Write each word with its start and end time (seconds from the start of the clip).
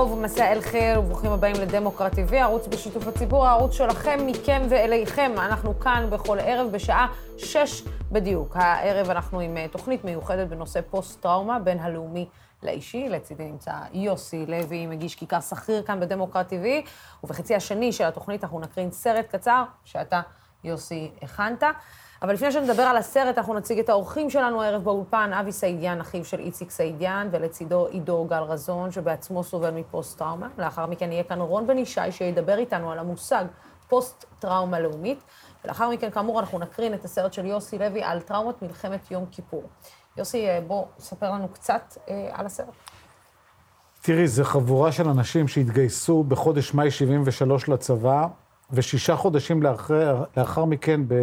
טוב, 0.00 0.18
מסע 0.18 0.52
אל 0.52 0.60
חיר, 0.60 1.00
וברוכים 1.00 1.30
הבאים 1.32 1.56
לדמוקרט 1.56 2.12
TV, 2.14 2.34
ערוץ 2.34 2.66
בשיתוף 2.66 3.06
הציבור, 3.06 3.46
הערוץ 3.46 3.72
שלכם, 3.72 4.26
מכם 4.26 4.62
ואליכם. 4.70 5.32
אנחנו 5.38 5.80
כאן 5.80 6.06
בכל 6.10 6.38
ערב 6.40 6.72
בשעה 6.72 7.06
שש 7.38 7.82
בדיוק. 8.12 8.56
הערב 8.56 9.10
אנחנו 9.10 9.40
עם 9.40 9.56
אה, 9.56 9.66
תוכנית 9.68 10.04
מיוחדת 10.04 10.48
בנושא 10.48 10.80
פוסט-טראומה 10.90 11.58
בין 11.58 11.78
הלאומי 11.78 12.28
לאישי. 12.62 13.08
לצידי 13.08 13.44
נמצא 13.44 13.72
יוסי 13.92 14.46
לוי, 14.46 14.86
מגיש 14.86 15.14
כיכר 15.14 15.40
שכיר 15.40 15.82
כאן 15.82 16.00
בדמוקרט 16.00 16.52
TV, 16.52 16.88
ובחצי 17.24 17.54
השני 17.54 17.92
של 17.92 18.04
התוכנית 18.04 18.44
אנחנו 18.44 18.60
נקרין 18.60 18.90
סרט 18.90 19.26
קצר 19.30 19.64
שאתה, 19.84 20.20
יוסי, 20.64 21.10
הכנת. 21.22 21.62
אבל 22.22 22.34
לפני 22.34 22.52
שנדבר 22.52 22.82
על 22.82 22.96
הסרט, 22.96 23.38
אנחנו 23.38 23.54
נציג 23.54 23.78
את 23.78 23.88
האורחים 23.88 24.30
שלנו 24.30 24.62
הערב 24.62 24.84
באולפן, 24.84 25.30
אבי 25.32 25.52
סעידיאן, 25.52 26.00
אחיו 26.00 26.24
של 26.24 26.38
איציק 26.38 26.70
סעידיאן, 26.70 27.28
ולצידו 27.30 27.86
עידו 27.86 28.24
גל 28.24 28.42
רזון, 28.42 28.90
שבעצמו 28.90 29.44
סובל 29.44 29.70
מפוסט-טראומה. 29.70 30.48
לאחר 30.58 30.86
מכן 30.86 31.12
יהיה 31.12 31.24
כאן 31.24 31.40
רון 31.40 31.66
בן 31.66 31.78
ישי, 31.78 32.12
שידבר 32.12 32.58
איתנו 32.58 32.92
על 32.92 32.98
המושג 32.98 33.44
פוסט-טראומה 33.88 34.80
לאומית. 34.80 35.24
ולאחר 35.64 35.90
מכן, 35.90 36.10
כאמור, 36.10 36.40
אנחנו 36.40 36.58
נקרין 36.58 36.94
את 36.94 37.04
הסרט 37.04 37.32
של 37.32 37.46
יוסי 37.46 37.78
לוי 37.78 38.02
על 38.02 38.20
טראומות 38.20 38.62
מלחמת 38.62 39.10
יום 39.10 39.26
כיפור. 39.30 39.62
יוסי, 40.16 40.48
אה, 40.48 40.60
בוא, 40.66 40.84
ספר 40.98 41.30
לנו 41.30 41.48
קצת 41.48 41.96
אה, 42.08 42.28
על 42.32 42.46
הסרט. 42.46 42.74
תראי, 44.02 44.28
זו 44.28 44.44
חבורה 44.44 44.92
של 44.92 45.08
אנשים 45.08 45.48
שהתגייסו 45.48 46.24
בחודש 46.24 46.74
מאי 46.74 46.90
73 46.90 47.68
לצבא, 47.68 48.26
ושישה 48.70 49.16
חודשים 49.16 49.62
לאחר, 49.62 50.24
לאחר 50.36 50.64
מכן, 50.64 51.00
ב... 51.08 51.14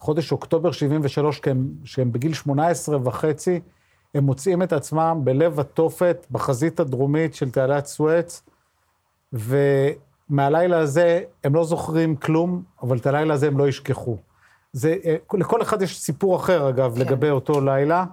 חודש 0.00 0.32
אוקטובר 0.32 0.72
73, 0.72 1.40
שהם 1.84 2.12
בגיל 2.12 2.34
18 2.34 2.98
וחצי, 3.04 3.60
הם 4.14 4.24
מוצאים 4.24 4.62
את 4.62 4.72
עצמם 4.72 5.20
בלב 5.24 5.60
התופת, 5.60 6.26
בחזית 6.30 6.80
הדרומית 6.80 7.34
של 7.34 7.50
תעלת 7.50 7.86
סואץ, 7.86 8.42
ומהלילה 9.32 10.78
הזה 10.78 11.20
הם 11.44 11.54
לא 11.54 11.64
זוכרים 11.64 12.16
כלום, 12.16 12.62
אבל 12.82 12.96
את 12.96 13.06
הלילה 13.06 13.34
הזה 13.34 13.46
הם 13.46 13.58
לא 13.58 13.68
ישכחו. 13.68 14.16
זה, 14.72 14.96
אה, 15.04 15.16
לכל 15.34 15.62
אחד 15.62 15.82
יש 15.82 16.00
סיפור 16.00 16.36
אחר, 16.36 16.68
אגב, 16.68 16.94
כן. 16.94 17.00
לגבי 17.00 17.30
אותו 17.30 17.60
לילה, 17.60 18.04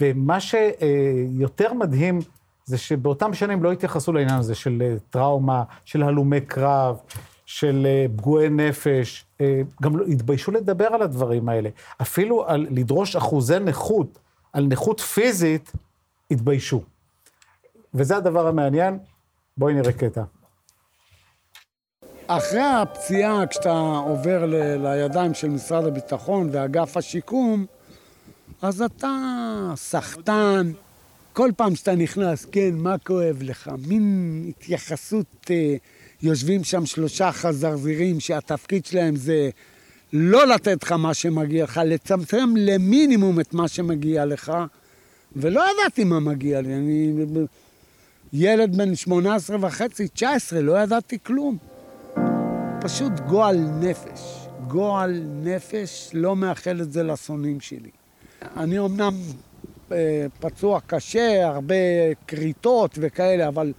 ומה 0.00 0.38
שיותר 0.40 1.72
מדהים, 1.72 2.18
זה 2.64 2.78
שבאותם 2.78 3.34
שנים 3.34 3.62
לא 3.62 3.72
התייחסו 3.72 4.12
לעניין 4.12 4.38
הזה 4.38 4.54
של 4.54 4.82
אה, 4.82 4.94
טראומה, 5.10 5.62
של 5.84 6.02
הלומי 6.02 6.40
קרב, 6.40 6.96
של 7.52 7.86
אה, 7.86 8.06
פגועי 8.16 8.48
נפש, 8.48 9.24
אה, 9.40 9.62
גם 9.82 9.96
לא, 9.96 10.04
התביישו 10.06 10.50
לדבר 10.52 10.86
על 10.86 11.02
הדברים 11.02 11.48
האלה. 11.48 11.68
אפילו 12.02 12.48
על 12.48 12.66
לדרוש 12.70 13.16
אחוזי 13.16 13.58
נכות, 13.58 14.18
על 14.52 14.66
נכות 14.66 15.00
פיזית, 15.00 15.72
התביישו. 16.30 16.82
וזה 17.94 18.16
הדבר 18.16 18.46
המעניין. 18.46 18.98
בואי 19.56 19.74
נראה 19.74 19.92
קטע. 19.92 20.22
אחרי 22.26 22.60
הפציעה, 22.60 23.46
כשאתה 23.46 23.78
עובר 24.06 24.46
ל- 24.46 24.86
לידיים 24.86 25.34
של 25.34 25.48
משרד 25.48 25.84
הביטחון 25.84 26.48
ואגף 26.52 26.96
השיקום, 26.96 27.66
אז 28.62 28.82
אתה 28.82 29.08
סחטן. 29.76 30.72
כל 31.32 31.50
פעם 31.56 31.74
שאתה 31.74 31.94
נכנס, 31.94 32.44
כן, 32.44 32.70
מה 32.74 32.98
כואב 32.98 33.38
לך? 33.42 33.70
מין 33.88 34.44
התייחסות... 34.48 35.50
אה, 35.50 35.76
יושבים 36.22 36.64
שם 36.64 36.86
שלושה 36.86 37.32
חזרזירים 37.32 38.20
שהתפקיד 38.20 38.84
שלהם 38.84 39.16
זה 39.16 39.50
לא 40.12 40.46
לתת 40.46 40.82
לך 40.82 40.92
מה 40.92 41.14
שמגיע 41.14 41.64
לך, 41.64 41.80
לצמצם 41.84 42.54
למינימום 42.56 43.40
את 43.40 43.54
מה 43.54 43.68
שמגיע 43.68 44.24
לך, 44.24 44.52
ולא 45.36 45.64
ידעתי 45.72 46.04
מה 46.04 46.20
מגיע 46.20 46.60
לי. 46.60 46.74
אני 46.74 47.12
ילד 48.32 48.76
בן 48.76 48.94
18 48.94 49.56
וחצי, 49.60 50.08
19, 50.08 50.60
לא 50.60 50.82
ידעתי 50.82 51.18
כלום. 51.22 51.56
פשוט 52.80 53.12
גועל 53.28 53.56
נפש. 53.80 54.20
גועל 54.68 55.22
נפש, 55.42 56.10
לא 56.14 56.36
מאחל 56.36 56.80
את 56.80 56.92
זה 56.92 57.02
לשונאים 57.02 57.60
שלי. 57.60 57.90
אני 58.56 58.78
אמנם 58.78 59.14
אה, 59.92 60.26
פצוע 60.40 60.80
קשה, 60.86 61.46
הרבה 61.46 61.74
כריתות 62.26 62.98
וכאלה, 63.00 63.48
אבל 63.48 63.72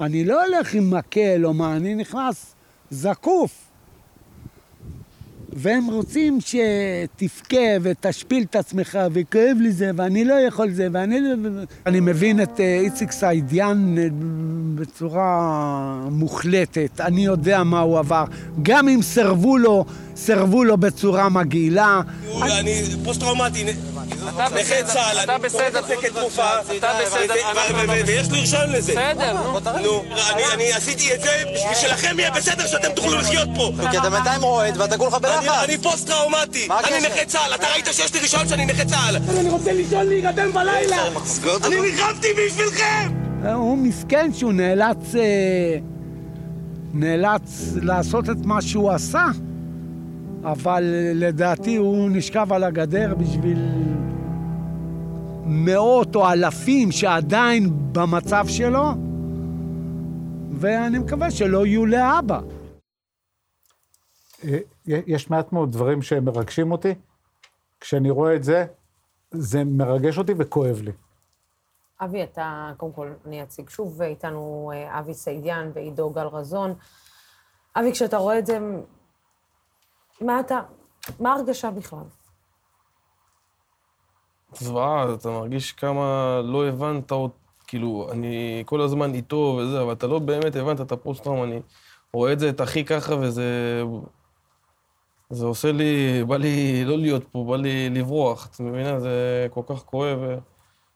אני 0.00 0.24
לא 0.24 0.44
הולך 0.44 0.74
עם 0.74 0.90
מקל 0.90 1.46
או 1.46 1.54
מה, 1.54 1.76
אני 1.76 1.94
נכנס 1.94 2.54
זקוף. 2.90 3.68
והם 5.52 5.86
רוצים 5.86 6.38
שתבכה 6.40 7.56
ותשפיל 7.82 8.44
את 8.50 8.56
עצמך, 8.56 8.98
וכואב 9.12 9.56
לי 9.60 9.72
זה, 9.72 9.90
ואני 9.96 10.24
לא 10.24 10.34
יכול 10.34 10.70
זה, 10.70 10.88
ואני 10.92 11.20
לא... 11.20 11.34
אני 11.86 12.00
מבין 12.00 12.42
את 12.42 12.60
אה, 12.60 12.78
איציק 12.80 13.10
סעידיאן 13.10 13.98
אה, 13.98 14.06
בצורה 14.74 16.00
מוחלטת, 16.10 17.00
אני 17.00 17.24
יודע 17.24 17.62
מה 17.62 17.80
הוא 17.80 17.98
עבר. 17.98 18.24
גם 18.62 18.88
אם 18.88 19.02
סירבו 19.02 19.58
לו, 19.58 19.84
סירבו 20.16 20.64
לו 20.64 20.76
בצורה 20.76 21.28
מגעילה. 21.28 22.00
אני 22.42 22.82
פוסט-טראומטי. 23.04 23.64
נכה 24.36 24.82
צה"ל, 24.84 25.18
אתה 25.24 25.38
בסדר, 25.38 25.80
תרופה, 26.14 26.60
אתה 26.78 26.92
בסדר, 27.06 27.34
ויש 28.06 28.30
לי 28.30 28.40
רישיון 28.40 28.70
לזה. 28.72 28.92
בסדר, 28.92 29.36
נו. 29.82 30.04
אני 30.54 30.72
עשיתי 30.72 31.14
את 31.14 31.20
זה 31.20 31.30
בשביל 31.54 31.74
שלכם 31.74 32.18
יהיה 32.18 32.30
בסדר 32.30 32.66
שאתם 32.66 32.92
תוכלו 32.94 33.18
לחיות 33.18 33.48
פה. 33.56 33.72
כי 33.90 33.98
אתה 33.98 34.10
בינתיים 34.10 34.42
רועד 34.42 34.76
ואתה 34.76 34.98
כולך 34.98 35.14
בלחץ. 35.14 35.48
אני 35.64 35.78
פוסט-טראומטי. 35.78 36.68
אני 36.70 37.00
נכה 37.06 37.24
צה"ל, 37.24 37.54
אתה 37.54 37.66
ראית 37.72 37.86
שיש 37.92 38.14
לי 38.14 38.20
רישיון 38.20 38.48
שאני 38.48 38.66
נכה 38.66 38.84
צה"ל. 38.84 39.16
אני 39.16 39.50
רוצה 39.50 39.72
לישון 39.72 40.06
להירדם 40.06 40.52
בלילה. 40.52 40.96
אני 41.64 41.80
נלחמתי 41.80 42.28
בשבילכם! 42.32 43.12
הוא 43.54 43.78
מסכן 43.78 44.30
שהוא 44.34 44.52
נאלץ... 44.52 45.14
אה, 45.14 45.78
נאלץ 46.94 47.72
לעשות 47.82 48.30
את 48.30 48.36
מה 48.44 48.62
שהוא 48.62 48.90
עשה, 48.90 49.24
אבל 50.44 50.84
לדעתי 51.14 51.76
הוא 51.76 52.10
נשכב 52.10 52.52
על 52.52 52.64
הגדר 52.64 53.14
בשביל 53.14 53.58
מאות 55.44 56.16
או 56.16 56.28
אלפים 56.28 56.92
שעדיין 56.92 57.92
במצב 57.92 58.44
שלו, 58.48 58.84
ואני 60.52 60.98
מקווה 60.98 61.30
שלא 61.30 61.66
יהיו 61.66 61.86
לאבא. 61.86 62.40
אה, 64.44 64.58
יש 64.86 65.30
מעט 65.30 65.52
מאוד 65.52 65.72
דברים 65.72 66.02
שמרגשים 66.02 66.72
אותי. 66.72 66.94
כשאני 67.80 68.10
רואה 68.10 68.36
את 68.36 68.44
זה, 68.44 68.66
זה 69.30 69.64
מרגש 69.64 70.18
אותי 70.18 70.32
וכואב 70.38 70.80
לי. 70.82 70.92
אבי, 72.00 72.22
אתה, 72.22 72.72
קודם 72.76 72.92
כל, 72.92 73.12
אני 73.26 73.42
אציג 73.42 73.68
שוב 73.68 74.02
איתנו 74.02 74.72
אה, 74.74 74.98
אבי 74.98 75.14
סעידיאן 75.14 75.70
ועידו 75.74 76.10
גל 76.10 76.26
רזון. 76.26 76.74
אבי, 77.76 77.92
כשאתה 77.92 78.16
רואה 78.16 78.38
את 78.38 78.46
זה, 78.46 78.58
מה 80.20 80.40
אתה, 80.40 80.60
מה 81.20 81.32
ההרגשה 81.32 81.70
בכלל? 81.70 82.04
זוועה, 84.52 85.14
אתה 85.14 85.30
מרגיש 85.30 85.72
כמה 85.72 86.40
לא 86.44 86.68
הבנת 86.68 87.10
עוד, 87.10 87.30
כאילו, 87.66 88.08
אני 88.12 88.62
כל 88.66 88.80
הזמן 88.80 89.14
איתו 89.14 89.58
וזה, 89.60 89.82
אבל 89.82 89.92
אתה 89.92 90.06
לא 90.06 90.18
באמת 90.18 90.56
הבנת 90.56 90.80
את 90.80 90.92
הפוסט-טראומה, 90.92 91.44
אני 91.44 91.60
רואה 92.12 92.32
את 92.32 92.38
זה, 92.38 92.48
את 92.48 92.60
אחי 92.60 92.84
ככה, 92.84 93.14
וזה... 93.14 93.82
זה 95.30 95.46
עושה 95.46 95.72
לי, 95.72 96.24
בא 96.24 96.36
לי 96.36 96.84
לא 96.84 96.98
להיות 96.98 97.24
פה, 97.32 97.44
בא 97.48 97.56
לי 97.56 97.90
לברוח, 97.90 98.46
את 98.46 98.60
מבינה? 98.60 99.00
זה 99.00 99.46
כל 99.50 99.60
כך 99.66 99.84
כואב, 99.84 100.18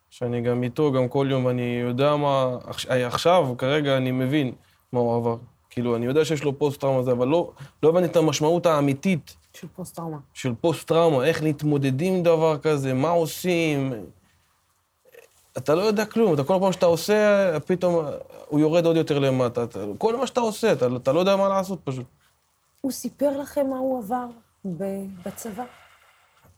שאני 0.09 0.41
גם 0.41 0.63
איתו, 0.63 0.91
גם 0.91 1.07
כל 1.07 1.27
יום, 1.29 1.47
אני 1.47 1.79
יודע 1.83 2.15
מה... 2.15 2.57
עכשיו, 2.89 3.53
כרגע, 3.57 3.97
אני 3.97 4.11
מבין 4.11 4.51
מה 4.91 4.99
הוא 4.99 5.15
עבר. 5.15 5.37
כאילו, 5.73 5.95
אני 5.95 6.05
יודע 6.05 6.25
שיש 6.25 6.43
לו 6.43 6.59
פוסט-טראומה, 6.59 7.11
אבל 7.11 7.27
לא, 7.27 7.51
לא 7.83 7.89
הבנתי 7.89 8.05
את 8.05 8.15
המשמעות 8.15 8.65
האמיתית. 8.65 9.35
של 9.53 9.67
פוסט-טראומה. 9.75 10.17
של 10.33 10.53
פוסט-טראומה, 10.61 11.25
איך 11.25 11.43
להתמודדים 11.43 12.13
עם 12.13 12.23
דבר 12.23 12.57
כזה, 12.57 12.93
מה 12.93 13.09
עושים. 13.09 13.93
אתה 15.57 15.75
לא 15.75 15.81
יודע 15.81 16.05
כלום, 16.05 16.33
אתה 16.33 16.43
כל 16.43 16.57
פעם 16.61 16.71
שאתה 16.71 16.85
עושה, 16.85 17.59
פתאום 17.65 18.05
הוא 18.47 18.59
יורד 18.59 18.85
עוד 18.85 18.95
יותר 18.95 19.19
למטה. 19.19 19.63
אתה, 19.63 19.79
כל 19.97 20.17
מה 20.17 20.27
שאתה 20.27 20.39
עושה, 20.39 20.71
אתה, 20.71 20.87
אתה 20.95 21.11
לא 21.13 21.19
יודע 21.19 21.35
מה 21.35 21.49
לעשות 21.49 21.79
פשוט. 21.83 22.05
הוא 22.81 22.91
סיפר 22.91 23.37
לכם 23.37 23.69
מה 23.69 23.77
הוא 23.77 23.99
עבר 23.99 24.25
בצבא? 25.25 25.63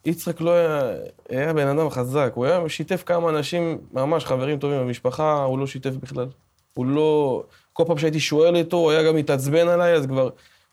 יצחק 0.05 0.41
לא 0.41 0.51
היה, 0.51 0.81
היה 1.29 1.53
בן 1.53 1.67
אדם 1.67 1.89
חזק, 1.89 2.31
הוא 2.35 2.45
היה 2.45 2.69
שיתף 2.69 3.03
כמה 3.05 3.29
אנשים, 3.29 3.77
ממש 3.93 4.25
חברים 4.25 4.59
טובים 4.59 4.79
במשפחה, 4.79 5.43
הוא 5.43 5.59
לא 5.59 5.67
שיתף 5.67 5.95
בכלל. 5.95 6.27
הוא 6.73 6.85
לא... 6.85 7.43
כל 7.75 7.83
פעם 7.87 7.97
שהייתי 7.97 8.19
שואל 8.19 8.57
אותו, 8.57 8.77
הוא 8.77 8.91
היה 8.91 9.03
גם 9.03 9.15
מתעצבן 9.15 9.67
עליי, 9.67 9.93
אז 9.93 10.05
כבר... 10.05 10.29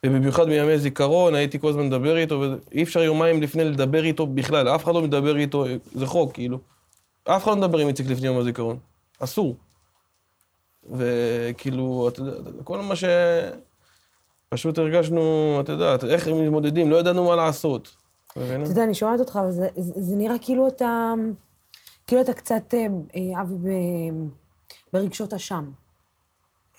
ובמיוחד 0.06 0.46
בימי 0.46 0.78
זיכרון, 0.78 1.34
הייתי 1.34 1.60
כל 1.60 1.68
הזמן 1.68 1.86
מדבר 1.86 2.16
איתו, 2.16 2.44
ואי 2.70 2.82
אפשר 2.82 3.02
יומיים 3.02 3.42
לפני 3.42 3.64
לדבר 3.64 4.04
איתו 4.04 4.26
בכלל, 4.26 4.68
אף 4.68 4.84
אחד 4.84 4.94
לא 4.94 5.02
מדבר 5.02 5.36
איתו, 5.36 5.64
זה 5.92 6.06
חוק, 6.06 6.32
כאילו. 6.32 6.58
אף 7.24 7.44
אחד 7.44 7.50
לא 7.50 7.56
מדבר 7.56 7.78
עם 7.78 7.88
איציק 7.88 8.06
לפני 8.06 8.26
יום 8.26 8.38
הזיכרון. 8.38 8.78
אסור. 9.18 9.56
וכאילו, 10.90 12.08
אתה 12.08 12.20
יודע, 12.20 12.50
כל 12.64 12.80
מה 12.80 12.96
ש... 12.96 13.04
פשוט 14.48 14.78
הרגשנו, 14.78 15.56
אתה 15.60 15.72
יודע, 15.72 15.96
איך 16.08 16.28
הם 16.28 16.44
מתמודדים, 16.44 16.90
לא 16.90 16.96
ידענו 16.96 17.24
מה 17.24 17.36
לעשות. 17.36 17.96
אתה 18.30 18.40
יודע, 18.40 18.84
אני 18.84 18.94
שומעת 18.94 19.20
אותך, 19.20 19.38
וזה 19.48 19.68
זה 19.76 20.16
נראה 20.16 20.38
כאילו 20.40 20.68
אתה, 20.68 21.12
כאילו 22.06 22.22
אתה 22.22 22.32
קצת, 22.32 22.74
אה, 22.74 23.40
אבי, 23.42 24.10
ברגשות 24.92 25.34
אשם. 25.34 25.70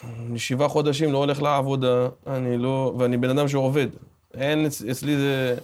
אני 0.03 0.39
שבעה 0.39 0.67
חודשים 0.67 1.11
לא 1.11 1.17
הולך 1.17 1.41
לעבודה, 1.41 2.07
אני 2.27 2.57
לא... 2.57 2.93
ואני 2.99 3.17
בן 3.17 3.29
אדם 3.37 3.47
שעובד. 3.47 3.87
אין 4.33 4.65
אצ- 4.65 4.89
אצלי 4.91 5.17
זה... 5.17 5.55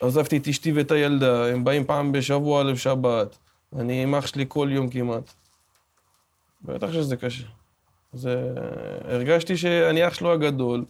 עזבתי 0.00 0.36
את 0.36 0.48
אשתי 0.48 0.72
ואת 0.72 0.90
הילדה, 0.90 1.46
הם 1.46 1.64
באים 1.64 1.84
פעם 1.84 2.12
בשבוע 2.12 2.64
לשבת. 2.64 3.38
אני 3.78 4.02
עם 4.02 4.14
אח 4.14 4.26
שלי 4.26 4.44
כל 4.48 4.68
יום 4.70 4.88
כמעט. 4.88 5.32
בטח 6.62 6.92
שזה 6.92 7.16
קשה. 7.16 7.44
זה... 8.12 8.52
הרגשתי 9.04 9.56
שאני 9.56 10.08
אח 10.08 10.14
שלו 10.14 10.32
הגדול, 10.32 10.84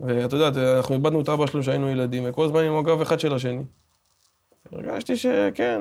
ואת 0.00 0.32
יודעת, 0.32 0.56
אנחנו 0.56 0.94
איבדנו 0.94 1.20
את 1.20 1.28
אבא 1.28 1.46
שלו 1.46 1.62
כשהיינו 1.62 1.90
ילדים, 1.90 2.22
וכל 2.26 2.44
הזמן 2.44 2.64
עם 2.64 2.76
הגב 2.76 3.00
אחד 3.00 3.20
של 3.20 3.34
השני. 3.34 3.62
הרגשתי 4.72 5.16
שכן, 5.16 5.80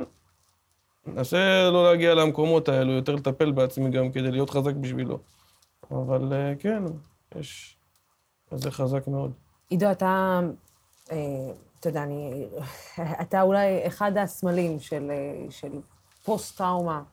ננסה 1.08 1.70
לא 1.72 1.84
להגיע 1.84 2.14
למקומות 2.16 2.70
האלו, 2.70 2.92
יותר 2.92 3.16
לטפל 3.16 3.52
בעצמי 3.52 3.90
גם 3.90 4.12
כדי 4.12 4.32
להיות 4.32 4.50
חזק 4.50 4.74
בשבילו. 4.74 5.20
אבל 5.92 6.34
אה, 6.34 6.54
כן, 6.60 6.84
יש... 7.36 7.78
זה 8.52 8.72
חזק 8.72 9.08
מאוד. 9.08 9.32
עידו, 9.70 9.92
אתה, 9.92 10.40
אה, 11.12 11.18
אתה 11.80 11.90
יודע, 11.90 12.04
אני, 12.04 12.48
אתה 13.22 13.42
אולי 13.42 13.88
אחד 13.88 14.18
הסמלים 14.18 14.80
של, 14.80 15.12
אה, 15.12 15.52
של 15.52 15.72
פוסט-טראומה, 16.24 17.04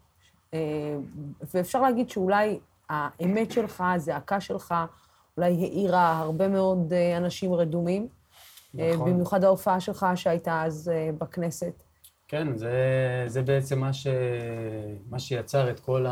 ואפשר 1.55 1.81
להגיד 1.81 2.11
שאולי 2.11 2.61
האמת 2.89 3.53
שלך, 3.53 3.85
הזעקה 3.95 4.41
שלך, 4.41 4.75
אולי 5.37 5.53
האירה 5.53 6.19
הרבה 6.19 6.49
מאוד 6.49 6.93
אנשים 7.17 7.55
רדומים. 7.55 8.09
נכון. 8.75 9.11
במיוחד 9.11 9.45
ההופעה 9.45 9.81
שלך 9.81 10.07
שהייתה 10.15 10.63
אז 10.63 10.91
בכנסת. 11.19 11.83
כן, 12.29 12.57
זה, 12.57 12.75
זה 13.27 13.43
בעצם 13.43 13.79
מה, 13.81 13.93
ש, 13.93 14.07
מה 15.11 15.19
שיצר 15.19 15.71
את 15.71 15.81
כל 15.81 16.07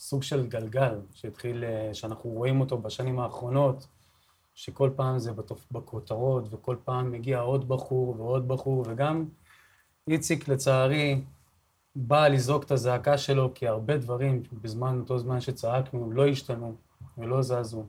הסוג 0.00 0.22
של 0.22 0.46
גלגל 0.46 1.00
שהתחיל, 1.14 1.64
אה, 1.64 1.94
שאנחנו 1.94 2.30
רואים 2.30 2.60
אותו 2.60 2.78
בשנים 2.78 3.18
האחרונות, 3.18 3.86
שכל 4.54 4.90
פעם 4.96 5.18
זה. 5.18 5.32
בכותרות, 5.72 6.44
וכל 6.50 6.76
פעם 6.84 7.10
מגיע 7.10 7.40
עוד 7.40 7.68
בחור 7.68 8.20
ועוד 8.20 8.48
בחור, 8.48 8.84
וגם 8.88 9.24
איציק, 10.08 10.48
לצערי, 10.48 11.22
בא 11.96 12.28
לזעוק 12.28 12.64
את 12.64 12.70
הזעקה 12.70 13.18
שלו, 13.18 13.54
כי 13.54 13.68
הרבה 13.68 13.96
דברים 13.96 14.42
בזמן, 14.62 15.00
אותו 15.00 15.18
זמן 15.18 15.40
שצעקנו, 15.40 16.12
לא 16.12 16.26
השתנו 16.26 16.74
ולא 17.18 17.42
זזו. 17.42 17.84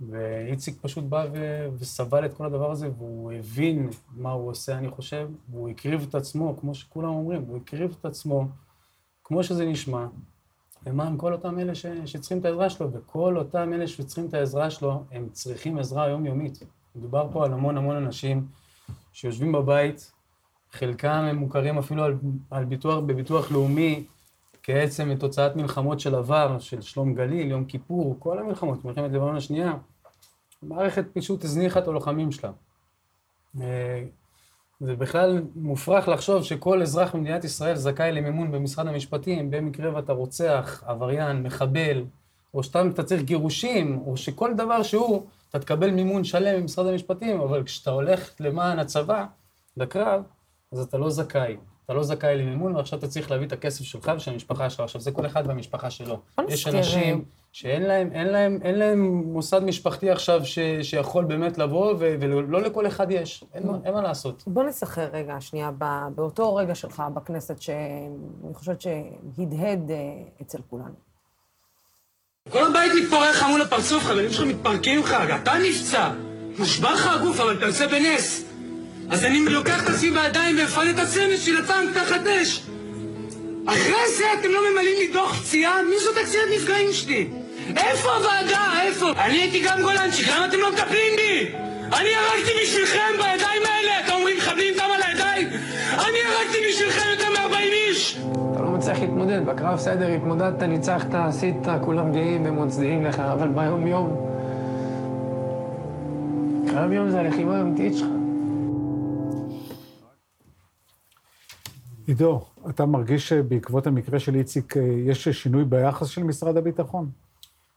ואיציק 0.00 0.78
פשוט 0.80 1.04
בא 1.04 1.26
ו... 1.32 1.66
וסבל 1.78 2.26
את 2.26 2.34
כל 2.34 2.46
הדבר 2.46 2.70
הזה, 2.70 2.90
והוא 2.98 3.32
הבין 3.32 3.90
מה 4.10 4.30
הוא 4.30 4.48
עושה, 4.50 4.78
אני 4.78 4.90
חושב, 4.90 5.28
והוא 5.50 5.68
הקריב 5.68 6.06
את 6.08 6.14
עצמו, 6.14 6.56
כמו 6.60 6.74
שכולם 6.74 7.08
אומרים, 7.08 7.42
הוא 7.42 7.56
הקריב 7.56 7.96
את 8.00 8.04
עצמו, 8.04 8.48
כמו 9.24 9.44
שזה 9.44 9.64
נשמע, 9.64 10.06
למען 10.88 11.14
כל 11.18 11.32
אותם 11.32 11.58
אלה 11.58 11.74
ש... 11.74 11.86
שצריכים 12.06 12.38
את 12.38 12.44
העזרה 12.44 12.70
שלו, 12.70 12.92
וכל 12.92 13.36
אותם 13.36 13.72
אלה 13.72 13.86
שצריכים 13.88 14.26
את 14.26 14.34
העזרה 14.34 14.70
שלו, 14.70 15.04
הם 15.12 15.28
צריכים 15.32 15.78
עזרה 15.78 16.08
יומיומית. 16.08 16.58
מדובר 16.96 17.28
פה 17.32 17.44
על 17.44 17.52
המון 17.52 17.76
המון 17.76 17.96
אנשים 17.96 18.46
שיושבים 19.12 19.52
בבית, 19.52 20.12
חלקם 20.72 21.08
הם 21.08 21.36
מוכרים 21.36 21.78
אפילו 21.78 22.04
על, 22.04 22.14
על 22.50 22.64
ביטוח, 22.64 22.98
בביטוח 22.98 23.52
לאומי, 23.52 24.04
כעצם 24.62 25.14
תוצאת 25.14 25.56
מלחמות 25.56 26.00
של 26.00 26.14
עבר, 26.14 26.58
של 26.58 26.80
שלום 26.80 27.14
גליל, 27.14 27.50
יום 27.50 27.64
כיפור, 27.64 28.16
כל 28.18 28.38
המלחמות, 28.38 28.84
מלחמת 28.84 29.10
לבנון 29.10 29.36
השנייה. 29.36 29.74
המערכת 30.62 31.04
פשוט 31.12 31.44
הזניחה 31.44 31.80
את 31.80 31.88
הלוחמים 31.88 32.32
שלה. 32.32 32.50
זה 34.80 34.96
בכלל 34.96 35.42
מופרך 35.56 36.08
לחשוב 36.08 36.42
שכל 36.42 36.82
אזרח 36.82 37.14
במדינת 37.14 37.44
ישראל 37.44 37.76
זכאי 37.76 38.12
למימון 38.12 38.52
במשרד 38.52 38.86
המשפטים, 38.86 39.50
במקרה 39.50 39.94
ואתה 39.94 40.12
רוצח, 40.12 40.82
עבריין, 40.86 41.42
מחבל, 41.42 42.04
או 42.54 42.62
סתם 42.62 42.90
אתה 42.90 43.02
צריך 43.02 43.22
גירושים, 43.22 44.02
או 44.06 44.16
שכל 44.16 44.54
דבר 44.54 44.82
שהוא, 44.82 45.26
אתה 45.50 45.58
תקבל 45.58 45.90
מימון 45.90 46.24
שלם 46.24 46.60
ממשרד 46.60 46.86
המשפטים, 46.86 47.40
אבל 47.40 47.64
כשאתה 47.64 47.90
הולך 47.90 48.30
למען 48.40 48.78
הצבא, 48.78 49.26
לקרב, 49.76 50.22
אז 50.72 50.80
אתה 50.80 50.98
לא 50.98 51.10
זכאי. 51.10 51.56
אתה 51.84 51.94
לא 51.94 52.02
זכאי 52.02 52.38
למימון, 52.38 52.76
ועכשיו 52.76 52.98
אתה 52.98 53.08
צריך 53.08 53.30
להביא 53.30 53.46
את 53.46 53.52
הכסף 53.52 53.84
שלך 53.84 54.12
ושל 54.16 54.30
המשפחה 54.30 54.70
שלך. 54.70 54.80
עכשיו, 54.80 55.00
זה 55.00 55.12
כל 55.12 55.26
אחד 55.26 55.42
והמשפחה 55.46 55.90
שלו. 55.90 56.20
יש 56.48 56.66
אנשים 56.66 57.24
שאין 57.52 57.82
להם, 57.82 58.10
אין 58.12 58.26
להם, 58.26 58.58
אין 58.62 58.78
להם 58.78 59.22
מוסד 59.32 59.64
משפחתי 59.64 60.10
עכשיו 60.10 60.44
ש, 60.44 60.58
שיכול 60.82 61.24
באמת 61.24 61.58
לבוא, 61.58 61.92
ו, 61.92 62.16
ולא 62.20 62.62
לכל 62.62 62.86
אחד 62.86 63.10
יש. 63.10 63.44
אין, 63.54 63.66
מה- 63.66 63.78
אין 63.84 63.94
מה 63.94 64.02
לעשות. 64.02 64.42
בוא 64.46 64.64
נסחר 64.64 65.08
רגע, 65.12 65.36
שנייה, 65.40 65.70
ב- 65.78 66.08
באותו 66.14 66.54
רגע 66.54 66.74
שלך 66.74 67.02
בכנסת, 67.14 67.60
שאני 67.62 68.10
חושבת 68.54 68.80
שהדהד 68.80 69.90
אה, 69.90 69.96
אצל 70.42 70.58
כולנו. 70.70 70.94
כל 72.50 72.66
הבית 72.66 72.92
מתפורר 73.04 73.30
לך 73.30 73.44
מול 73.50 73.62
הפרצוף, 73.62 74.04
חברים 74.04 74.30
שלך 74.30 74.46
מתפרקים 74.46 75.00
לך, 75.00 75.14
אתה 75.42 75.52
נפצע. 75.68 76.10
נשבר 76.60 76.94
לך 76.94 77.06
הגוף, 77.06 77.40
אבל 77.40 77.58
אתה 77.58 77.66
עושה 77.66 77.88
בנס. 77.88 78.44
אז 79.10 79.24
אני 79.24 79.44
לוקח 79.44 79.84
את 79.84 79.94
עצמי 79.94 80.10
בידיים 80.10 80.56
ומפנה 80.58 80.90
את 80.90 80.98
הצמד 80.98 81.36
של 81.38 81.56
הטנק 81.64 81.94
תחת 81.94 82.26
אש. 82.26 82.66
אחרי 83.68 84.08
זה 84.16 84.24
אתם 84.40 84.48
לא 84.50 84.60
ממלאים 84.70 84.96
לי 84.98 85.12
דוח 85.12 85.34
פציעה? 85.34 85.82
מי 85.82 85.98
זאת 85.98 86.16
הקצינת 86.16 86.44
נפגעים 86.56 86.92
שלי? 86.92 87.28
איפה 87.76 88.08
הוועדה? 88.14 88.72
איפה? 88.82 89.10
אני 89.16 89.40
הייתי 89.40 89.60
גם 89.60 89.82
גולנצ'יק, 89.82 90.28
למה 90.28 90.46
אתם 90.46 90.58
לא 90.58 90.72
מטפלים 90.72 91.16
בי? 91.16 91.52
אני 91.92 92.08
הרגתי 92.14 92.50
בשבילכם 92.62 93.12
בידיים 93.16 93.62
האלה! 93.64 94.00
אתם 94.04 94.12
אומרים 94.12 94.36
מחבלים 94.36 94.74
דם 94.74 94.90
על 94.94 95.02
הידיים? 95.02 95.48
אני 95.92 96.18
הרגתי 96.26 96.58
בשבילכם 96.68 97.08
יותר 97.10 97.30
מ-40 97.30 97.56
איש! 97.56 98.18
אתה 98.52 98.62
לא 98.62 98.70
מצליח 98.70 98.98
להתמודד, 98.98 99.46
בקרב 99.46 99.74
בסדר, 99.74 100.08
התמודדת, 100.08 100.62
ניצחת, 100.62 101.14
עשית, 101.14 101.66
כולם 101.84 102.12
גאים 102.12 102.46
ומצדיעים 102.46 103.04
לך, 103.04 103.18
אבל 103.20 103.48
ביום-יום... 103.48 104.28
קרב 106.70 106.92
יום 106.92 107.10
זה 107.10 107.20
הלחימה 107.20 107.58
האמיתית 107.58 107.96
שלך. 107.96 108.08
עידו, 112.06 112.40
אתה 112.68 112.86
מרגיש 112.86 113.28
שבעקבות 113.28 113.86
המקרה 113.86 114.18
של 114.18 114.34
איציק 114.34 114.76
אה, 114.76 114.82
יש 114.82 115.28
שינוי 115.28 115.64
ביחס 115.64 116.06
של 116.06 116.22
משרד 116.22 116.56
הביטחון? 116.56 117.10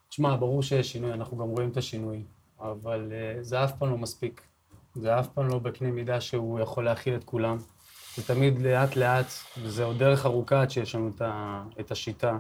תשמע, 0.10 0.36
ברור 0.36 0.63
שיש 0.63 0.92
שינוי, 0.92 1.13
אנחנו 1.13 1.38
גם 1.38 1.48
רואים 1.48 1.69
את 1.69 1.78
השינוי, 1.78 2.24
אבל 2.60 3.12
uh, 3.12 3.44
זה 3.44 3.63
אף 3.63 3.72
פעם 3.78 3.89
לא 3.89 3.98
מספיק. 3.98 4.42
זה 4.95 5.19
אף 5.19 5.28
פעם 5.28 5.48
לא 5.48 5.60
בקנה 5.60 5.92
מידה 5.92 6.22
שהוא 6.22 6.60
יכול 6.60 6.86
להכיל 6.86 7.16
את 7.16 7.23
כולם. 7.23 7.57
זה 8.16 8.23
תמיד 8.28 8.61
לאט-לאט, 8.61 9.26
וזה 9.61 9.83
עוד 9.83 9.97
דרך 9.97 10.26
ארוכה 10.26 10.61
עד 10.61 10.71
שיש 10.71 10.95
לנו 10.95 11.11
את, 11.16 11.21
ה, 11.21 11.64
את 11.80 11.92
השיטה 11.92 12.38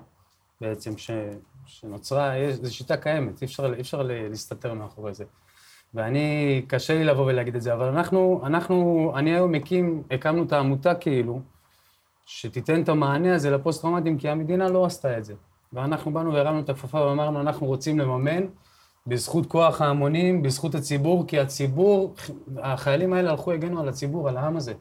בעצם 0.61 0.97
ש, 0.97 1.11
שנוצרה, 1.65 2.37
יש, 2.37 2.55
זו 2.55 2.75
שיטה 2.75 2.97
קיימת, 2.97 3.41
אי 3.41 3.45
אפשר, 3.45 3.73
אי 3.73 3.81
אפשר 3.81 4.01
להסתתר 4.03 4.73
מאחורי 4.73 5.13
זה. 5.13 5.25
ואני, 5.93 6.61
קשה 6.67 6.93
לי 6.93 7.03
לבוא 7.03 7.25
ולהגיד 7.25 7.55
את 7.55 7.61
זה, 7.61 7.73
אבל 7.73 7.85
אנחנו, 7.85 8.41
אנחנו, 8.45 9.11
אני 9.15 9.33
היום 9.33 9.51
מקים, 9.51 10.03
הקמנו 10.11 10.43
את 10.43 10.53
העמותה 10.53 10.95
כאילו, 10.95 11.41
שתיתן 12.25 12.81
את 12.81 12.89
המענה 12.89 13.35
הזה 13.35 13.51
לפוסט-טראומטיים, 13.51 14.17
כי 14.17 14.29
המדינה 14.29 14.69
לא 14.69 14.85
עשתה 14.85 15.17
את 15.17 15.25
זה. 15.25 15.33
ואנחנו 15.73 16.13
באנו 16.13 16.33
והרמנו 16.33 16.59
את 16.59 16.69
הכפפה 16.69 17.01
ואמרנו, 17.01 17.41
אנחנו 17.41 17.67
רוצים 17.67 17.99
לממן 17.99 18.43
בזכות 19.07 19.45
כוח 19.45 19.81
ההמונים, 19.81 20.41
בזכות 20.41 20.75
הציבור, 20.75 21.27
כי 21.27 21.39
הציבור, 21.39 22.13
החיילים 22.57 23.13
האלה 23.13 23.29
הלכו, 23.31 23.51
הגנו 23.51 23.81
על 23.81 23.89
הציבור, 23.89 24.29
על 24.29 24.37
העם 24.37 24.57
הזה. 24.57 24.73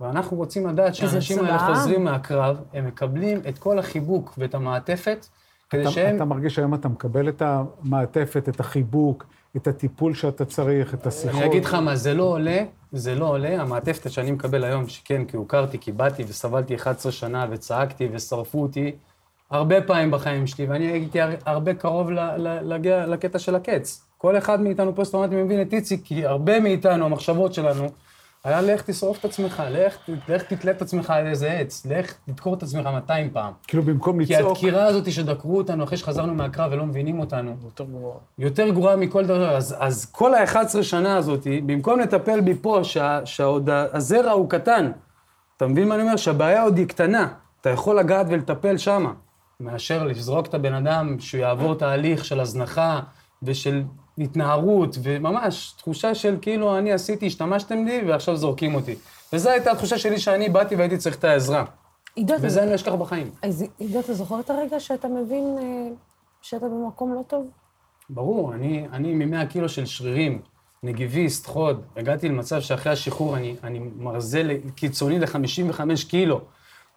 ואנחנו 0.00 0.36
רוצים 0.36 0.66
לדעת 0.66 0.94
שהאנשים 0.94 1.44
האלה. 1.44 1.58
חוזרים 1.58 2.04
מהקרב, 2.04 2.60
הם 2.72 2.86
מקבלים 2.86 3.40
את 3.48 3.58
כל 3.58 3.78
החיבוק 3.78 4.34
ואת 4.38 4.54
המעטפת, 4.54 5.26
כדי 5.70 5.82
אתה, 5.82 5.90
שהם... 5.90 6.16
אתה 6.16 6.24
מרגיש 6.24 6.54
שהיום 6.54 6.74
אתה 6.74 6.88
מקבל 6.88 7.28
את 7.28 7.42
המעטפת, 7.42 8.48
את 8.48 8.60
החיבוק, 8.60 9.26
את 9.56 9.66
הטיפול 9.66 10.14
שאתה 10.14 10.44
צריך, 10.44 10.94
את 10.94 11.06
השיחות? 11.06 11.40
אני 11.40 11.46
אגיד 11.46 11.64
לך 11.64 11.74
מה, 11.74 11.96
זה 11.96 12.14
לא 12.14 12.22
עולה, 12.22 12.64
זה 12.98 13.14
לא 13.14 13.24
עולה, 13.28 13.62
המעטפת 13.62 14.10
שאני 14.10 14.30
מקבל 14.30 14.64
היום, 14.64 14.88
שכן, 14.88 15.24
כי 15.24 15.36
הוכרתי, 15.36 15.78
כי 15.78 15.92
באתי 15.92 16.24
וסבלתי 16.28 16.74
11 16.74 17.12
שנה 17.12 17.46
וצעקתי 17.50 18.08
ושרפו 18.12 18.62
אותי 18.62 18.92
הרבה 19.50 19.82
פעמים 19.82 20.10
בחיים 20.10 20.46
שלי, 20.46 20.66
ואני 20.66 20.86
הייתי 20.86 21.20
הר- 21.20 21.36
הרבה 21.46 21.74
קרוב 21.74 22.10
להגיע 22.62 23.06
לקטע 23.06 23.38
של 23.38 23.54
הקץ. 23.54 24.02
כל 24.18 24.38
אחד 24.38 24.60
מאיתנו 24.60 24.94
פוסט-טראומטי 24.94 25.36
מבין 25.36 25.62
את 25.62 25.72
איציק, 25.72 26.00
כי 26.04 26.26
הרבה 26.26 26.60
מאיתנו, 26.60 27.04
המחשבות 27.04 27.54
שלנו, 27.54 27.86
היה 28.46 28.60
לך 28.60 28.82
תשרוף 28.82 29.18
את 29.18 29.24
עצמך, 29.24 29.62
לך, 29.70 29.96
לך 30.28 30.42
תתלה 30.42 30.70
את 30.70 30.82
עצמך 30.82 31.10
על 31.10 31.26
איזה 31.26 31.52
עץ, 31.52 31.86
לך 31.90 32.14
תדקור 32.26 32.54
את 32.54 32.62
עצמך 32.62 32.86
200 32.86 33.30
פעם. 33.30 33.52
כאילו 33.66 33.82
במקום 33.82 34.24
כי 34.24 34.32
לצעוק, 34.34 34.52
הדקירה 34.52 34.86
הזאת 34.86 35.12
שדקרו 35.12 35.58
אותנו 35.58 35.84
אחרי 35.84 35.96
שחזרנו 35.98 36.34
מהקרב 36.34 36.72
ולא 36.72 36.86
מבינים 36.86 37.20
אותנו, 37.20 37.56
יותר 37.64 37.84
גרוע. 37.84 38.14
יותר 38.38 38.68
גרועה 38.68 38.96
מכל 38.96 39.24
דבר. 39.24 39.56
אז, 39.56 39.76
אז 39.78 40.06
כל 40.12 40.34
ה-11 40.34 40.82
שנה 40.82 41.16
הזאת, 41.16 41.46
במקום 41.66 42.00
לטפל 42.00 42.40
בי 42.40 42.54
פה, 42.54 42.80
שה, 42.82 43.20
שעוד 43.24 43.70
הזרע 43.70 44.30
הוא 44.30 44.50
קטן, 44.50 44.90
אתה 45.56 45.66
מבין 45.66 45.88
מה 45.88 45.94
אני 45.94 46.02
אומר? 46.02 46.16
שהבעיה 46.16 46.62
עוד 46.62 46.78
היא 46.78 46.86
קטנה, 46.86 47.28
אתה 47.60 47.70
יכול 47.70 47.98
לגעת 47.98 48.26
ולטפל 48.30 48.76
שמה, 48.76 49.12
מאשר 49.60 50.04
לזרוק 50.04 50.46
את 50.46 50.54
הבן 50.54 50.74
אדם 50.74 51.16
שהוא 51.20 51.40
יעבור 51.40 51.74
תהליך 51.74 52.24
של 52.24 52.40
הזנחה 52.40 53.00
ושל 53.42 53.82
התנערות, 54.18 54.98
וממש 55.02 55.74
תחושה 55.78 56.14
של 56.14 56.36
כאילו 56.42 56.78
אני 56.78 56.92
עשיתי, 56.92 57.26
השתמשתם 57.26 57.84
לי 57.84 58.02
ועכשיו 58.06 58.36
זורקים 58.36 58.74
אותי. 58.74 58.94
וזו 59.32 59.50
הייתה 59.50 59.70
התחושה 59.70 59.98
שלי 59.98 60.18
שאני 60.18 60.48
באתי 60.48 60.76
והייתי 60.76 60.96
צריך 60.96 61.16
את 61.16 61.24
העזרה. 61.24 61.64
עידו, 62.16 62.34
וזה 62.40 62.62
אני 62.62 62.70
לא 62.70 62.74
אשכח 62.74 62.92
בחיים. 62.92 63.30
אז 63.42 63.64
עידו, 63.78 64.00
אתה 64.00 64.14
זוכר 64.14 64.40
את 64.40 64.50
הרגע 64.50 64.80
שאתה 64.80 65.08
מבין 65.08 65.56
אה, 65.58 65.94
שאתה 66.42 66.66
במקום 66.66 67.14
לא 67.14 67.22
טוב? 67.26 67.46
ברור, 68.10 68.54
אני, 68.54 68.86
אני 68.92 69.14
מ-100 69.14 69.46
קילו 69.46 69.68
של 69.68 69.86
שרירים, 69.86 70.40
נגיביסט, 70.82 71.46
חוד, 71.46 71.82
הגעתי 71.96 72.28
למצב 72.28 72.60
שאחרי 72.60 72.92
השחרור 72.92 73.36
אני, 73.36 73.56
אני 73.64 73.80
מרזה 73.96 74.42
קיצוני 74.74 75.18
ל-55 75.18 75.80
קילו. 76.08 76.40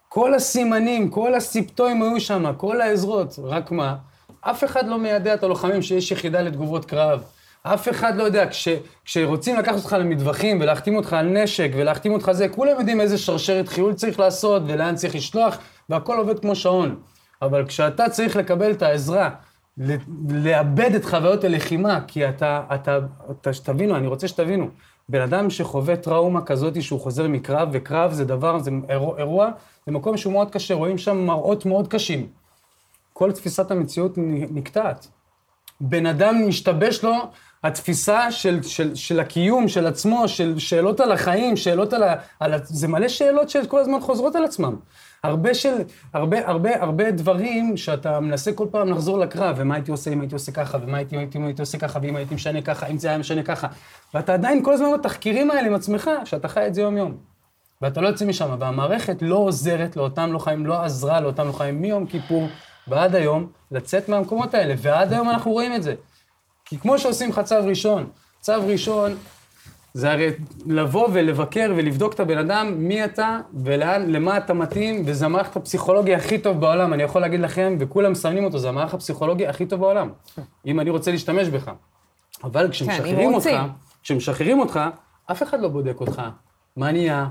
כל 0.10 0.34
הסימנים, 0.34 1.10
כל 1.10 1.36
הסיפטואים 1.36 2.02
היו 2.02 2.20
שם, 2.20 2.54
כל 2.58 2.82
העזרות, 2.82 3.40
רק 3.44 3.72
מה? 3.72 3.96
אף 4.42 4.64
אחד 4.64 4.88
לא 4.88 5.00
מיידע 5.00 5.34
את 5.34 5.44
הלוחמים 5.44 5.82
שיש 5.82 6.12
יחידה 6.12 6.42
לתגובות 6.42 6.86
קרב. 6.86 7.24
אף 7.64 7.90
אחד 7.90 8.16
לא 8.16 8.24
יודע, 8.24 8.48
כש, 8.48 8.68
כשרוצים 9.06 9.56
לקחת 9.56 9.76
אותך 9.76 9.96
למטווחים 10.00 10.62
ולהחתים 10.62 10.96
אותך 10.96 11.14
על 11.14 11.26
נשק 11.26 11.72
ולהחתים 11.76 12.14
אותך 12.14 12.32
זה, 12.32 12.50
כולם 12.50 12.72
יודעים 12.80 13.02
איזה 13.02 13.18
שרשרת 13.18 13.68
חיול 13.68 13.94
צריך 13.94 14.20
לעשות 14.20 14.62
ולאן 14.68 14.96
צריך 14.96 15.16
לשלוח, 15.16 15.58
והכל 15.90 16.18
עובד 16.18 16.40
כמו 16.40 16.56
שעון. 16.56 16.96
אבל 17.42 17.66
כשאתה 17.66 18.10
צריך 18.10 18.36
לקבל 18.36 18.72
את 18.72 18.82
העזרה, 18.82 19.30
לאבד 20.30 20.96
את 20.96 21.06
חוויות 21.06 21.44
הלחימה, 21.44 22.00
כי 22.08 22.30
אתה, 22.30 22.62
אתה, 22.76 23.00
אתה, 23.32 23.54
שתבינו, 23.54 23.96
אני 23.96 24.08
רוצה 24.08 24.28
שתבינו, 24.28 24.68
בן 25.10 25.22
אדם 25.22 25.50
שחווה 25.50 25.96
טראומה 25.96 26.42
כזאת 26.42 26.82
שהוא 26.84 27.00
חוזר 27.00 27.28
מקרב, 27.28 27.70
וקרב 27.72 28.12
זה 28.12 28.26
דבר, 28.26 28.60
זה 28.60 28.72
אירוע, 28.90 29.50
זה 29.86 29.92
מקום 29.92 30.18
שהוא 30.18 30.34
מאוד 30.34 30.52
קשה, 30.52 30.74
רואים 30.74 30.98
שם 30.98 31.18
מראות 31.18 31.66
מאוד 31.66 31.88
קשים. 31.88 32.39
כל 33.20 33.32
תפיסת 33.32 33.72
המציאות 33.72 34.14
נקטעת. 34.52 35.08
בן 35.82 36.06
אדם 36.06 36.48
משתבש 36.48 37.04
לו 37.04 37.14
התפיסה 37.64 38.32
של, 38.32 38.64
של, 38.64 38.96
של 38.96 39.20
הקיום, 39.20 39.68
של 39.68 39.88
עצמו, 39.88 40.28
של 40.28 40.60
שאלות 40.60 41.00
על 41.00 41.12
החיים, 41.12 41.58
שאלות 41.58 41.94
על 41.94 42.04
ה... 42.04 42.16
על 42.40 42.54
ה 42.54 42.58
זה 42.64 42.88
מלא 42.88 43.08
שאלות 43.08 43.50
שכל 43.50 43.80
הזמן 43.80 44.00
חוזרות 44.00 44.36
על 44.36 44.44
עצמם. 44.44 44.76
הרבה 45.24 45.54
של, 45.54 45.74
הרבה, 46.14 46.48
הרבה, 46.48 46.82
הרבה 46.82 47.12
דברים 47.12 47.78
שאתה 47.78 48.20
מנסה 48.20 48.52
כל 48.54 48.68
פעם 48.72 48.90
לחזור 48.90 49.20
לקרב, 49.20 49.56
ומה 49.60 49.76
הייתי 49.76 49.92
עושה 49.92 50.12
אם 50.12 50.22
הייתי 50.22 50.36
עושה 50.36 50.52
ככה, 50.52 50.78
ומה 50.82 50.98
הייתי, 50.98 51.18
הייתי, 51.18 51.38
הייתי 51.38 51.62
עושה 51.62 51.78
ככה, 51.78 52.00
ואם 52.04 52.16
הייתי 52.16 52.36
משנה 52.36 52.62
ככה, 52.62 52.88
אם 52.88 52.98
זה 52.98 53.08
היה 53.08 53.18
משנה 53.18 53.44
ככה. 53.44 53.68
ואתה 54.14 54.34
עדיין 54.34 54.64
כל 54.64 54.74
הזמן 54.74 54.88
בתחקירים 55.00 55.52
האלה 55.52 55.68
עם 55.68 55.74
עצמך, 55.74 56.10
שאתה 56.26 56.48
חי 56.48 56.68
את 56.68 56.74
זה 56.74 56.82
יום-יום. 56.82 57.18
ואתה 57.82 58.02
לא 58.02 58.08
יוצא 58.08 58.26
משם, 58.26 58.56
והמערכת 58.60 59.18
לא 59.22 59.36
עוזרת 59.36 59.96
לאותם 59.96 60.32
לוחמים, 60.32 60.66
לא 60.66 60.82
עזרה 60.82 61.22
לאותם 61.22 61.48
לוחמים 61.48 61.82
מיום 61.82 62.06
כיפור 62.06 62.48
ועד 62.90 63.16
היום 63.16 63.48
לצאת 63.72 64.10
מהמקומות 64.10 64.54
האלה, 64.54 64.74
ועד 64.78 65.14
היום 65.14 65.30
אנחנו 65.30 65.52
רואים 65.52 65.76
את 65.76 65.84
זה. 65.84 65.96
כי 66.66 66.78
כמו 66.78 67.00
שעושים 67.00 67.30
לך 67.30 67.40
צו 67.40 67.56
ראשון, 67.66 68.10
צו 68.40 68.54
ראשון 68.68 69.16
זה 69.94 70.12
הרי 70.12 70.30
לבוא 70.66 71.08
ולבקר 71.14 71.74
ולבדוק 71.78 72.14
את 72.14 72.20
הבן 72.20 72.38
אדם, 72.38 72.74
מי 72.78 73.06
אתה 73.06 73.40
ולאן, 73.64 74.12
למה 74.12 74.38
אתה 74.38 74.54
מתאים, 74.54 75.04
וזה 75.06 75.26
המערכת 75.26 75.56
הפסיכולוגי 75.56 76.16
הכי 76.16 76.38
טוב 76.38 76.60
בעולם, 76.60 76.94
אני 76.94 77.04
יכול 77.04 77.22
להגיד 77.22 77.40
לכם, 77.40 77.76
וכולם 77.80 78.12
מסמנים 78.12 78.44
אותו, 78.44 78.60
זה 78.60 78.70
המערך 78.70 78.94
הפסיכולוגי 78.94 79.48
הכי 79.48 79.66
טוב 79.66 79.80
בעולם, 79.80 80.10
אם 80.66 80.80
אני 80.80 80.90
רוצה 80.90 81.12
להשתמש 81.12 81.48
בך. 81.48 81.72
אבל 82.44 82.70
כשמשחררים 82.72 83.34
אותך. 83.34 83.50
כשמשחררים 84.04 84.60
אותך, 84.60 84.80
אף 85.32 85.44
אחד 85.44 85.62
לא 85.62 85.68
בודק 85.68 86.00
אותך. 86.00 86.22
מה 86.76 86.92
נהיה? 86.92 87.28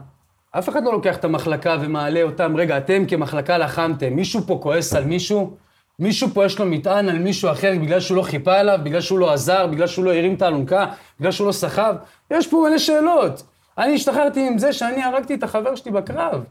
אף 0.58 0.68
אחד 0.68 0.84
לא 0.84 0.92
לוקח 0.92 1.16
את 1.16 1.24
המחלקה 1.24 1.76
ומעלה 1.80 2.22
אותם, 2.22 2.56
רגע, 2.56 2.76
אתם 2.76 3.04
כמחלקה 3.08 3.58
לחמתם, 3.58 4.12
מישהו 4.12 4.40
פה 4.46 4.58
כועס 4.62 4.94
על 4.94 5.04
מישהו? 5.04 5.56
מישהו 5.98 6.28
פה 6.34 6.44
יש 6.44 6.58
לו 6.58 6.66
מטען 6.66 7.08
על 7.08 7.18
מישהו 7.18 7.50
אחר 7.50 7.72
בגלל 7.80 8.00
שהוא 8.00 8.16
לא 8.16 8.22
חיפה 8.22 8.58
עליו, 8.58 8.78
בגלל 8.82 9.00
שהוא 9.00 9.18
לא 9.18 9.32
עזר, 9.32 9.66
בגלל 9.66 9.86
שהוא 9.86 10.04
לא 10.04 10.14
הרים 10.14 10.34
את 10.34 10.42
האלונקה, 10.42 10.86
בגלל 11.20 11.32
שהוא 11.32 11.46
לא 11.46 11.52
סחב? 11.52 11.94
יש 12.30 12.46
פה 12.46 12.66
מלא 12.68 12.78
שאלות. 12.78 13.42
אני 13.78 13.94
השתחררתי 13.94 14.46
עם 14.46 14.58
זה 14.58 14.72
שאני 14.72 15.02
הרגתי 15.02 15.34
את 15.34 15.42
החבר 15.42 15.74
שלי 15.74 15.90
בקרב. 15.92 16.44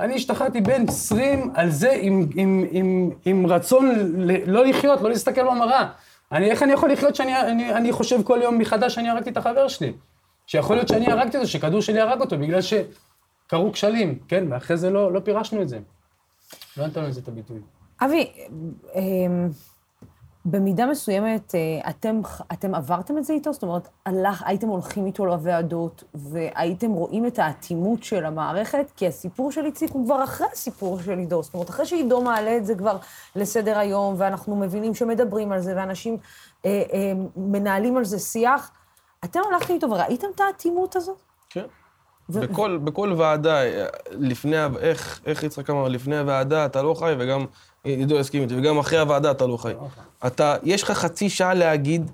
אני 0.00 0.14
השתחררתי 0.14 0.60
בן 0.60 0.84
20 0.88 1.50
על 1.54 1.70
זה 1.70 1.98
עם, 2.00 2.26
עם, 2.34 2.64
עם, 2.70 3.10
עם 3.24 3.46
רצון 3.46 3.90
ל, 4.16 4.52
לא 4.52 4.66
לחיות, 4.66 5.00
לא 5.00 5.08
להסתכל 5.08 5.44
במראה. 5.44 5.86
אני, 6.32 6.50
איך 6.50 6.62
אני 6.62 6.72
יכול 6.72 6.92
לחיות 6.92 7.14
שאני 7.14 7.40
אני, 7.40 7.74
אני 7.74 7.92
חושב 7.92 8.22
כל 8.22 8.38
יום 8.42 8.58
מחדש 8.58 8.94
שאני 8.94 9.10
הרגתי 9.10 9.30
את 9.30 9.36
החבר 9.36 9.68
שלי? 9.68 9.92
שיכול 10.46 10.76
להיות 10.76 10.88
שאני 10.88 11.12
הרגתי 11.12 11.36
אותו, 11.36 11.48
שכדור 11.48 11.80
שלי 11.80 12.00
הרג 12.00 12.20
אותו, 12.20 12.38
בגלל 12.38 12.60
שקרו 13.46 13.72
כשלים, 13.72 14.18
כן? 14.28 14.44
ואחרי 14.50 14.76
זה 14.76 14.90
לא, 14.90 15.12
לא 15.12 15.20
פירשנו 15.20 15.62
את 15.62 15.68
זה. 15.68 15.78
לא 16.76 16.86
נתנו 16.86 17.02
לזה 17.02 17.20
את 17.20 17.28
הביטוי. 17.28 17.60
אבי, 18.00 18.32
אמ, 18.94 19.48
במידה 20.44 20.86
מסוימת, 20.86 21.54
אה, 21.54 21.90
אתם, 21.90 22.20
אתם 22.52 22.74
עברתם 22.74 23.18
את 23.18 23.24
זה 23.24 23.32
איתו? 23.32 23.52
זאת 23.52 23.62
אומרת, 23.62 23.88
הלך, 24.06 24.42
הייתם 24.46 24.68
הולכים 24.68 25.06
איתו 25.06 25.26
לוועדות, 25.26 26.04
והייתם 26.14 26.90
רואים 26.90 27.26
את 27.26 27.38
האטימות 27.38 28.04
של 28.04 28.24
המערכת? 28.24 28.90
כי 28.96 29.06
הסיפור 29.06 29.52
של 29.52 29.64
איציק 29.64 29.90
הוא 29.90 30.04
כבר 30.04 30.24
אחרי 30.24 30.46
הסיפור 30.52 31.00
של 31.02 31.18
עידו. 31.18 31.42
זאת 31.42 31.54
אומרת, 31.54 31.70
אחרי 31.70 31.86
שעידו 31.86 32.22
מעלה 32.22 32.56
את 32.56 32.66
זה 32.66 32.74
כבר 32.74 32.96
לסדר 33.36 33.78
היום, 33.78 34.14
ואנחנו 34.18 34.56
מבינים 34.56 34.94
שמדברים 34.94 35.52
על 35.52 35.60
זה, 35.60 35.76
ואנשים 35.76 36.16
אה, 36.64 36.82
אה, 36.92 37.12
מנהלים 37.36 37.96
על 37.96 38.04
זה 38.04 38.18
שיח, 38.18 38.70
אתם 39.24 39.40
הלכתם 39.52 39.74
איתו 39.74 39.90
וראיתם 39.90 40.26
את 40.34 40.40
האטימות 40.40 40.96
הזאת? 40.96 41.18
כן. 41.50 41.64
בכל, 42.28 42.78
בכל 42.84 43.12
ועדה, 43.16 43.60
לפני, 44.10 44.56
איך, 44.80 45.20
איך 45.26 45.42
יצחק 45.42 45.70
אמר, 45.70 45.88
לפני 45.88 46.18
הוועדה 46.18 46.66
אתה 46.66 46.82
לא 46.82 46.94
חי, 46.94 47.14
וגם 47.18 47.44
עידו 47.84 48.14
יסכים 48.14 48.42
איתי, 48.42 48.56
וגם 48.56 48.78
אחרי 48.78 48.98
הוועדה 48.98 49.30
אתה 49.30 49.46
לא 49.46 49.56
חי. 49.56 49.72
אתה, 50.26 50.56
יש 50.62 50.82
לך 50.82 50.90
חצי 50.90 51.30
שעה 51.30 51.54
להגיד, 51.54 52.10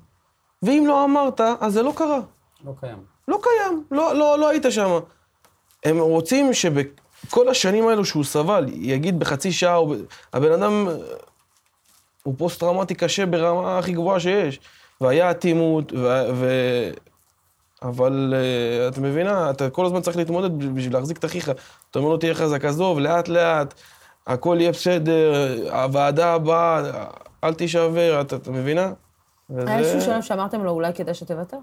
ואם 0.62 0.85
לא 0.88 1.05
אמרת, 1.05 1.40
אז 1.61 1.73
זה 1.73 1.83
לא 1.83 1.93
קרה. 1.97 2.21
לא 2.64 2.73
קיים. 2.81 2.99
לא 3.29 3.38
קיים, 3.43 3.85
לא, 3.90 4.14
לא, 4.14 4.38
לא 4.38 4.49
היית 4.49 4.64
שם. 4.71 4.99
הם 5.85 5.99
רוצים 5.99 6.55
שבכל 6.55 7.49
השנים 7.49 7.88
האלו 7.88 8.05
שהוא 8.05 8.25
סבל, 8.25 8.67
יגיד 8.73 9.19
בחצי 9.19 9.52
שעה, 9.52 9.79
הבן 10.33 10.52
אדם 10.52 10.88
הוא 12.23 12.35
פוסט-טראומטי 12.38 12.95
קשה 12.95 13.26
ברמה 13.26 13.79
הכי 13.79 13.93
גבוהה 13.93 14.21
שיש. 14.21 14.61
והיה 15.00 15.31
אטימות, 15.31 15.93
ו... 15.93 16.07
ו... 16.35 16.50
אבל 17.82 18.34
uh, 18.34 18.92
את 18.92 18.99
מבינה, 18.99 19.50
אתה 19.50 19.70
כל 19.70 19.87
הזמן 19.87 20.00
צריך 20.00 20.16
להתמודד 20.16 20.58
בשביל- 20.75 20.92
להחזיק 20.92 21.18
את 21.18 21.25
אחיך. 21.25 21.50
אתה 21.90 21.99
אומר 21.99 22.08
לו, 22.10 22.16
תהיה 22.16 22.34
חזק, 22.34 22.64
עזוב, 22.64 22.99
לאט-לאט, 22.99 23.75
הכל 24.26 24.56
יהיה 24.60 24.72
בסדר, 24.72 25.32
הוועדה 25.72 26.34
הבאה, 26.34 26.82
אל 27.44 27.54
תישבר, 27.54 28.20
אתה, 28.20 28.37
אתה 28.37 28.50
מבינה? 28.50 28.92
היה 29.56 29.78
איזשהו 29.78 30.00
שלב 30.00 30.22
שאמרתם 30.22 30.64
לו, 30.64 30.70
אולי 30.70 30.94
כדאי 30.94 31.14
שתוותר? 31.14 31.56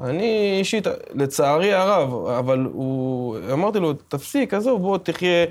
אני 0.00 0.56
אישית, 0.58 0.86
לצערי 1.14 1.74
הרב, 1.74 2.26
אבל 2.26 2.68
הוא... 2.72 3.36
אמרתי 3.52 3.80
לו, 3.80 3.92
תפסיק, 3.92 4.54
עזוב, 4.54 4.82
בוא 4.82 4.98
תחיה, 4.98 5.44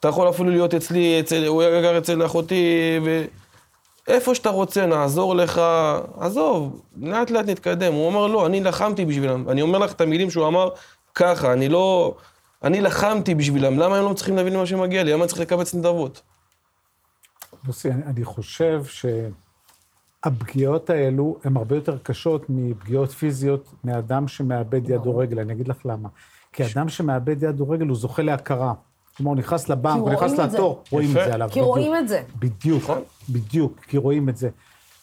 אתה 0.00 0.08
יכול 0.08 0.28
אפילו 0.28 0.50
להיות 0.50 0.74
אצלי, 0.74 1.20
אצל, 1.20 1.46
הוא 1.46 1.62
היה 1.62 1.82
גר 1.82 1.98
אצל 1.98 2.26
אחותי, 2.26 2.98
ואיפה 4.08 4.34
שאתה 4.34 4.50
רוצה, 4.50 4.86
נעזור 4.86 5.34
לך, 5.34 5.60
עזוב, 6.18 6.82
לאט 6.96 7.30
לאט 7.30 7.46
נתקדם. 7.46 7.92
הוא 7.92 8.06
אומר, 8.06 8.26
לא, 8.26 8.46
אני 8.46 8.60
לחמתי 8.60 9.04
בשבילם. 9.04 9.48
אני 9.48 9.62
אומר 9.62 9.78
לך 9.78 9.92
את 9.92 10.00
המילים 10.00 10.30
שהוא 10.30 10.46
אמר 10.46 10.68
ככה, 11.14 11.52
אני 11.52 11.68
לא... 11.68 12.14
אני 12.62 12.80
לחמתי 12.80 13.34
בשבילם, 13.34 13.78
למה 13.78 13.98
הם 13.98 14.04
לא 14.04 14.14
צריכים 14.14 14.36
להבין 14.36 14.56
מה 14.56 14.66
שמגיע 14.66 15.02
לי? 15.02 15.12
למה 15.12 15.22
אני 15.22 15.28
צריך 15.28 15.40
לקבץ 15.40 15.74
נדבות? 15.74 16.22
לוסי, 17.66 17.90
אני, 17.90 18.02
אני 18.02 18.24
חושב 18.24 18.82
שהפגיעות 20.24 20.90
האלו 20.90 21.36
הן 21.44 21.56
הרבה 21.56 21.74
יותר 21.74 21.98
קשות 21.98 22.46
מפגיעות 22.48 23.10
פיזיות 23.10 23.68
מאדם 23.84 24.28
שמאבד 24.28 24.90
יד 24.90 25.06
או 25.06 25.18
רגל. 25.18 25.40
אני 25.40 25.52
אגיד 25.52 25.68
לך 25.68 25.76
למה. 25.84 26.08
כי 26.52 26.62
אדם 26.74 26.88
שמאבד 26.88 27.42
יד 27.42 27.60
או 27.60 27.70
רגל, 27.70 27.86
הוא 27.86 27.96
זוכה 27.96 28.22
להכרה. 28.22 28.74
כלומר, 29.16 29.30
הוא 29.30 29.38
נכנס 29.38 29.68
לבנק, 29.68 29.94
כי 29.94 30.00
הוא 30.00 30.10
נכנס. 30.10 30.38
לתור, 30.38 30.82
רואים 30.90 31.08
את. 31.08 31.14
זה 31.14 31.34
עליו. 31.34 31.48
כי. 31.52 31.60
רואים 31.60 31.96
את 31.96 32.08
זה. 32.08 32.22
בדיוק, 32.38 32.90
בדיוק, 33.28 33.80
כי 33.80 33.98
רואים 33.98 34.28
את 34.28 34.36
זה. 34.36 34.48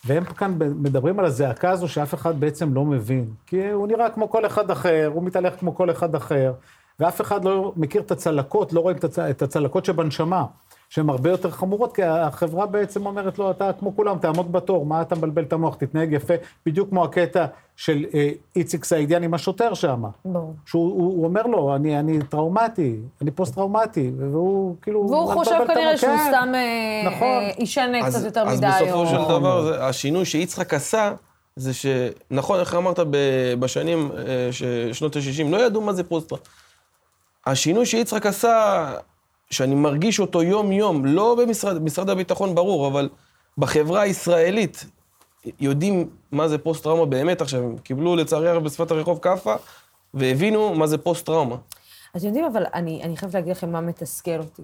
והם 0.05 0.23
כאן 0.23 0.57
מדברים 0.59 1.19
על 1.19 1.25
הזעקה 1.25 1.69
הזו 1.69 1.87
שאף 1.87 2.13
אחד 2.13 2.39
בעצם 2.39 2.73
לא 2.73 2.85
מבין. 2.85 3.25
כי 3.47 3.71
הוא 3.71 3.87
נראה 3.87 4.09
כמו 4.09 4.29
כל 4.29 4.45
אחד 4.45 4.71
אחר, 4.71 5.11
הוא 5.13 5.23
מתהלך 5.23 5.59
כמו 5.59 5.75
כל 5.75 5.91
אחד 5.91 6.15
אחר, 6.15 6.53
ואף 6.99 7.21
אחד 7.21 7.45
לא 7.45 7.73
מכיר 7.75 8.01
את 8.01 8.11
הצלקות, 8.11 8.73
לא 8.73 8.79
רואים. 8.79 8.97
את 9.29 9.41
הצלקות 9.41 9.85
שבנשמה, 9.85 10.45
שהן 10.91 11.09
הרבה 11.09 11.29
יותר 11.29 11.51
חמורות, 11.51 11.95
כי 11.95 12.03
החברה 12.03 12.65
בעצם 12.65 13.05
אומרת 13.05 13.39
לו, 13.39 13.51
אתה 13.51 13.73
כמו 13.79 13.95
כולם, 13.95 14.17
תעמוד 14.17 14.51
בתור, 14.51 14.85
מה 14.85 15.01
אתה 15.01 15.15
מבלבל 15.15 15.43
את 15.43 15.53
המוח, 15.53 15.75
תתנהג 15.75 16.13
יפה, 16.13 16.33
בדיוק 16.65 16.89
כמו 16.89 17.03
הקטע 17.03 17.45
של 17.75 18.05
אה, 18.13 18.29
איציק 18.55 18.83
סעידיאן 18.85 19.23
עם 19.23 19.33
השוטר 19.33 19.73
שם. 19.73 20.03
ברור. 20.25 20.53
שהוא 20.65 20.83
הוא, 20.91 21.03
הוא 21.13 21.23
אומר 21.25 21.41
לו, 21.43 21.75
אני, 21.75 21.99
אני 21.99 22.19
טראומטי, 22.29 22.95
אני 23.21 23.31
פוסט-טראומטי, 23.31 24.11
והוא 24.17 24.75
כאילו... 24.81 25.07
והוא 25.09 25.33
חושב 25.33 25.51
כנראה 25.67 25.87
המוח." 25.87 25.99
שהוא 25.99 26.09
כן. 26.17 26.27
סתם 26.27 26.51
אה, 26.55 27.11
נכון. 27.15 27.27
אה, 27.27 27.49
עישן 27.57 27.91
אז, 28.03 28.15
קצת 28.15 28.25
יותר 28.25 28.41
אז 28.47 28.57
מדי. 28.57 28.67
בסופו 28.81 28.93
או- 28.99 29.07
של 29.07 29.23
דבר. 29.29 29.63
זה, 29.63 29.85
השינוי 29.85 30.25
שיצחק 30.25 30.73
עשה, 30.73 31.13
זה 31.55 31.71
שנכון, 31.73 32.59
איך 32.59 32.75
אמרת, 32.75 32.99
ב- 32.99 33.53
בשנים, 33.59 34.11
שנות 34.91 35.15
ה-60, 35.15 35.43
לא 35.49 35.65
ידעו 35.65 35.81
מה 35.81 35.93
זה 35.93 36.03
פוסט 36.03 36.33
השינוי 37.45 37.85
שיצחק 37.85 38.25
עשה, 38.25 38.85
שאני 39.51 39.75
מרגיש 39.75 40.19
אותו 40.19 40.43
יום-יום, 40.43 41.05
לא 41.05 41.35
במשרד 41.41 41.83
משרד 41.83 42.09
הביטחון, 42.09 42.55
ברור, 42.55 42.87
אבל 42.87 43.09
בחברה 43.57 44.01
הישראלית, 44.01 44.85
יודעים 45.59 46.09
מה 46.31 46.47
זה 46.47 46.57
פוסט-טראומה 46.57 47.05
באמת 47.05 47.41
עכשיו. 47.41 47.63
הם 47.63 47.77
קיבלו 47.77 48.15
לצערי 48.15 48.49
הרב 48.49 48.63
בשפת 48.63 48.91
הרחוב 48.91 49.19
כאפה, 49.21 49.55
והבינו 50.13 50.75
מה 50.75 50.87
זה 50.87 50.97
פוסט-טראומה. 50.97 51.55
אתם 52.17 52.25
יודעים, 52.25 52.45
אבל 52.45 52.65
אני, 52.73 53.03
אני 53.03 53.17
חייבת 53.17 53.33
להגיד 53.33 53.51
לכם 53.51 53.71
מה 53.71 53.81
מתסכל 53.81 54.39
אותי. 54.39 54.63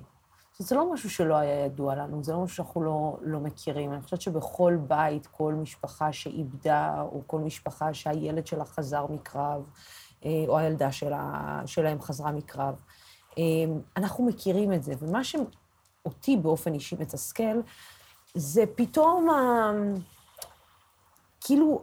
זה 0.60 0.76
לא 0.76 0.94
משהו 0.94 1.10
שלא 1.10 1.36
היה 1.36 1.66
ידוע 1.66 1.96
לנו, 1.96 2.24
זה 2.24 2.34
לא 2.34 2.40
משהו 2.44 2.56
שאנחנו 2.56 2.84
לא, 2.84 3.18
לא 3.22 3.40
מכירים. 3.40 3.94
אני 3.94 4.02
חושבת 4.02 4.22
שבכל 4.22 4.78
בית, 4.88 5.28
כל 5.28 5.54
משפחה 5.54 6.14
שאיבדה, 6.14 7.02
או 7.12 7.22
כל 7.28 7.40
משפחה 7.40 7.94
שהילד 7.94 8.48
שלה 8.48 8.66
חזר 8.66 9.06
מקרב, 9.10 9.62
אה, 10.26 10.46
או 10.48 10.58
הילדה 10.58 10.92
שלה, 10.92 11.62
שלהם 11.66 12.02
חזרה 12.02 12.32
מקרב, 12.32 12.76
אנחנו 13.98 14.26
מכירים 14.26 14.74
את 14.74 14.84
זה. 14.84 14.94
ומה 15.00 15.22
שאותי 15.24 16.38
באופן 16.38 16.74
אישי 16.74 16.96
מתסכל, 17.00 17.62
זה 18.34 18.64
פתאום 18.76 19.30
ה... 19.30 19.72
כאילו, 21.48 21.82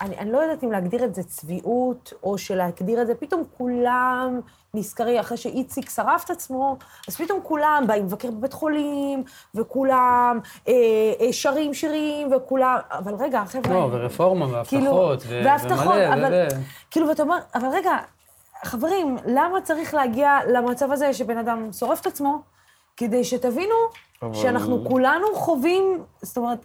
אני, 0.00 0.18
אני 0.18 0.32
לא 0.32 0.38
יודעת 0.38 0.64
אם 0.64 0.72
להגדיר 0.72 1.04
את 1.04 1.14
זה 1.14 1.22
צביעות, 1.22 2.12
או 2.22 2.38
שלהגדיר 2.38 3.02
את 3.02 3.06
זה, 3.06 3.14
פתאום 3.14 3.42
כולם 3.58 4.40
נזכרים, 4.74 5.18
אחרי 5.20 5.36
שאיציק 5.36 5.90
שרף 5.90 6.24
את 6.24 6.30
עצמו, 6.30 6.76
אז 7.08 7.16
פתאום 7.16 7.40
כולם 7.42 7.84
באים 7.86 8.04
לבקר 8.04 8.30
בבית 8.30 8.52
חולים, 8.52 9.24
וכולם 9.54 10.40
אה, 10.68 10.72
אה, 11.20 11.32
שרים 11.32 11.74
שירים, 11.74 12.32
וכולם... 12.32 12.78
אבל 12.90 13.14
רגע, 13.14 13.42
חבר'ה... 13.46 13.74
לא, 13.74 13.88
ורפורמה, 13.92 14.46
והבטחות, 14.46 15.22
כאילו, 15.22 15.44
והבטחות, 15.44 15.94
ומלא, 15.94 16.14
אבל... 16.14 16.46
וזה. 16.46 16.56
כאילו, 16.90 17.08
ואתה 17.08 17.22
אומר, 17.22 17.38
אבל 17.54 17.68
רגע, 17.72 17.98
חברים, 18.64 19.16
למה 19.26 19.60
צריך 19.60 19.94
להגיע 19.94 20.38
למצב 20.52 20.92
הזה 20.92 21.12
שבן 21.12 21.38
אדם 21.38 21.68
שורף 21.72 22.00
את 22.00 22.06
עצמו? 22.06 22.38
כדי 22.96 23.24
שתבינו 23.24 23.74
אבל- 24.22 24.34
שאנחנו 24.34 24.84
כולנו 24.88 25.26
חווים, 25.34 26.02
זאת 26.22 26.36
אומרת, 26.36 26.58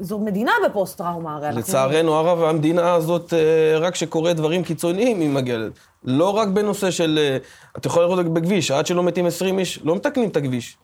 זו 0.00 0.18
מדינה 0.18 0.52
בפוסט-טראומה, 0.66 1.36
הרי 1.36 1.46
אנחנו... 1.46 1.60
לצערנו 1.60 2.14
הרב, 2.14 2.42
המדינה 2.42 2.94
הזאת, 2.94 3.34
אה, 3.34 3.78
רק 3.78 3.92
כשקורה 3.92 4.32
דברים 4.32 4.64
קיצוניים 4.64 5.20
היא 5.20 5.30
מגיעה 5.30 5.58
לזה. 5.58 5.70
לא 6.04 6.30
רק 6.36 6.48
בנושא 6.48 6.90
של... 6.90 7.18
אה, 7.22 7.36
אתה 7.76 7.88
יכול 7.88 8.02
לראות 8.02 8.26
בכביש, 8.26 8.70
עד 8.70 8.86
שלא 8.86 9.02
מתים 9.02 9.26
20 9.26 9.58
איש, 9.58 9.80
לא 9.84 9.96
מתקנים 9.96 10.28
את 10.28 10.36
הכביש. 10.36 10.78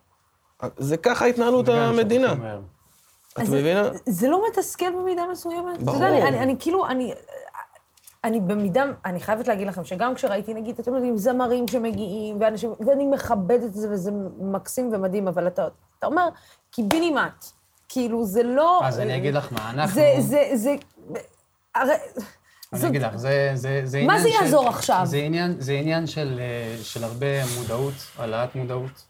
זה 0.76 0.96
ככה 0.96 1.26
התנהלות 1.26 1.68
המדינה. 1.68 2.34
את 3.32 3.48
מבינה? 3.48 3.84
זה, 3.84 3.98
זה 4.06 4.28
לא 4.28 4.42
מתסכל 4.48 4.90
במידה 4.90 5.22
מסוימת? 5.32 5.82
ברור. 5.82 5.96
אתה 5.96 6.06
יודע, 6.06 6.18
אני, 6.18 6.28
אני, 6.28 6.38
אני 6.38 6.56
כאילו, 6.58 6.86
אני... 6.86 7.12
אני 8.24 8.40
במידה, 8.40 8.84
אני 9.04 9.20
חייבת 9.20 9.48
להגיד 9.48 9.68
לכם 9.68 9.84
שגם 9.84 10.14
כשראיתי, 10.14 10.54
נגיד, 10.54 10.78
אתם 10.78 10.94
יודעים, 10.94 11.16
זמרים 11.16 11.68
שמגיעים, 11.68 12.36
ואנשים, 12.40 12.74
ואני 12.86 13.06
מכבדת 13.06 13.64
את 13.64 13.74
זה, 13.74 13.88
וזה 13.90 14.10
מקסים 14.38 14.90
ומדהים, 14.92 15.28
אבל 15.28 15.46
אתה, 15.46 15.68
אתה 15.98 16.06
אומר, 16.06 16.28
קיבינימט. 16.70 17.44
כאילו, 17.88 18.24
זה 18.24 18.42
לא... 18.42 18.80
אז 18.84 19.00
אני 19.00 19.16
אגיד 19.16 19.34
לך 19.34 19.52
מה, 19.52 19.70
אנחנו... 19.70 19.94
זה, 19.94 20.14
זה, 20.18 20.50
זה... 20.54 20.74
הרי... 21.74 21.92
אני 22.72 22.88
אגיד 22.88 23.02
לך, 23.02 23.16
זה, 23.16 23.50
זה, 23.54 23.80
זה 23.84 24.02
מה 24.02 24.14
עניין 24.14 24.22
זה 24.22 24.30
של- 24.38 24.44
יעזור 24.44 24.68
עכשיו? 24.68 25.00
זה 25.04 25.16
עניין, 25.16 25.56
זה 25.58 25.72
עניין 25.72 26.06
של, 26.06 26.40
אה, 26.40 26.76
של 26.82 27.04
הרבה 27.04 27.26
מודעות, 27.58 27.94
העלאת 28.18 28.54
מודעות. 28.56 29.04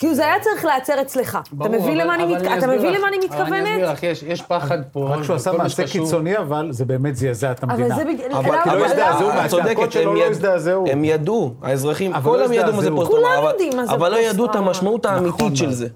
כאילו, 0.00 0.14
זה 0.14 0.24
היה 0.26 0.40
צריך 0.40 0.64
להיעצר 0.64 1.00
אצלך. 1.02 1.38
אתה 1.58 1.68
מבין 1.68 1.80
אבל- 1.80 1.94
למה 2.00 2.14
אני 2.14 2.24
מת- 2.24 2.40
אני 2.40 2.48
אתה 2.48 2.58
אסביר 2.58 2.78
מבין 2.78 2.92
לך- 2.92 2.98
למה 2.98 3.08
אני 3.08 3.16
אבל 3.16 3.26
אני 3.36 3.42
מתכוונת? 3.42 3.68
אסביר 3.68 3.92
לך, 3.92 4.02
יש, 4.02 4.22
יש 4.22 4.42
פחד 4.42 4.78
פה, 4.92 5.08
רק 5.14 5.22
שהוא 5.22 5.36
עשה 5.36 5.52
מעשה 5.52 5.86
קיצוני, 5.86 6.38
אבל 6.38 6.68
זה 6.72 6.84
באמת 6.84 7.16
זעזע 7.16 7.50
את 7.52 7.62
המדינה. 7.62 7.86
אבל 7.86 7.94
זה 7.96 8.04
בגלל... 8.04 8.32
אבל 8.32 8.46
למה- 8.56 8.66
לא 8.74 8.78
לא 8.80 8.84
הזדעזעו 8.86 9.30
את 9.30 9.50
צודקת, 9.50 9.96
הם 9.96 10.14
לא 10.14 10.24
יד-. 10.26 10.46
הם 10.92 11.04
ידעו, 11.04 11.54
האזרחים, 11.62 12.14
אבל 12.14 12.30
כולם 12.30 12.50
לא 12.50 12.54
ידעו 12.54 12.72
מה 12.76 12.82
זה. 12.82 12.90
פוסט-טראומה. 12.90 13.28
כולם 13.36 13.44
יודעים 13.50 13.76
מה 13.76 13.86
זה 13.86 13.92
אבל 13.92 14.10
לא 14.12 14.16
ידעו 14.16 14.46
את. 14.46 14.54
המשמעות 14.56 15.06
האמיתית 15.06 15.34
נכון 15.34 15.56
של 15.56 15.64
מאוד. 15.64 15.74
זה. 15.76 15.88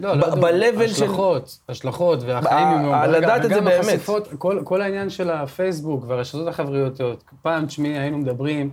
לא, 0.00 0.14
ב- 0.14 0.16
לא 0.18 0.26
ידעו. 0.26 0.40
ב-level 0.40 0.78
של- 0.78 0.84
השלכות, 1.04 1.58
השלכות, 1.68 2.18
והחיים 2.22 2.68
ב- 2.68 2.86
עם 2.86 2.92
על 2.94 3.16
לדעת 3.16 3.44
את 3.44 3.48
זה 3.48 3.60
באמת. 3.60 3.80
החשיפות, 3.84 4.28
כל, 4.38 4.60
כל 4.64 4.82
העניין 4.82 5.10
של 5.10 5.30
הפייסבוק 5.30 6.04
והרשתות 6.08 6.48
החברתיות, 6.48 7.24
פעם, 7.42 7.66
תשמעי, 7.66 7.98
היינו 7.98 8.18
מדברים, 8.18 8.70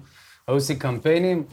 היו 0.47 0.55
עושים 0.55 0.79
קמפיינים, 0.79 1.43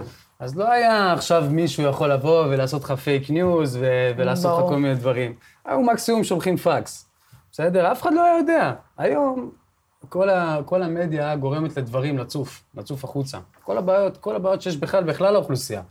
אז 0.41 0.57
לא 0.57 0.71
היה 0.73 1.13
עכשיו 1.13 1.45
מישהו 1.51 1.83
יכול 1.85 2.13
לבוא 2.13 2.45
ולעשות 2.47 2.83
לך 2.85 2.91
fake 2.93 3.31
news 3.31 3.77
ו- 3.81 4.11
ולעשות 4.17 4.59
לך. 4.65 4.69
כל 4.69 4.77
מיני 4.77 4.95
דברים. 4.95 5.35
היו 5.65 5.83
מקסימום 5.83 6.25
שולחים 6.25 6.57
פקס, 6.57 7.09
בסדר? 7.53 7.93
אף 7.93 8.03
אחד 8.03 8.13
לא 8.15 8.25
היה 8.25 8.39
יודע. 8.39 8.73
היום 8.99 9.51
כל, 10.09 10.31
ה, 10.31 10.59
כל 10.65 10.83
המדיה 10.83 11.37
גורמת 11.37 11.77
לדברים 11.77 12.19
לצוף, 12.19 12.63
לצוף 12.75 13.05
החוצה. 13.05 13.39
כל 13.65 13.79
הבעיות, 13.79 14.17
כל 14.17 14.37
הבעיות 14.37 14.63
שיש 14.63 14.77
בכלל, 14.77 15.05
בכלל 15.05 15.35
האוכלוסייה. 15.35 15.83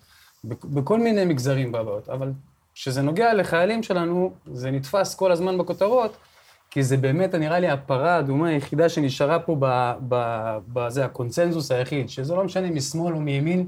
בכ- 0.43 0.65
בכל 0.65 0.99
מיני 0.99 1.25
מגזרים 1.25 1.71
בבעיות, 1.71 2.09
אבל 2.09 2.31
כשזה 2.75 3.01
נוגע 3.01 3.33
לחיילים 3.33 3.83
שלנו, 3.83 4.31
זה 4.53 4.71
נתפס 4.71 5.15
כל 5.15 5.31
הזמן 5.31 5.57
בכותרות, 5.57 6.17
כי 6.71 6.83
זה 6.83 6.97
באמת, 6.97 7.35
נראה 7.35 7.59
לי, 7.59 7.69
הפרה 7.69 8.15
האדומה 8.15 8.47
היחידה 8.49 8.89
שנשארה 8.89 9.39
פה 9.39 9.55
ב- 9.59 9.93
ב- 10.09 10.57
בזה, 10.73 11.05
הקונצנזוס 11.05 11.71
היחיד, 11.71 12.09
שזה 12.09 12.35
לא 12.35 12.43
משנה 12.43 12.71
משמאל 12.71 13.13
או 13.13 13.19
מימין, 13.19 13.67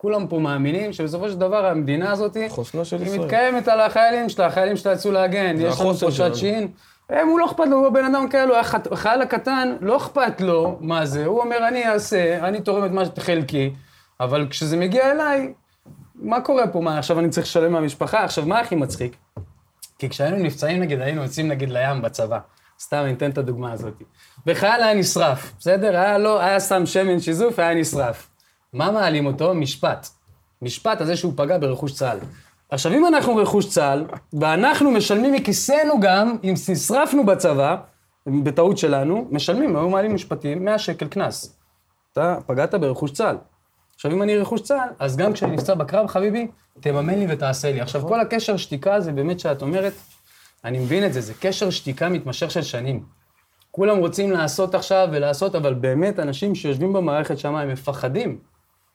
כולם 0.00 0.26
פה 0.26 0.38
מאמינים 0.38 0.92
שבסופו 0.92 1.28
של 1.28 1.38
דבר 1.38 1.66
המדינה 1.66 2.12
הזאת, 2.12 2.36
חוסנה 2.48 2.84
של 2.84 2.96
היא 2.96 3.06
ישראל. 3.06 3.20
מתקיימת 3.20 3.68
על 3.68 3.80
החיילים 3.80 4.28
שלה, 4.28 4.46
החיילים 4.46 4.76
שלה 4.76 4.92
יצאו 4.92 5.12
להגן, 5.12 5.56
יש 5.60 5.80
לנו. 5.80 5.94
שעת 6.12 6.36
שין. 6.36 6.68
הם, 7.10 7.28
הוא 7.28 7.40
לא 7.40 7.46
אכפת 7.46 7.64
לו, 7.70 7.76
הוא 7.76 7.86
הבן 7.86 8.04
אדם 8.14 8.28
כאלו, 8.28 8.56
הח- 8.56 8.92
החייל 8.92 9.22
הקטן, 9.22 9.76
לא 9.80 9.96
אכפת 9.96 10.40
לו 10.40 10.76
מה 10.80 11.06
זה, 11.06 11.26
הוא 11.26 11.40
אומר, 11.40 11.68
אני 11.68 11.88
אעשה, 11.88 12.48
אני 12.48 12.60
תורם 12.60 12.84
את 12.84 12.90
מה 12.90 13.02
שחלקי, 13.04 13.72
אבל 14.20 14.46
כשזה 14.50 14.76
מגיע 14.76 15.10
אליי, 15.10 15.52
מה 16.14 16.40
קורה 16.40 16.66
פה? 16.66 16.80
מה, 16.80 16.98
עכשיו 16.98 17.18
אני 17.18 17.28
צריך 17.28 17.46
לשלם 17.46 17.72
מהמשפחה? 17.72 18.24
עכשיו, 18.24 18.46
מה 18.46 18.60
הכי 18.60 18.74
מצחיק? 18.76 19.16
כי 19.98 20.08
כשהיינו 20.08 20.36
נפצעים, 20.36 20.80
נגיד, 20.80 21.00
היינו 21.00 21.22
יוצאים 21.22 21.48
נגיד 21.48 21.70
לים 21.70 22.02
בצבא. 22.02 22.38
סתם, 22.80 22.96
אני 23.04 23.12
אתן 23.12 23.30
את 23.30 23.38
הדוגמה 23.38 23.72
הזאת. 23.72 23.94
וחייל 24.46 24.82
היה 24.82 24.94
נשרף, 24.94 25.52
בסדר? 25.58 25.96
היה 25.96 26.18
לא, 26.18 26.40
היה 26.40 26.60
שם 26.60 26.86
שמן 26.86 27.20
שיזוף, 27.20 27.58
היה 27.58 27.74
נשרף. 27.74 28.29
מה 28.72 28.90
מעלים 28.90 29.26
אותו? 29.26 29.54
משפט. 29.54 30.08
משפט 30.62 31.00
על 31.00 31.06
זה 31.06 31.16
שהוא 31.16 31.32
פגע 31.36 31.58
ברכוש 31.58 31.92
צה"ל. 31.92 32.18
עכשיו, 32.70 32.92
אם 32.92 33.06
אנחנו 33.06 33.36
רכוש 33.36 33.68
צה"ל, 33.68 34.04
ואנחנו 34.32 34.90
משלמים 34.90 35.32
מכיסנו 35.32 36.00
גם, 36.00 36.36
אם 36.44 36.54
נשרפנו 36.68 37.26
בצבא, 37.26 37.76
בטעות 38.26 38.78
שלנו, 38.78 39.28
משלמים, 39.30 39.76
היו 39.76 39.88
מעלים 39.88 40.14
משפטים, 40.14 40.64
100 40.64 40.78
שקל 40.78 41.08
קנס. 41.08 41.56
אתה 42.12 42.36
פגעת 42.46 42.74
ברכוש 42.74 43.12
צה"ל. 43.12 43.36
עכשיו, 43.94 44.12
אם 44.12 44.22
אני 44.22 44.38
רכוש 44.38 44.60
צה"ל, 44.60 44.88
אז 44.98 45.16
גם 45.16 45.32
כשאני 45.32 45.52
נפצע 45.52 45.74
בקרב, 45.74 46.06
חביבי, 46.06 46.48
תממן 46.80 47.18
לי 47.18 47.26
ותעשה 47.28 47.72
לי. 47.72 47.80
עכשיו, 47.80 48.02
כל 48.02 48.20
הקשר 48.20 48.56
שתיקה 48.56 49.00
זה 49.00 49.12
באמת 49.12 49.40
שאת 49.40 49.62
אומרת, 49.62 49.92
אני 50.64 50.78
מבין 50.78 51.06
את 51.06 51.12
זה, 51.12 51.20
זה 51.20 51.32
קשר 51.40 51.70
שתיקה 51.70 52.08
מתמשך 52.08 52.50
של 52.50 52.62
שנים. 52.62 53.04
כולם 53.70 53.96
רוצים 53.98 54.30
לעשות 54.30 54.74
עכשיו 54.74 55.08
ולעשות, 55.12 55.54
אבל 55.54 55.74
באמת, 55.74 56.18
אנשים 56.18 56.54
שיושבים 56.54 56.92
במערכת 56.92 57.38
שם, 57.38 57.54
הם 57.54 57.68
מפחדים. 57.68 58.49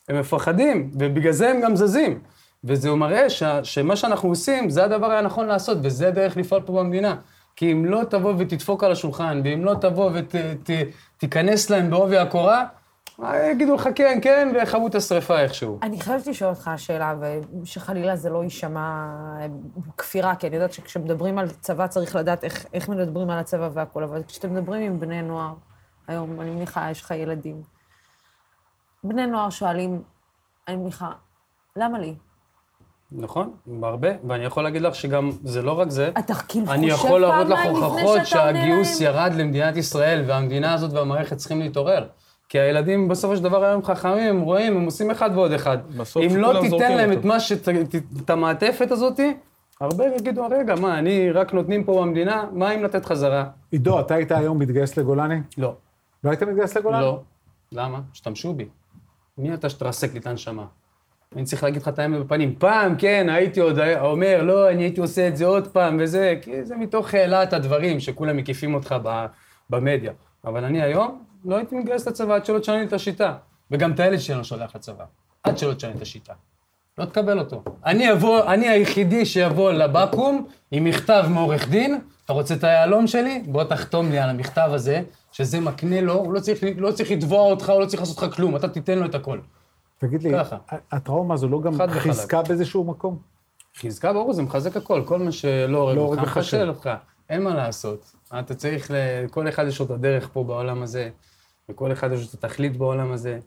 הם 0.10 0.20
מפחדים, 0.20 0.92
ובגלל 0.94 1.32
זה 1.32 1.50
הם 1.50 1.62
גם 1.62 1.76
זזים. 1.76 2.20
וזה 2.64 2.92
מראה 2.92 3.30
ש, 3.30 3.44
שמה 3.64 3.96
שאנחנו 3.96 4.30
עושים, 4.30 4.70
זה 4.70 4.84
הדבר 4.84 5.12
הנכון 5.12 5.48
לעשות, 5.48 5.78
וזה 5.82 6.08
הדרך 6.08 6.38
לפעול 6.38 6.62
פה 6.62 6.74
במדינה. 6.74 7.16
כי 7.56 7.72
אם 7.72 7.86
לא 7.86 8.02
תבוא 8.10 8.34
ותדפוק 8.38 8.84
על 8.84 8.92
השולחן, 8.92 9.42
ואם 9.44 9.66
לא 9.66 9.76
תבוא 9.82 10.12
ותיכנס 10.14 11.70
להם 11.70 11.90
בעובי 11.90 12.18
הקורה, 12.18 12.66
יגידו 13.52 13.76
לך 13.76 13.90
כן, 13.96 14.20
כן, 14.22 14.52
ויכבו 14.54 14.88
את 14.88 14.96
השרפה 14.96 15.40
איכשהו. 15.40 15.80
אני 15.82 16.00
חייבת 16.00 16.28
לשאול 16.28 16.50
אותך 16.50 16.72
שאלה, 16.78 17.16
ושחלילה 17.64 18.16
זה 18.16 18.30
לא 18.30 18.44
יישמע 18.44 19.08
כפירה, 19.98 20.36
כי 20.36 20.48
אני 20.48 20.56
יודעת 20.56 20.74
שכשמדברים 20.74 21.38
על 21.38 21.50
צבא 21.50 21.88
צריך 21.88 22.16
לדעת 22.16 22.44
איך, 22.44 22.66
איך 22.74 22.90
מדברים 22.90 23.30
על 23.30 23.40
הצבא 23.40 23.70
והכול, 23.74 24.04
אבל 24.04 24.24
כשאתם 24.28 24.54
מדברים 24.54 24.82
עם 24.82 25.00
בני 25.00 25.22
נוער, 25.22 25.54
היום, 26.08 26.42
אני 26.42 26.50
מניחה, 26.50 26.92
יש 26.92 27.02
לך 27.02 27.12
ילדים, 27.12 27.62
בני 29.08 29.28
נוער 29.28 29.50
שואלים, 29.50 30.02
אני 30.68 30.76
מניחה, 30.76 31.12
למה 31.76 32.00
לי? 32.00 32.16
נכון, 33.12 33.54
בהרבה, 33.66 34.10
ואני 34.28 34.46
יכול 34.46 34.64
להגיד 34.64 34.82
לך 34.82 34.96
שגם, 34.96 35.30
זה 35.44 35.62
לא 35.62 35.80
רק 35.80 35.90
זה. 35.90 36.10
אתה 36.20 36.34
כאילו 36.36 36.72
אני 36.72 36.92
חושב 36.92 37.06
יכול 37.06 37.22
להראות 37.22 37.48
לך 37.48 37.60
פעמיים 37.60 37.76
לפני 37.76 37.86
הוכחות 37.86 38.26
שאתה 38.26 38.46
עונה 38.46 38.60
שהגיוס 38.60 39.02
להם? 39.02 39.14
ירד 39.16 39.32
למדינת 39.36 39.78
ישראל, 39.78 40.24
והמדינה 40.28 40.74
הזאת 40.74 40.94
והמערכת 40.94 41.38
צריכים 41.38 41.60
להתעורר. 41.60 42.08
כי 42.50 42.60
הילדים 42.60 43.08
בסופו 43.08 43.36
של 43.38 43.44
דבר 43.44 43.64
היום 43.64 43.84
חכמים, 43.84 44.30
הם 44.36 44.42
רואים, 44.42 44.78
הם 44.78 44.86
עושים 44.86 45.12
אחד 45.12 45.30
ועוד 45.34 45.52
אחד. 45.52 45.78
בסוף 45.98 46.24
אם 46.24 46.38
לא 46.38 46.62
תיתן 46.62 46.98
להם 46.98 47.10
אותו. 47.10 47.20
את 47.20 47.26
מה 47.26 47.40
שת... 47.40 47.70
ת- 47.70 47.96
את 48.24 48.30
המעטפת 48.30 48.92
הזאת, 48.92 49.20
הרבה 49.82 50.06
יגידו, 50.16 50.48
רגע, 50.52 50.76
מה, 50.76 51.00
אני 51.00 51.32
רק 51.32 51.54
נותנים 51.54 51.84
פה 51.84 52.02
במדינה, 52.02 52.44
מה 52.52 52.72
אם 52.72 52.84
לתת 52.84 53.06
חזרה? 53.06 53.46
עידו, 53.72 54.00
אתה 54.00 54.16
היית 54.16 54.32
היום 54.32 54.60
מתגייס 54.60 54.98
לגולני? 54.98 55.40
לא. 55.58 55.74
לא 56.24 56.30
היית 56.30 56.44
מתגייס 56.44 56.78
לגולני? 56.78 57.02
לא. 57.02 57.20
למה? 57.72 58.00
השתמשו 58.14 58.54
בי. 58.54 58.66
מי 59.38 59.54
אתה 59.54 59.70
שתרסק 59.70 60.14
לי 60.14 60.20
את 60.20 60.28
הנשמה? 60.28 60.66
אני 61.36 61.44
צריך 61.44 61.64
להגיד 61.64 61.82
לך 61.82 61.88
את 61.88 62.00
האמת 62.00 62.20
בפנים. 62.26 62.56
פעם, 62.56 62.96
כן, 62.98 63.28
הייתי 63.30 63.60
עוד 63.60 63.80
אומר, 63.80 64.44
לא, 64.44 64.70
אני 64.70 64.84
הייתי 64.84 65.02
עושה 65.02 65.28
את 65.28 65.38
זה 65.38 65.46
עוד 65.46 65.68
פעם 65.68 65.98
וזה, 66.02 66.36
כי 66.42 66.64
זה 66.64 66.76
מתוך 66.76 67.14
העלאת 67.14 67.54
הדברים 67.54 68.00
שכולם 68.00 68.38
מקיפים 68.38 68.74
אותך 68.74 68.96
במדיה. 69.70 70.14
אבל 70.46 70.64
אני 70.64 70.82
היום 70.82 71.24
לא 71.46 71.56
הייתי 71.56 71.76
מתגייס 71.76 72.08
לצבא 72.08 72.36
עד 72.36 72.46
שלא 72.46 72.60
תשנה 72.60 72.78
לי 72.78 72.86
את 72.86 72.94
השיטה. 72.94 73.38
וגם 73.72 73.92
את 73.92 74.00
הילד 74.00 74.20
שלי 74.20 74.36
לא 74.36 74.44
שולח 74.44 74.76
לצבא. 74.76 75.06
עד 75.44 75.58
שלא 75.58 75.74
תשנה 75.74 75.92
את 75.92 76.02
השיטה. 76.02 76.34
לא 76.98 77.06
תקבל 77.06 77.40
אותו. 77.40 77.64
אני 77.86 78.12
אבוא, 78.12 78.44
אני 78.54 78.70
היחידי 78.70 79.26
שיבוא 79.26 79.72
לבקו"ם 79.72 80.46
עם 80.72 80.84
מכתב 80.84 81.26
מעורך 81.30 81.70
דין, 81.70 82.00
אתה 82.26 82.34
רוצה 82.34 82.54
את 82.54 82.64
היהלום 82.64 83.08
שלי? 83.08 83.44
בוא 83.48 83.64
תחתום 83.64 84.12
לי 84.12 84.20
על 84.20 84.30
המכתב 84.30 84.70
הזה, 84.74 85.02
שזה 85.32 85.60
מקנה 85.60 86.02
לו, 86.02 86.14
הוא 86.14 86.34
לא 86.34 86.40
צריך, 86.40 86.64
לא 86.78 86.92
צריך 86.92 87.12
לתבוע 87.12 87.40
אותך, 87.40 87.70
הוא 87.70 87.82
לא 87.82 87.86
צריך 87.86 88.02
לעשות 88.02 88.18
לך 88.18 88.36
כלום, 88.36 88.56
אתה 88.56 88.68
תיתן 88.68 89.00
לו 89.00 89.06
את 89.06 89.16
הכל. 89.16 89.40
תגיד 89.98 90.24
לי, 90.24 90.32
ככה. 90.34 90.58
הטראומה 90.92 91.34
הזו 91.34 91.48
לא 91.48 91.62
גם 91.62 91.74
וחלק. 91.74 91.90
חיזקה 91.90 92.42
באיזשהו 92.42 92.84
מקום? 92.84 93.18
חזקה 93.78 94.14
ברור, 94.14 94.34
זה 94.34 94.42
מחזק 94.42 94.78
הכל, 94.78 95.02
כל 95.06 95.20
מה 95.20 95.32
שלא 95.32 95.68
לא 95.68 95.78
הורג 95.78 95.98
הורג 95.98 96.20
אותך, 96.20 96.38
מחשל 96.38 96.58
שם. 96.58 96.70
אותך, 96.70 96.90
אין 97.30 97.44
מה 97.44 97.54
לעשות. 97.54 98.12
אתה 98.40 98.56
צריך, 98.56 98.92
ל... 98.92 98.96
כל 99.32 99.50
אחד 99.50 99.68
יש 99.68 99.80
לו 99.80 99.86
את 99.86 99.92
הדרך 99.92 100.30
פה 100.34 100.44
בעולם 100.44 100.84
הזה, 100.84 101.10
וכל 101.70 101.92
אחד 101.92 102.12
יש 102.12 102.20
לו 102.20 102.28
את 102.30 102.44
התכלית 102.44 102.78
בעולם 102.78 103.12
הזה. 103.12 103.40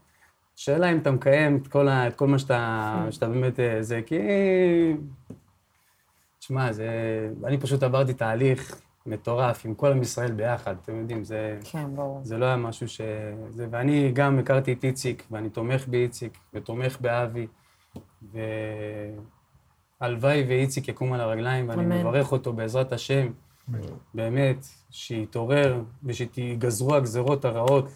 שאלה 0.59 0.92
אם 0.92 0.99
אתה 0.99 1.11
מקיים 1.11 1.57
את 1.57 1.66
כל, 1.66 1.88
ה... 1.88 2.09
את 2.09 2.14
כל 2.16 2.27
מה 2.27 2.38
שאתה, 2.38 3.07
שאתה 3.11 3.29
באמת... 3.29 3.61
אה, 3.61 3.83
זה 3.83 4.01
כי... 4.07 4.18
תשמע, 6.38 6.73
זה... 6.73 6.88
אני 7.44 7.59
פשוט 7.59 7.83
עברתי 7.83 8.14
תהליך 8.14 8.81
מטורף 9.07 9.66
עם 9.66 9.75
כל 9.75 9.92
עם 9.92 10.03
ישראל 10.03 10.33
ביחד, 10.33 10.77
אתם 10.83 10.97
יודעים, 10.97 11.25
זה... 11.25 11.59
כן, 11.64 11.97
ברור. 11.97 12.21
זה 12.25 12.38
לא 12.38 12.47
היה 12.47 12.57
משהו 12.57 12.88
ש... 12.88 13.01
זה... 13.51 13.66
ואני 13.71 14.12
גם 14.12 14.38
הכרתי 14.38 14.73
את 14.73 14.85
איציק, 14.85 15.27
ואני 15.31 15.51
תומך 15.51 15.88
באיציק, 15.88 16.38
ותומך 16.55 17.01
באבי, 17.01 17.47
והלוואי 20.01 20.44
ואיציק 20.49 20.88
יקום 20.88 21.12
על 21.12 21.21
הרגליים, 21.21 21.68
ואני 21.68 21.83
אמן. 21.83 22.01
מברך 22.01 22.33
אותו 22.33 22.53
בעזרת 22.53 22.92
השם, 22.92 23.29
באמת, 24.14 24.66
שיתעורר, 24.90 25.83
ושתיגזרו 26.05 26.94
הגזרות 26.94 27.44
הרעות, 27.44 27.88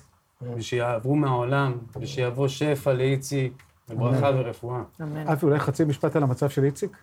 ושיעברו 0.57 1.17
מהעולם, 1.17 1.79
ושיבוא 2.01 2.49
שפע 2.49 2.93
לאיציק, 2.93 3.63
וברכה 3.89 4.31
ורפואה. 4.35 4.83
אמן. 5.03 5.29
אבי, 5.29 5.47
אולי 5.47 5.59
חצי 5.59 5.85
משפט 5.85 6.17
על 6.17 6.23
המצב 6.23 6.49
של 6.49 6.65
איציק? 6.65 6.97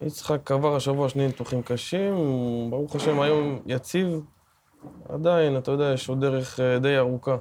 יצחק 0.00 0.50
עבר 0.50 0.76
השבוע 0.76 1.08
שני 1.08 1.26
ניתוחים 1.26 1.62
קשים, 1.62 2.14
ברוך 2.70 2.96
השם 2.96 3.20
היום 3.20 3.58
יציב. 3.66 4.20
עדיין, 5.08 5.58
אתה 5.58 5.70
יודע, 5.70 5.84
יש 5.84 6.08
עוד 6.08 6.20
דרך 6.20 6.60
אה, 6.60 6.78
די 6.78 6.98
ארוכה. 6.98 7.36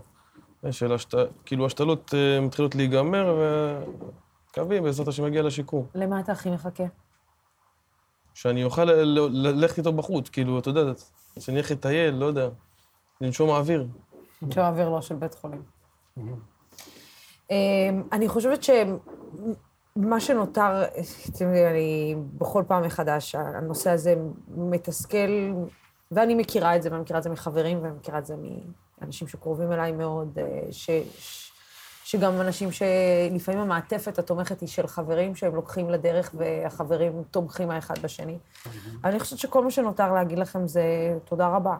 של 0.71 0.91
השת... 0.93 1.13
כאילו, 1.45 1.65
השתלות 1.65 2.13
אה, 2.13 2.41
מתחילות 2.41 2.75
להיגמר, 2.75 3.35
ומקווים, 3.39 4.83
בעזרת 4.83 5.07
השם, 5.07 5.25
יגיע 5.27 5.41
לשיקום. 5.43 5.85
למה 5.95 6.19
אתה 6.19 6.31
הכי 6.31 6.49
מחכה? 6.49 6.83
שאני 8.33 8.63
אוכל 8.63 8.83
ל- 8.83 9.19
ל- 9.19 9.47
ללכת 9.47 9.77
איתו 9.77 9.93
בחוץ, 9.93 10.29
כאילו, 10.29 10.59
אתה 10.59 10.69
יודע, 10.69 10.81
שאני 11.39 11.57
אלך 11.57 11.71
לטייל, 11.71 12.15
לא 12.15 12.25
יודע, 12.25 12.49
לנשום 13.21 13.49
אוויר. 13.49 13.87
של 14.49 14.59
האוויר 14.61 14.89
לא 14.89 15.01
של 15.01 15.15
בית 15.15 15.33
חולים. 15.35 15.63
אמ, 17.51 18.03
אני 18.11 18.27
חושבת 18.27 18.63
שמה 18.63 20.19
שנותר, 20.19 20.83
אני 21.41 22.15
בכל 22.37 22.63
פעם 22.67 22.83
מחדש, 22.83 23.35
הנושא 23.35 23.89
הזה 23.89 24.15
מתסכל, 24.57 25.51
ואני 26.11 26.35
מכירה 26.35 26.75
את 26.75 26.83
זה, 26.83 26.89
ואני 26.91 27.01
מכירה 27.01 27.19
את 27.19 27.23
זה 27.23 27.29
מחברים, 27.29 27.83
ואני 27.83 27.93
מכירה 27.99 28.19
את 28.19 28.25
זה 28.25 28.35
מאנשים 29.01 29.27
שקרובים 29.27 29.71
אליי 29.71 29.91
מאוד, 29.91 30.39
אה, 30.39 30.61
ש... 30.71 30.89
ש- 31.19 31.45
שגם 32.05 32.41
אנשים 32.41 32.69
שלפעמים 32.71 33.61
המעטפת 33.61 34.19
התומכת 34.19 34.61
היא 34.61 34.69
של 34.69 34.87
חברים 34.87 35.35
שהם 35.35 35.55
לוקחים 35.55 35.89
לדרך 35.89 36.35
והחברים 36.37 37.23
תומכים 37.31 37.69
האחד 37.71 37.99
בשני. 38.01 38.37
אני 39.03 39.19
חושבת 39.19 39.39
שכל 39.39 39.63
מה 39.63 39.71
שנותר 39.71 40.13
להגיד 40.13 40.39
לכם 40.39 40.67
זה 40.67 40.83
תודה 41.25 41.47
רבה. 41.47 41.75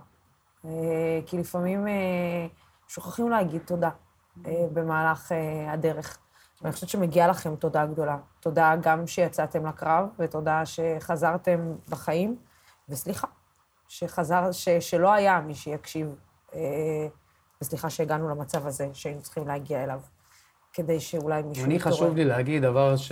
אה, 0.65 1.19
כי 1.25 1.38
לפעמים 1.38 1.88
אה, 1.88 2.47
שוכחים 2.88 3.30
להגיד 3.30 3.62
תודה 3.65 3.89
אה, 4.45 4.65
במהלך 4.73 5.32
הדרך. 5.67 6.17
ואני 6.62 6.73
חושבת 6.73 6.89
שמגיעה 6.89 7.28
לכם 7.28 7.56
תודה 7.56 7.86
גדולה. 7.86 8.17
תודה 8.39 8.75
גם 8.82 9.08
שיצאתם 9.08 9.65
לקרב, 9.65 10.08
ותודה 10.19 10.63
שחזרתם 10.65 11.73
בחיים, 11.89 12.36
וסליחה, 12.89 13.28
שחזר, 13.88 14.51
ש, 14.51 14.69
שלא 14.69 15.13
היה 15.13 15.41
מי 15.41 15.56
שיקשיב, 15.56 16.15
וסליחה 17.62 17.89
שהגענו 17.89 18.30
למצב 18.30 18.67
הזה 18.67 18.89
שהיינו 18.93 19.21
צריכים 19.21 19.47
להגיע 19.47 19.84
אליו, 19.84 20.01
כדי 20.73 20.99
שאולי 20.99 21.43
מישהו 21.43 21.65
אני 21.65 21.75
יתעורר. 21.75 21.95
חשוב 21.95 22.15
לי 22.15 22.25
להגיד 22.25 22.62
דבר 22.62 22.95
ש... 22.95 23.12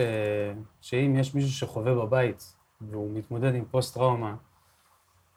שאם 0.81 1.15
יש 1.19 1.35
מישהו 1.35 1.51
שחווה 1.51 1.93
בבית, 1.95 2.55
והוא 2.81 3.11
מתמודד 3.13 3.55
עם 3.55 3.65
פוסט-טראומה, 3.65 4.35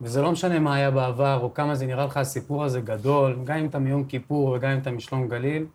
וזה 0.00 0.22
לא 0.22 0.32
משנה 0.32 0.58
מה 0.58 0.74
היה 0.74 0.90
בעבר, 0.90 1.38
או 1.42 1.54
כמה 1.54 1.74
זה 1.74 1.86
נראה 1.86 2.04
לך 2.04 2.16
הסיפור 2.16 2.64
הזה 2.64 2.80
גדול, 2.80 3.38
גם 3.44 3.56
אם 3.56 3.66
אתה 3.66 3.78
מיום 3.78 4.04
כיפור 4.04 4.50
וגם 4.50 4.70
אם 4.70 4.78
אתה 4.78 4.90
משלום 4.90 5.28
גליל, 5.28 5.66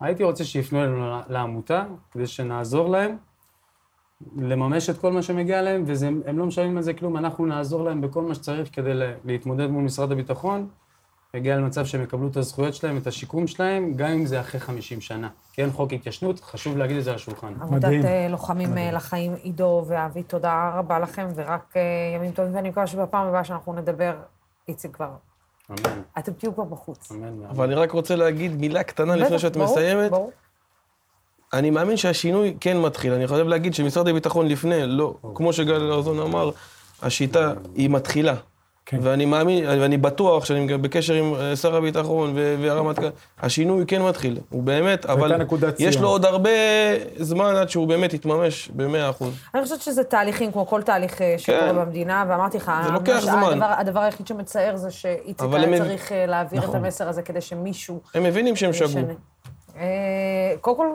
הייתי 0.00 0.24
רוצה 0.24 0.44
שיפנו 0.44 0.82
אלינו 0.82 1.20
לעמותה, 1.28 1.84
כדי 2.10 2.26
שנעזור 2.26 2.88
להם 2.88 3.16
לממש 4.36 4.90
את 4.90 4.98
כל 4.98 5.12
מה 5.12 5.22
שמגיע 5.22 5.62
להם, 5.62 5.84
והם 5.86 6.38
לא 6.38 6.46
משלמים 6.46 6.76
על 6.76 6.82
זה 6.82 6.94
כלום, 6.94 7.16
אנחנו 7.16 7.46
נעזור 7.46 7.84
להם 7.84 8.00
בכל 8.00 8.22
מה 8.22 8.34
שצריך 8.34 8.68
כדי 8.72 8.92
להתמודד 9.24 9.66
מול 9.66 9.84
משרד 9.84 10.12
הביטחון, 10.12 10.68
להגיע 11.34 11.56
למצב 11.56 11.86
שהם 11.86 12.02
יקבלו 12.02 12.28
את 12.28 12.36
הזכויות 12.36 12.74
שלהם, 12.74 12.96
את 12.96 13.06
השיקום 13.06 13.46
שלהם, 13.46 13.94
גם 13.96 14.10
אם 14.10 14.26
זה 14.26 14.40
אחרי 14.40 14.60
50 14.60 15.00
שנה. 15.00 15.28
כי 15.52 15.62
אין 15.62 15.70
חוק 15.70 15.92
התיישנות, 15.92 16.40
חשוב 16.40 16.76
להגיד 16.76 16.96
את 16.96 17.04
זה 17.04 17.10
על 17.10 17.16
השולחן. 17.16 17.46
עמותת 17.46 17.72
מדהים. 17.72 18.06
אה, 18.06 18.28
לוחמים 18.30 18.78
אה, 18.78 18.90
לחיים, 18.92 19.34
עידו 19.42 19.84
ואבי, 19.86 20.22
תודה 20.22 20.72
רבה 20.74 20.98
לכם, 20.98 21.28
ורק 21.34 21.76
אה, 21.76 21.82
ימים 22.16 22.32
טובים, 22.32 22.54
ואני 22.54 22.68
מקווה 22.68 22.86
שבפעם 22.86 23.26
הבאה 23.26 23.44
שאנחנו 23.44 23.72
נדבר, 23.72 24.14
איציק 24.68 24.94
כבר, 24.94 25.10
אמן, 25.70 26.02
אתם 26.18 26.32
תהיו 26.32 26.54
כבר 26.54 26.64
בחוץ. 26.64 27.12
אמן. 27.12 27.46
אבל 27.50 27.64
אני 27.64 27.74
רק 27.74 27.90
רוצה 27.90 28.16
להגיד 28.16 28.60
מילה 28.60 28.82
קטנה 28.82 29.16
לפני 29.16 29.38
שאת 29.38 29.56
ברור, 29.56 29.72
מסיימת. 29.72 30.10
ברור. 30.10 30.32
אני 31.52 31.70
מאמין 31.70 31.96
שהשינוי 31.96 32.56
כן 32.60 32.80
מתחיל. 32.80 33.12
אני 33.12 33.28
חייב 33.28 33.48
להגיד 33.48 33.74
שמשרד 33.74 34.08
הביטחון 34.08 34.48
לפני, 34.48 34.86
לא, 34.86 35.14
כמו 35.34 35.52
שגל 35.52 35.92
ארזון 35.92 36.20
אמר, 36.20 36.50
השיטה 37.02 37.52
היא 37.74 37.90
מתחילה. 37.90 38.34
כן. 38.90 38.98
ואני 39.02 39.24
מאמין, 39.24 39.64
ואני 39.68 39.96
בטוח 39.98 40.44
שאני 40.44 40.78
בקשר 40.78 41.14
עם 41.14 41.34
אה, 41.34 41.56
שר 41.56 41.76
הביטחון 41.76 42.32
והרמטכ"ל, 42.60 43.06
השינוי 43.42 43.84
כן 43.86 44.02
מתחיל, 44.02 44.38
הוא 44.50 44.62
באמת, 44.62 45.06
אבל 45.06 45.42
יש. 45.78 45.96
לו 45.96 46.08
עוד 46.08 46.24
הרבה 46.24 46.50
זמן 47.16 47.56
עד 47.56 47.70
שהוא 47.70 47.88
באמת 47.88 48.14
יתממש 48.14 48.68
במאה 48.74 49.10
אחוז. 49.10 49.34
אני 49.54 49.62
חושבת 49.62 49.80
שזה 49.80 50.04
תהליכים, 50.04 50.52
כמו 50.52 50.66
כל 50.66 50.82
תהליך 50.82 51.22
אה, 51.22 51.34
שקורה 51.38 51.60
כן. 51.60 51.76
במדינה, 51.76 52.24
ואמרתי 52.28 52.56
לך, 52.56 52.72
זה 52.86 52.90
לוקח 52.92 53.12
מה 53.14 53.20
ש- 53.20 53.24
זמן. 53.24 53.42
הדבר, 53.52 53.72
הדבר 53.78 54.00
היחיד 54.00 54.26
שמצער 54.26 54.76
זה 54.76 54.90
שאיציק 54.90 55.46
היה 55.52 55.64
הם- 55.64 55.78
צריך 55.78 56.12
אה, 56.12 56.26
להעביר 56.26 56.60
את 56.60 56.64
נכון. 56.64 56.84
המסר 56.84 57.08
הזה 57.08 57.22
כדי 57.22 57.40
שמישהו 57.40 58.00
הם 58.14 58.22
מבינים 58.22 58.56
שהם 58.56 58.72
שגו. 58.72 59.00
קודם 60.60 60.76
כל, 60.76 60.86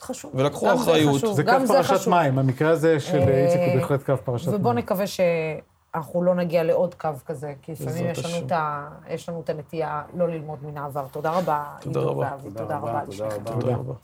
חשוב. 0.00 0.30
ולקחו 0.34 0.74
אחריות. 0.74 1.20
זה 1.34 1.44
קו 1.44 1.50
גם 1.52 1.66
פרשת. 1.66 2.08
מים, 2.08 2.38
המקרה 2.38 2.70
הזה 2.70 3.00
של 3.00 3.18
איציק 3.18 3.60
הוא 3.60 3.80
בהחלט 3.80 4.02
קו 4.02 4.12
פרשת 4.24 4.46
מים. 4.46 4.56
ובואו 4.56 4.74
נקווה 4.74 5.04
שאנחנו 5.92 6.22
לא 6.22 6.34
נגיע 6.34 6.62
לעוד 6.62 6.94
קו 6.94 7.08
כזה, 7.26 7.54
כי 7.62 7.72
לפעמים 7.72 8.06
יש 8.06 8.18
לנו, 8.18 8.34
השם. 8.34 8.46
את 8.46 8.52
ה... 8.52 8.88
יש 9.08 9.28
לנו 9.28 9.40
את 9.40 9.50
הנטייה 9.50 10.02
לא 10.14 10.28
ללמוד 10.28 10.64
מן 10.64 10.76
העבר. 10.76 11.06
תודה 11.08 11.30
רבה, 11.30 11.76
תודה 11.80 12.00
עידו 12.00 12.10
רבה. 12.10 12.30
ואבי, 12.32 12.50
תודה 12.58 12.78
רבה 12.78 13.02
תודה. 13.06 13.26
רבה. 13.26 13.60
תודה 13.60 13.76
רבה. 13.76 13.94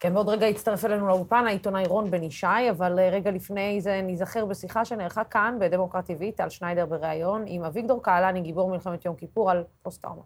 כן, 0.00 0.14
בעוד 0.14 0.28
רגע 0.28 0.46
יצטרף 0.46 0.84
אלינו 0.84 1.08
לאולפן 1.08 1.44
העיתונאי 1.46 1.86
רון 1.86 2.10
בן 2.10 2.22
ישי, 2.22 2.70
אבל 2.70 2.98
אה, 2.98 3.08
רגע 3.08 3.30
לפני 3.30 3.80
זה 3.80 4.00
ניזכר 4.02 4.44
בשיחה 4.44 4.84
שנערכה 4.84 5.24
כאן, 5.24 5.56
בדמוקרט 5.60 6.10
TV, 6.10 6.24
טל 6.36 6.48
שניידר 6.48 6.86
בריאיון, 6.86 7.44
עם 7.46 7.64
אביגדור 7.64 8.02
קהלני, 8.02 8.40
גיבור 8.40 8.70
מלחמת 8.70 9.04
יום 9.04 9.16
כיפור, 9.16 9.50
על 9.50 9.64
פוסט-טראומה. 9.82 10.22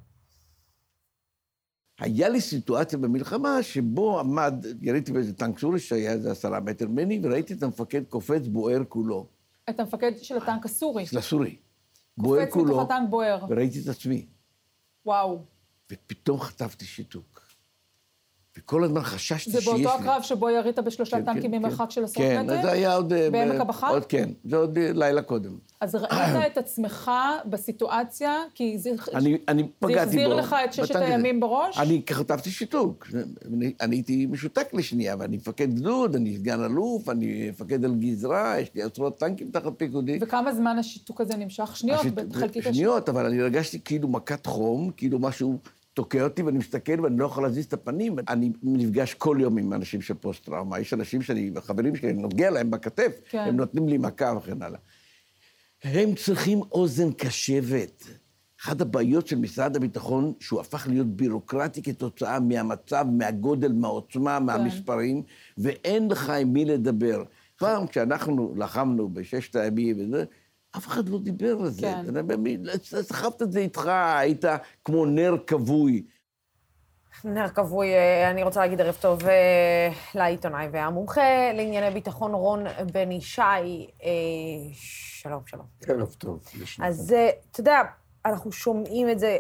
היה 2.01 2.29
לי 2.29 2.41
סיטואציה 2.41 2.99
במלחמה 2.99 3.63
שבו 3.63 4.21
עמד, 4.21 4.67
יריתי 4.83 5.13
באיזה 5.13 5.35
טנק 5.35 5.59
סורי 5.59 5.79
שהיה 5.79 6.13
איזה 6.13 6.31
עשרה 6.31 6.61
מטר 6.61 6.89
ממני, 6.89 7.21
וראיתי 7.23 7.55
את 7.55 7.63
המפקד 7.63 8.05
קופץ 8.09 8.47
בוער 8.47 8.83
כולו, 8.89 9.27
את 9.71 9.81
המפקד 9.81 10.13
של 10.23 10.37
הטנק 10.37 10.65
הסורי. 10.65 11.07
של 11.07 11.19
הסורי. 11.19 11.57
בוער 12.19 12.45
קופץ 12.45 12.57
מתוך 12.57 12.69
כולו, 12.69 12.83
הטנק 12.83 13.09
בוער. 13.11 13.47
וראיתי 13.49 13.81
את 13.83 13.89
עצמי, 13.89 14.27
וואו. 15.07 15.45
ופתאום 15.93 16.41
חטפתי 16.41 16.85
שיתוק. 16.85 17.36
וכל 18.59 18.85
הזמן 18.85 19.03
חששתי 19.03 19.51
זה 19.51 19.61
שיש 19.61 19.73
לי... 19.73 19.85
באותו 19.85 19.99
הקרב 19.99 20.23
שבו 20.23 20.51
ירית 20.51 20.79
בשלושה 20.79 21.17
כן, 21.17 21.25
טנקים 21.25 21.51
כן, 21.51 21.59
ממרחק 21.59 21.85
כן. 21.85 21.91
של 21.91 22.05
עשרות 22.05 22.27
כן, 22.27 22.45
מטר? 22.47 22.55
אז 22.55 22.63
זה 22.63 22.73
היה 22.73 22.95
עוד... 22.95 23.13
אה, 23.13 23.31
בעמק 23.31 23.61
הבכר? 23.61 23.89
עוד 23.89 24.05
כן, 24.07 24.31
זה 24.45 24.57
עוד 24.57 24.79
אה, 24.79 24.91
לילה 24.95 25.23
קודם. 25.23 25.57
אז 25.81 25.95
ראית 25.95 26.53
את 26.53 26.59
עצמך 26.59 27.11
בסיטואציה, 27.45 28.43
כי 28.55 28.79
זה, 28.79 28.91
אני, 29.15 29.39
אני 29.49 29.63
זה 29.63 29.69
פגעתי 29.79 29.95
בו. 29.95 30.01
החזיר 30.01 30.35
לך 30.35 30.57
את 30.65 30.73
ששת. 30.73 30.97
הימים 30.97 31.41
בראש? 31.41 31.79
אני 31.79 32.03
חטפתי 32.11 32.51
שיתוק. 32.51 33.07
אני, 33.55 33.73
אני 33.81 33.97
הייתי 33.97 34.27
משותק 34.27 34.75
לשנייה, 34.75 35.17
ואני 35.19 35.37
מפקד 35.37 35.75
גדוד, 35.75 36.17
אני 36.17 36.37
סגן 36.37 36.65
אלוף, 36.65 37.09
אני 37.09 37.51
מפקד 37.51 37.85
על 37.85 37.95
גזרה, 37.95 38.61
יש 38.61 38.71
לי 38.75 38.83
עשרות 38.83 39.19
טנקים 39.19 39.51
תחת 39.51 39.73
פיקודי. 39.77 40.19
וכמה 40.21 40.55
זמן 40.55 40.79
השיתוק 40.79 41.21
הזה 41.21 41.37
נמשך? 41.37 41.77
שניות, 41.77 42.01
השיט- 42.01 42.15
בחלקית 42.15 42.57
השנייה. 42.67 42.75
שניות, 42.75 43.09
אבל 43.09 43.27
אני 43.27 43.41
הרגשתי 43.41 43.81
כאילו 43.85 44.09
מכת 44.09 44.47
חום, 44.47 44.91
כאילו 44.97 45.19
משהו 45.19 45.59
תוקע 45.97 46.25
אותי, 46.25 46.43
ואני 46.43 46.59
מסתכל 46.59 47.01
ואני 47.01 47.19
לא 47.19 47.25
יכול 47.25 47.43
להזיז 47.43 47.65
את 47.65 47.73
הפנים. 47.73 48.17
אני 48.29 48.53
נפגש 48.63 49.15
כל 49.15 49.37
יום 49.41 49.59
עם 49.59 49.73
אנשים 49.73 50.01
של 50.03 50.15
פוסט-טראומה. 50.15 50.81
יש 50.81 50.93
אנשים 50.95 51.23
שאני, 51.23 51.51
החברים 51.57 51.97
שלי, 51.97 52.11
אני 52.11 52.23
נוגע 52.23 52.51
להם 52.51 52.71
בכתף, 52.71 53.21
כן. 53.29 53.39
הם 53.39 53.57
נותנים 53.57 53.89
לי 53.89 53.99
מכה 53.99 54.35
וכן 54.37 54.63
הלאה. 54.63 54.79
הם 55.85 56.15
צריכים 56.15 56.61
אוזן 56.73 57.13
קשבת. 57.13 58.05
אחת 58.63 58.81
הבעיות 58.81 59.27
של 59.27 59.39
משרד 59.39 59.77
הביטחון, 59.77 60.33
שהוא 60.41 60.61
הפך 60.61 60.87
להיות 60.89 61.07
בירוקרטי 61.07 61.83
כתוצאה 61.83 62.41
מהמצב, 62.41 63.07
מהגודל, 63.13 63.73
מהעוצמה, 63.73 64.41
מהמספרים, 64.41 65.23
ואין 65.59 66.11
לך 66.11 66.31
עם 66.31 66.53
מי 66.53 66.65
לדבר. 66.65 67.23
פעם, 67.57 67.87
כשאנחנו 67.87 68.55
לחמנו 68.57 69.09
בששת 69.09 69.57
הימים 69.57 69.97
וזה, 70.01 70.25
אף 70.77 70.87
אחד 70.87 71.09
לא 71.09 71.19
דיבר 71.19 71.57
על 71.61 71.69
זה. 71.69 71.83
כן. 71.83 72.05
אתה 72.75 73.03
סחבת 73.03 73.43
את 73.43 73.53
זה 73.53 73.59
איתך, 73.59 73.87
היית 74.19 74.45
כמו 74.85 75.07
נר 75.07 75.37
כבוי. 75.47 76.03
נר 77.25 77.49
כבוי, 77.49 77.95
אה, 77.95 78.31
אני 78.31 78.43
רוצה 78.43 78.61
להגיד 78.61 78.81
ערב 78.81 78.97
טוב 79.01 79.27
אה, 79.27 79.89
לעיתונאי 80.15 80.69
והמומחה 80.73 81.53
לענייני 81.55 81.91
ביטחון 81.91 82.35
רון 82.35 82.65
בן 82.93 83.13
ישי. 83.13 83.41
אה, 84.03 84.11
שלום, 84.73 85.43
שלום. 85.47 85.67
ערב 85.89 86.15
טוב. 86.19 86.41
אז 86.83 87.15
אתה 87.51 87.61
יודע, 87.61 87.81
אנחנו 88.25 88.53
שומעים 88.53 89.11
את 89.11 89.19
זה, 89.19 89.39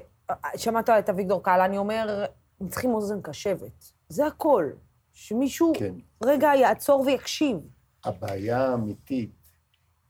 שמעת 0.57 0.90
את 0.90 1.09
אביגדור 1.09 1.42
קהלני 1.42 1.79
אומר, 1.79 2.25
הם 2.61 2.68
צריכים 2.68 2.94
אוזן 2.94 3.20
קשבת. 3.22 3.92
זה 4.09 4.27
הכל. 4.27 4.70
שמישהו 5.12 5.72
כן. 5.79 5.94
רגע 6.25 6.51
יעצור 6.57 7.01
ויקשיב. 7.01 7.57
הבעיה 8.05 8.66
האמיתית 8.66 9.31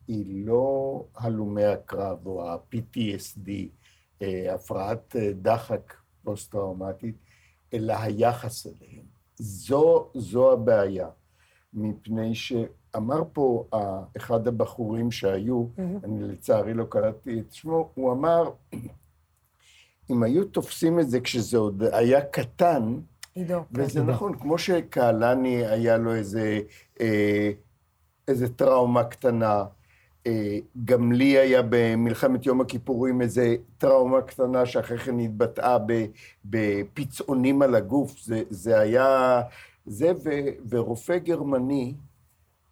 היא 0.09 0.47
לא 0.47 1.05
הלומי 1.17 1.65
הקרב 1.65 2.27
או 2.27 2.49
ה-PTSD, 2.49 3.51
אה, 4.23 4.55
הפרעת 4.55 5.17
אה, 5.17 5.33
דחק 5.33 5.95
פוסט-טראומטית, 6.25 7.15
אלא 7.75 7.95
היחס 8.01 8.67
אליהם. 8.67 9.05
זו, 9.37 10.09
זו 10.15 10.53
הבעיה. 10.53 11.09
מפני 11.75 12.35
שאמר 12.35 13.23
פה 13.33 13.65
אה, 13.75 14.01
אחד 14.17 14.49
הבחורים 14.49 15.11
שהיו, 15.11 15.67
אני 16.05 16.23
לצערי 16.23 16.75
לא 16.75 16.85
קלטתי 16.85 17.41
את 17.41 17.53
שמו, 17.53 17.91
הוא 17.95 18.13
אמר, 18.13 18.51
אם 20.11 20.23
היו 20.23 20.45
תופסים 20.45 21.01
את 21.01 21.11
זה 21.11 21.21
כשזה 21.21 21.59
עוד 21.59 21.83
היה 21.83 22.25
קטן, 22.25 22.99
עידו. 23.37 23.61
וזה 23.73 24.03
נכון, 24.03 24.39
כמו 24.39 24.59
שקהלני 24.59 25.67
היה 25.67 25.97
לו 25.97 26.15
איזה, 26.15 26.61
אה, 27.01 27.51
איזה 28.29 28.49
טראומה 28.49 29.05
קטנה, 29.05 29.65
גם 30.85 31.13
לי 31.13 31.39
היה 31.39 31.63
במלחמת 31.69 32.47
יום 32.47 32.61
הכיפורים 32.61 33.21
איזה 33.23 33.57
טראומה 33.79 34.23
קטנה 34.23 34.67
שאחרי 34.67 34.99
כן 34.99 35.19
התבטאה 35.19 35.79
ב- 35.87 36.07
בפצעונים 36.45 37.63
על 37.63 37.75
הגוף. 37.75 38.19
זה, 38.23 38.43
זה 38.51 38.79
היה... 38.79 39.41
זה 39.87 40.13
ו, 40.25 40.31
ורופא 40.69 41.19
גרמני, 41.19 41.95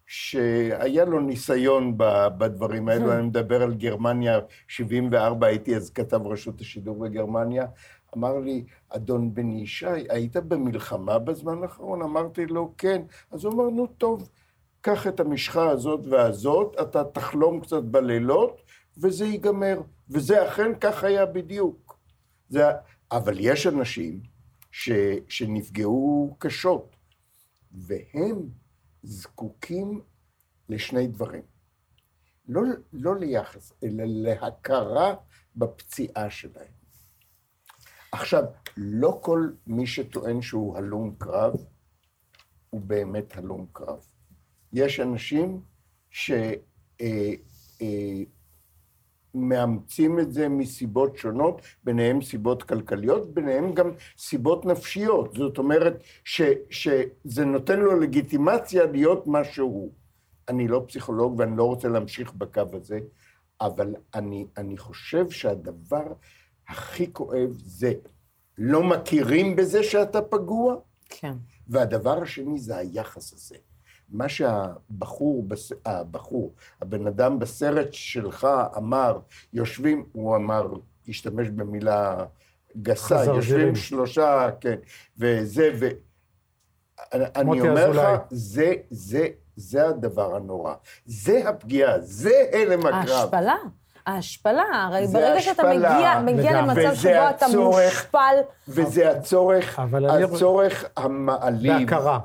שהיה 0.07 1.05
לו 1.05 1.19
ניסיון 1.19 1.97
ב- 1.97 2.27
בדברים 2.37 2.89
האלו, 2.89 3.13
אני 3.13 3.27
מדבר 3.27 3.63
על 3.63 3.73
גרמניה 3.73 4.39
74, 4.67 5.47
הייתי 5.47 5.75
אז 5.75 5.89
כתב 5.89 6.27
רשות 6.27 6.61
השידור 6.61 6.99
בגרמניה, 6.99 7.65
אמר 8.17 8.39
לי, 8.39 8.63
אדון 8.89 9.33
בן 9.33 9.51
ישי, 9.51 9.85
היית 10.09 10.37
במלחמה 10.37 11.19
בזמן 11.19 11.63
האחרון? 11.63 12.01
אמרתי 12.01 12.45
לו, 12.45 12.73
כן. 12.77 13.01
אז 13.31 13.45
הוא 13.45 13.53
אמר, 13.53 13.69
נו 13.69 13.87
טוב, 13.87 14.29
קח 14.85 15.07
את 15.07 15.19
המשחה 15.19 15.69
הזאת 15.69 16.05
והזאת, 16.09 16.75
אתה 16.81 17.03
תחלום 17.03 17.61
קצת 17.61 17.83
בלילות, 17.83 18.61
וזה 18.97 19.25
ייגמר. 19.25 19.81
וזה 20.09 20.47
אכן 20.47 20.79
כך 20.79 21.03
היה 21.03 21.25
בדיוק. 21.25 21.99
זה, 22.49 22.63
אבל 23.11 23.35
יש 23.39 23.67
אנשים 23.67 24.21
ש, 24.71 24.89
שנפגעו 25.27 26.35
קשות, 26.39 26.95
והם 27.71 28.49
זקוקים 29.03 30.01
לשני 30.69 31.07
דברים. 31.07 31.43
לא, 32.47 32.61
לא 32.93 33.15
ליחס, 33.15 33.73
אלא 33.83 34.03
להכרה 34.07 35.15
בפציעה 35.55 36.29
שלהם. 36.29 36.73
עכשיו, 38.11 38.43
לא 38.77 39.19
כל 39.21 39.49
מי 39.67 39.87
שטוען 39.87 40.41
שהוא 40.41 40.77
הלום 40.77 41.15
קרב, 41.17 41.53
הוא 42.69 42.81
באמת 42.81 43.37
הלום 43.37 43.67
קרב. 43.73 44.14
יש 44.75 44.99
אנשים 44.99 45.61
שמאמצים 49.33 50.19
את 50.19 50.33
זה 50.33 50.49
מסיבות 50.49 51.17
שונות, 51.17 51.61
ביניהם 51.83 52.21
סיבות 52.21 52.63
כלכליות, 52.63 53.33
ביניהם 53.33 53.73
גם 53.73 53.91
סיבות 54.17 54.65
נפשיות. 54.65 55.33
זאת 55.33 55.57
אומרת 55.57 56.03
ש, 56.23 56.41
שזה 56.69 57.45
נותן 57.45 57.79
לו 57.79 57.99
לגיטימציה 57.99 58.85
להיות 58.85 59.27
מה 59.27 59.43
שהוא. 59.43 59.91
אני 60.49 60.67
לא 60.67 60.85
פסיכולוג 60.87 61.39
ואני 61.39 61.57
לא 61.57 61.63
רוצה 61.63 61.87
להמשיך 61.87 62.33
בקו 62.33 62.61
הזה, 62.73 62.99
אבל 63.61 63.95
אני, 64.13 64.45
אני 64.57 64.77
חושב 64.77 65.29
שהדבר 65.29 66.13
הכי 66.67 67.13
כואב 67.13 67.49
זה 67.57 67.93
לא 68.57 68.83
מכירים 68.83 69.55
בזה 69.55 69.83
שאתה 69.83 70.21
פגוע, 70.21 70.75
כן. 71.09 71.33
והדבר 71.67 72.21
השני 72.21 72.59
זה 72.59 72.77
היחס 72.77 73.33
הזה. 73.33 73.55
מה 74.09 74.29
שהבחור, 74.29 75.43
בס- 75.47 75.71
הבחור, 75.85 76.51
הבן 76.81 77.07
אדם 77.07 77.39
בסרט 77.39 77.87
שלך 77.93 78.47
אמר, 78.77 79.19
יושבים, 79.53 80.05
הוא 80.11 80.35
אמר, 80.35 80.67
השתמש 81.09 81.49
במילה 81.49 82.25
גסה, 82.81 83.03
חזרזרים. 83.05 83.35
יושבים 83.35 83.75
שלושה, 83.75 84.49
כן, 84.61 84.75
וזה, 85.17 85.69
ו... 85.79 85.87
אני 87.13 87.61
אומר 87.61 87.89
לך. 87.91 88.19
זה, 88.29 88.73
זה, 88.89 89.27
זה 89.55 89.87
הדבר 89.87 90.35
הנורא. 90.35 90.73
זה 91.05 91.49
הפגיעה, 91.49 91.99
זה 91.99 92.31
הלם 92.53 92.79
הקרב. 92.85 92.93
ההשפלה. 93.09 93.55
ההשפלה, 94.05 94.63
הרי 94.73 95.07
ברגע 95.13 95.41
שאתה. 95.41 95.63
מגיע, 95.73 96.21
מגיע. 96.25 96.61
למצב 96.61 96.95
שבו 96.95 97.11
אתה 97.29 97.45
הצורך- 97.45 97.85
מושפל, 97.85 98.35
וזה 98.67 99.11
הצורך, 99.11 99.79
אבל 99.79 100.09
אני- 100.09 100.23
הצורך 100.23 100.85
המעליב. 100.97 101.79
בהכרה. 101.79 102.19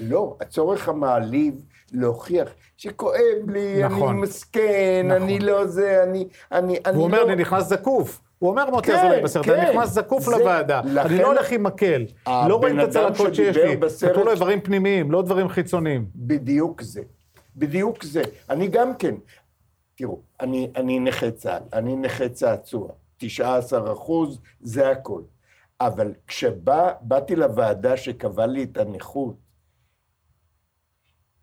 לא, 0.00 0.36
הצורך 0.40 0.88
המעליב 0.88 1.54
להוכיח 1.92 2.48
שכואב 2.76 3.18
לי, 3.48 3.82
נכון. 3.84 4.08
אני 4.12 4.20
מסכן, 4.20 5.06
נכון. 5.06 5.22
אני 5.22 5.38
לא 5.38 5.66
זה, 5.66 6.02
אני, 6.02 6.28
אני, 6.52 6.78
אני 6.86 6.96
הוא 6.96 7.04
אומר, 7.04 7.24
לא... 7.24 7.32
אני 7.32 7.42
נכנס 7.42 7.64
זקוף. 7.68 8.20
הוא 8.38 8.50
אומר 8.50 8.70
מוטי 8.70 8.86
כן, 8.92 8.98
אזולאי 8.98 9.22
בסרט, 9.22 9.44
כן. 9.44 9.52
אני 9.52 9.70
נכנס 9.70 9.88
זקוף 9.90 10.22
זה- 10.24 10.30
לוועדה. 10.38 10.80
אני 10.80 10.94
לכן- 10.94 11.16
לא 11.18 11.26
הולך 11.26 11.52
עם 11.52 11.62
מקל. 11.62 12.04
לא 12.26 12.54
רואים 12.56 12.80
את 12.80 12.88
הצלקות 12.88 13.34
שיש 13.34 13.56
לי. 13.56 13.76
בסרט- 13.76 14.10
כתוב 14.12 14.24
לו 14.24 14.30
איברים 14.30 14.60
פנימיים, 14.60 15.10
לא 15.10 15.22
דברים 15.22 15.48
חיצוניים. 15.48 16.06
בדיוק 16.16 16.82
זה. 16.82 17.00
בדיוק 17.56 18.02
זה. 18.04 18.22
אני 18.50 18.66
גם 18.68 18.94
כן. 18.94 19.14
תראו, 19.96 20.20
אני, 20.40 20.70
אני 20.76 20.98
נכה 20.98 21.30
צה"ל, 21.30 21.62
אני 21.72 21.96
נכה 21.96 22.28
צעצוע. 22.28 22.88
19 23.18 23.92
אחוז, 23.92 24.38
זה 24.60 24.90
הכל. 24.90 25.20
אבל 25.86 26.14
כשבאתי 26.26 27.36
לוועדה 27.36 27.96
שקבעה 27.96 28.46
לי 28.46 28.64
את 28.64 28.76
הנכות, 28.76 29.36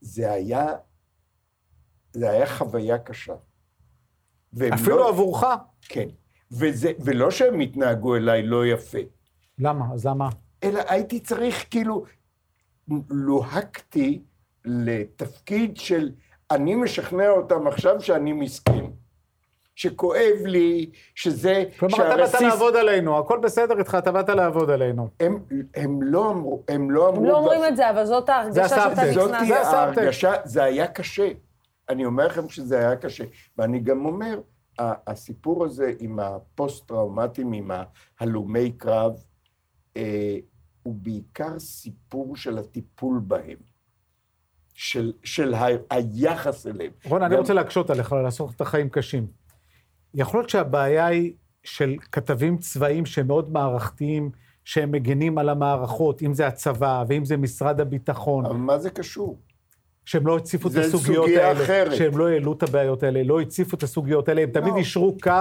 זה 0.01 0.31
היה, 0.31 0.67
זה 2.11 2.29
היה 2.29 2.47
חוויה 2.47 2.97
קשה. 2.97 3.35
אפילו 4.73 4.97
לא, 4.97 5.09
עבורך. 5.09 5.43
כן. 5.81 6.07
וזה, 6.51 6.91
ולא 6.99 7.31
שהם 7.31 7.59
התנהגו 7.59 8.15
אליי 8.15 8.43
לא 8.43 8.65
יפה, 8.65 8.99
למה? 9.59 9.93
אז 9.93 10.05
למה? 10.05 10.29
אלא 10.63 10.81
הייתי 10.87 11.19
צריך, 11.19 11.65
כאילו, 11.69 12.05
לוהקתי 13.09 14.23
לתפקיד 14.65 15.77
של 15.77 16.11
אני 16.51 16.75
משכנע 16.75 17.29
אותם 17.29 17.67
עכשיו 17.67 18.01
שאני 18.01 18.33
מסכן. 18.33 18.85
שכואב 19.79 20.35
לי, 20.45 20.89
שזה... 21.15 21.63
כלומר, 21.79 21.95
אתה 22.07 22.17
באת 22.17 22.29
שהרסיס- 22.29 22.41
לעבוד 22.41 22.75
עלינו, 22.75 23.17
הכל 23.19 23.39
בסדר 23.43 23.79
איתך, 23.79 23.95
אתה 23.99 24.11
באת 24.11 24.29
לעבוד 24.29 24.69
עלינו. 24.69 25.09
הם, 25.19 25.43
הם 25.75 26.03
לא 26.03 26.31
אמרו, 26.31 26.63
הם 26.67 26.91
לא 26.91 27.09
אמרו... 27.09 27.19
הם 27.19 27.25
לא 27.29 27.37
אומרים 27.37 27.61
את 27.67 27.75
זה, 27.75 27.89
אבל 27.89 28.05
זאת 28.05 28.29
ההרגשה 28.29 28.67
שאתה. 28.69 29.11
זאת 29.13 29.31
נכנס. 29.31 29.51
הסאבטקסט. 29.51 29.73
ההרגשה, 29.73 30.33
זה 30.45 30.63
היה 30.63 30.87
קשה. 30.87 31.29
אני 31.89 32.05
אומר 32.05 32.27
לכם 32.27 32.49
שזה 32.49 32.79
היה 32.79 32.95
קשה. 32.95 33.23
ואני 33.57 33.79
גם 33.79 34.05
אומר, 34.05 34.39
ה- 34.79 35.11
הסיפור 35.11 35.65
הזה 35.65 35.93
עם 35.99 36.19
הפוסט-טראומטיים, 36.19 37.53
עם 37.53 37.71
ההלומי 38.19 38.71
קרב, 38.71 39.13
אה, 39.97 40.37
הוא 40.83 40.95
בעיקר 40.97 41.59
סיפור 41.59 42.35
של 42.35 42.57
הטיפול 42.57 43.19
בהם. 43.27 43.57
של, 44.73 45.13
של 45.23 45.53
ה, 45.53 45.65
היחס 45.89 46.67
אליהם. 46.67 46.91
רון, 47.05 47.23
אני 47.23 47.33
גם- 47.33 47.39
רוצה 47.41 47.53
להקשות 47.53 47.89
עליך, 47.89 48.11
לעשות 48.13 48.49
את 48.55 48.61
החיים 48.61 48.89
קשים. 48.89 49.27
יכול 50.13 50.39
להיות 50.39 50.49
שהבעיה 50.49 51.05
היא 51.05 51.33
של 51.63 51.95
כתבים 52.11 52.57
צבאיים 52.57 53.05
שהם 53.05 53.27
מאוד 53.27 53.51
מערכתיים, 53.51 54.31
שהם 54.63 54.91
מגנים 54.91 55.37
על 55.37 55.49
המערכות, 55.49 56.21
אם 56.21 56.33
זה 56.33 56.47
הצבא 56.47 57.03
ואם 57.07 57.25
זה 57.25 57.37
משרד 57.37 57.79
הביטחון, 57.81 58.45
אבל 58.45 58.55
מה 58.55 58.79
זה 58.79 58.89
קשור? 58.89 59.39
שהם 60.05 60.27
לא 60.27 60.37
הציפו 60.37 60.67
את 60.67 60.73
זה 60.73 60.81
הסוגיות 60.81 61.25
סוגיה 61.25 61.47
האלה, 61.47 61.63
אחרת. 61.63 61.95
שהם 61.95 62.17
לא 62.17 62.27
העלו 62.29 62.53
את 62.53 62.63
הבעיות 62.63 63.03
האלה, 63.03 63.23
לא 63.23 63.41
הציפו 63.41 63.77
את 63.77 63.83
הסוגיות 63.83 64.29
האלה, 64.29 64.41
הם 64.41 64.51
תמיד 64.51 64.73
לא. 64.73 64.77
אישרו 64.77 65.17
קו 65.23 65.31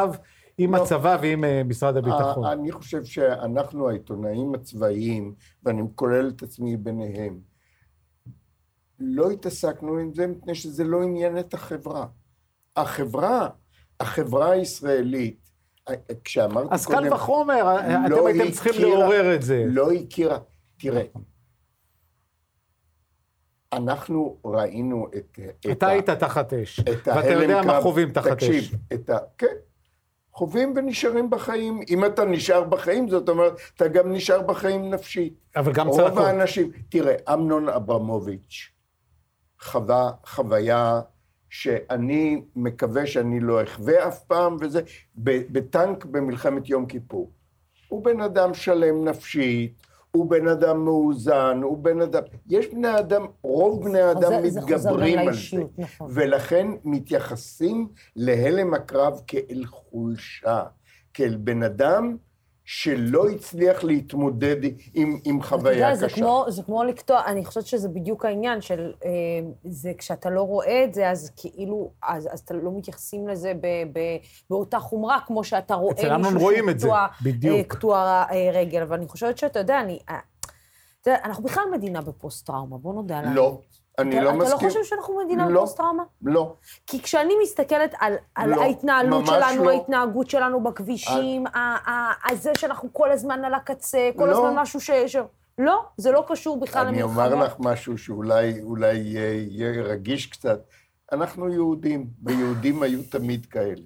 עם 0.59 0.75
לא. 0.75 0.83
הצבא 0.83 1.19
ועם 1.23 1.45
אה, 1.45 1.63
משרד 1.65 1.97
הביטחון. 1.97 2.45
ה- 2.45 2.53
אני 2.53 2.73
חושב 2.73 3.05
שאנחנו 3.05 3.89
העיתונאים 3.89 4.55
הצבאיים, 4.55 5.35
ואני 5.63 5.83
כולל 5.95 6.29
את 6.37 6.43
עצמי 6.43 6.77
ביניהם, 6.77 7.39
לא 9.01 9.31
התעסקנו 9.31 9.99
עם 9.99 10.15
זה 10.15 10.27
מפני 10.27 10.55
שזה 10.55 10.85
לא 10.85 11.03
עניין 11.03 11.39
את 11.39 11.55
החברה. 11.55 12.07
החברה, 12.77 13.49
החברה 14.01 14.51
הישראלית, 14.51 15.51
אה, 15.89 15.95
כשאמרתי 16.25 16.69
אז 16.75 16.87
קודם... 16.87 17.09
קל 17.09 17.15
וחומר, 17.15 17.77
אתם 17.81 18.11
לא 18.11 18.29
הייתם 18.29 18.51
צריכים 18.51 18.73
הכירה- 18.73 18.89
לעורר 18.99 19.35
את 19.35 19.43
זה. 19.43 19.65
לא 19.67 19.93
הכירה. 19.93 20.39
תראה, 20.81 21.03
אנחנו 23.73 24.37
ראינו 24.45 25.07
את... 25.17 25.39
את 25.61 25.67
אתה 25.73 25.87
ה- 25.87 25.91
היית 25.91 26.11
תחת 26.11 26.53
אש, 26.53 26.81
את 26.81 27.09
ואתה 27.09 27.29
יודע 27.31 27.63
מה 27.63 27.81
חווים 27.83 28.13
תחת 28.13 28.27
אש. 28.27 28.45
תקשיב, 28.45 28.79
את 28.95 29.11
ה... 29.11 29.19
כן. 29.39 29.47
חווים 30.33 30.73
ונשארים 30.77 31.31
בחיים. 31.31 31.81
אם 31.91 32.05
אתה 32.05 32.25
נשאר 32.25 32.65
בחיים, 32.65 33.09
זאת 33.09 33.29
אומרת, 33.29 33.53
אתה 33.77 33.89
גם 33.89 34.13
נשאר 34.13 34.43
בחיים 34.43 34.91
נפשית. 34.95 35.35
אבל 35.57 35.73
גם 35.73 35.87
רוב 35.89 35.97
צעקות. 36.01 36.19
האנשים, 36.19 36.71
תראה, 36.89 37.15
אמנון 37.33 37.69
אברמוביץ' 37.69 38.71
חווה 39.61 40.11
חוויה 40.27 41.01
שאני 41.51 42.43
מקווה 42.57 43.07
שאני 43.07 43.41
לא 43.41 43.63
אחווה 43.63 44.09
אף 44.09 44.25
פעם, 44.25 44.57
וזה, 44.61 44.81
בטנק 45.17 46.05
במלחמת 46.05 46.69
יום 46.69 46.87
כיפור. 46.87 47.31
הוא 47.89 48.05
בן 48.05 48.21
אדם 48.21 48.55
שלם 48.55 49.05
נפשית, 49.09 49.83
הוא 50.11 50.31
בן 50.31 50.49
אדם 50.49 50.85
מאוזן, 50.85 51.61
הוא 51.63 51.79
בן 51.79 52.01
אדם... 52.01 52.23
יש 52.49 52.67
בני 52.67 52.99
אדם, 52.99 53.27
רוב 53.43 53.85
בני 53.85 54.01
האדם 54.01 54.23
חוזר- 54.43 54.49
זה 54.49 54.61
מתגברים 54.61 55.19
על 55.19 55.25
זה. 55.25 55.31
לאישיות, 55.31 55.71
נכון. 55.79 56.11
ולכן 56.15 56.67
מתייחסים 56.85 57.89
להלם 58.17 58.75
הקרב 58.75 59.21
כאל 59.27 59.63
חולשה, 59.67 60.63
כאל 61.15 61.37
בן 61.37 61.63
אדם 61.63 62.17
שלא 62.71 63.29
הצליח 63.29 63.85
להתמודד 63.85 64.57
עם, 64.95 65.19
עם 65.25 65.43
חוויה 65.43 65.75
יודע, 65.75 66.07
קשה. 66.07 66.09
זה 66.09 66.09
כמו, 66.09 66.45
זה 66.49 66.63
כמו 66.63 66.85
לקטוע, 66.85 67.23
אני 67.27 67.45
חושבת 67.45 67.67
שזה 67.67 67.89
בדיוק 67.89 68.25
העניין 68.25 68.61
של, 68.61 68.93
אה, 69.05 69.11
זה 69.65 69.93
כשאתה 69.99 70.31
לא 70.31 70.43
רואה 70.43 70.85
את 70.85 70.95
זה, 70.95 71.11
אז 71.11 71.31
כאילו, 71.37 71.91
אז, 72.03 72.29
אז 72.33 72.41
אתה 72.41 72.55
לא 72.55 72.71
מתייחסים 72.77 73.29
לזה 73.29 73.53
ב, 73.61 73.67
ב, 73.93 74.01
באותה 74.51 74.79
חומרה, 74.79 75.19
כמו 75.27 75.45
שאתה 75.45 75.75
רואה 75.75 75.93
אצל 75.93 76.13
אמנון 76.13 76.35
מישהו 76.35 76.41
רואים 76.41 76.69
את 76.69 76.81
זה, 76.81 76.87
שקטוע, 76.87 77.07
בדיוק. 77.23 77.57
אה, 77.57 77.65
קטוע 77.65 78.25
אה, 78.31 78.51
רגל, 78.53 78.85
ואני 78.89 79.09
חושבת 79.09 79.39
שאתה 79.39 79.59
יודע, 79.59 79.81
אני... 79.81 79.99
אה, 80.11 80.19
אתה 81.01 81.11
יודע, 81.11 81.21
אנחנו 81.25 81.45
בכלל 81.45 81.65
מדינה 81.73 82.01
בפוסט-טראומה, 82.01 82.79
בוא 82.79 82.95
נודה 82.95 83.19
על. 83.19 83.29
לא, 83.35 83.61
אני 83.99 84.17
אתה, 84.17 84.25
לא 84.25 84.29
אתה 84.31 84.39
מסכים. 84.39 84.57
אתה 84.57 84.65
לא 84.65 84.69
חושב 84.71 84.85
שאנחנו 84.85 85.21
מדינה 85.25 85.49
לא. 85.49 85.61
בפוסט-טראומה? 85.61 86.03
לא. 86.23 86.55
כי 86.87 87.03
כשאני 87.03 87.35
מסתכלת 87.43 87.95
על, 88.01 88.15
על 88.35 88.51
לא, 88.51 88.63
ההתנהלות 88.63 89.27
שלנו, 89.27 89.65
לא. 89.65 89.71
ההתנהגות 89.71 90.31
שלנו 90.31 90.63
בכבישים, 90.63 91.47
ה- 91.47 91.59
ה- 91.91 92.31
הזה 92.33 92.53
שאנחנו 92.59 92.89
כל 92.93 93.11
הזמן 93.11 93.45
על 93.45 93.55
הקצה, 93.55 94.11
כל 94.17 94.27
לא. 94.27 94.33
הזמן 94.49 94.63
משהו 94.63 94.81
ש... 94.81 94.91
ש... 94.91 95.17
לא, 95.59 95.85
זה 95.97 96.11
לא 96.13 96.25
קשור 96.29 96.61
בכלל 96.61 96.87
אני 96.87 97.03
למלחמות. 97.03 97.33
אומר 97.33 97.45
לך 97.45 97.55
משהו 97.59 97.99
שאולי 97.99 98.63
אולי 98.63 98.95
יהיה, 98.95 99.33
יהיה 99.35 99.83
רגיש 99.83 100.27
קצת. 100.27 100.61
אנחנו 101.13 101.53
יהודים, 101.53 102.07
ויהודים 102.25 102.83
היו 102.83 103.03
תמיד 103.11 103.47
כאלה. 103.47 103.83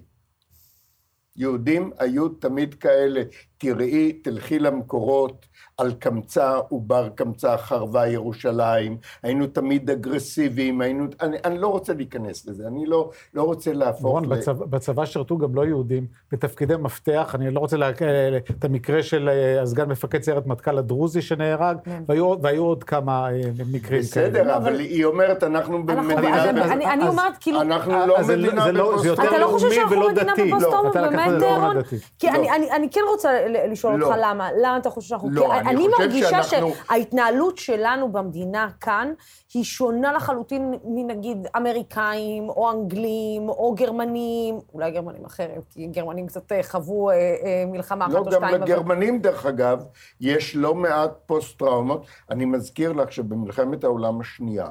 יהודים 1.35 1.91
היו 1.99 2.29
תמיד 2.29 2.73
כאלה. 2.73 3.21
תראי, 3.57 4.13
תלכי 4.13 4.59
למקורות, 4.59 5.45
על 5.77 5.91
קמצא 5.99 6.59
ובר 6.71 7.09
קמצא 7.15 7.57
חרבה 7.57 8.07
ירושלים, 8.07 8.97
היינו 9.23 9.47
תמיד 9.47 9.89
אגרסיביים, 9.89 10.81
היינו... 10.81 11.05
אני, 11.21 11.37
אני 11.45 11.57
לא 11.57 11.67
רוצה 11.67 11.93
להיכנס 11.93 12.47
לזה, 12.47 12.67
אני 12.67 12.85
לא, 12.85 13.09
לא 13.33 13.43
רוצה 13.43 13.73
להפוך 13.73 14.01
רון, 14.11 14.29
בצבא, 14.29 14.65
בצבא 14.65 15.05
שירתו 15.05 15.37
גם 15.37 15.55
לא 15.55 15.65
יהודים 15.65 16.05
בתפקידי 16.31 16.73
מפתח. 16.79 17.35
אני 17.35 17.51
לא 17.51 17.59
רוצה 17.59 17.77
לה... 17.77 17.89
את 18.51 18.65
המקרה 18.65 19.03
של 19.03 19.29
אה, 19.29 19.61
הסגן 19.61 19.89
מפקד 19.89 20.21
סיירת 20.23 20.47
מטכ"ל 20.47 20.77
הדרוזי 20.77 21.21
שנהרג, 21.21 21.77
והיו, 22.07 22.35
והיו 22.41 22.63
עוד 22.65 22.83
כמה 22.83 23.29
אה, 23.31 23.41
מקרים 23.59 23.81
כאלה. 23.81 23.99
בסדר, 24.29 24.57
אבל 24.57 24.79
היא 24.79 25.05
אומרת, 25.05 25.43
אנחנו 25.43 25.77
אנחנו- 25.89 26.09
במדינה... 26.15 26.43
אז 26.43 26.71
אני- 26.71 26.85
אני 26.85 27.07
אומרת, 27.07 27.33
כאילו- 27.39 27.61
אנחנו 27.61 27.91
לא 27.91 28.05
לא- 28.07 28.15
מדינה 28.27 28.63
זה 28.63 28.71
לא- 28.71 28.97
זה 29.01 29.07
יותר 29.07 29.23
אתה 29.23 29.37
לא 29.37 29.47
חושב 29.47 29.65
לאומי 29.65 29.75
שאנחנו 29.75 29.97
ולא 29.97 30.09
מדינה 30.11 30.31
דתי. 30.33 30.43
בפוסט-טראומה, 30.51 30.83
לא, 30.83 30.89
אתה 30.91 31.01
לקחת 31.01 31.27
את 31.27 31.39
באמת, 31.39 31.43
רון? 31.43 31.79
דתי. 31.79 31.95
כי 32.19 32.27
לא. 32.27 32.31
אני- 32.35 32.51
אני 32.51 32.71
אני 32.71 32.89
כן 32.89 33.01
רוצה 33.11 33.29
ל- 33.47 33.71
לשאול 33.71 34.03
אותך 34.03 34.15
לא. 34.17 34.21
למה. 34.29 34.49
למה 34.61 34.77
אתה 34.77 34.89
חושב 34.89 35.07
שאנחנו... 35.09 35.29
לא, 35.31 35.53
אני 35.69 35.87
מרגישה 35.99 36.43
שאנחנו- 36.43 36.73
שההתנהלות 36.87 37.57
שלנו 37.57 38.11
במדינה 38.11 38.69
כאן 38.81 39.13
היא 39.53 39.63
שונה 39.63 40.13
לחלוטין 40.13 40.73
מנגיד 40.85 41.47
אמריקאים, 41.57 42.49
או 42.49 42.71
אנגלים, 42.71 43.49
או 43.49 43.75
גרמנים, 43.77 44.59
אולי 44.73 44.91
גרמנים 44.91 45.25
אחרת, 45.25 45.65
כי 45.69 45.87
גרמנים 45.87 46.27
קצת 46.27 46.51
אה, 46.51 46.63
חוו 46.63 47.09
אה, 47.09 47.15
אה, 47.15 47.63
מלחמה 47.67 48.05
אחת 48.05 48.13
לא, 48.13 48.19
או 48.19 48.25
גם 48.25 48.31
שתיים. 48.31 48.43
אבל- 48.55 48.63
לגרמנים, 48.63 49.19
דרך 49.21 49.45
אגב, 49.45 49.83
יש 50.21 50.55
לא 50.55 50.75
מעט 50.75 51.11
פוסט-טראומות. 51.25 52.05
אני 52.29 52.45
מזכיר 52.45 52.91
לך 52.93 53.11
שבמלחמת 53.11 53.83
העולם 53.83 54.21
השנייה 54.21 54.67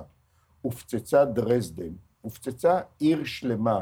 הופצצה 0.62 1.24
דרזדן, 1.24 1.88
הופצצה 2.20 2.80
עיר 2.98 3.24
שלמה, 3.24 3.80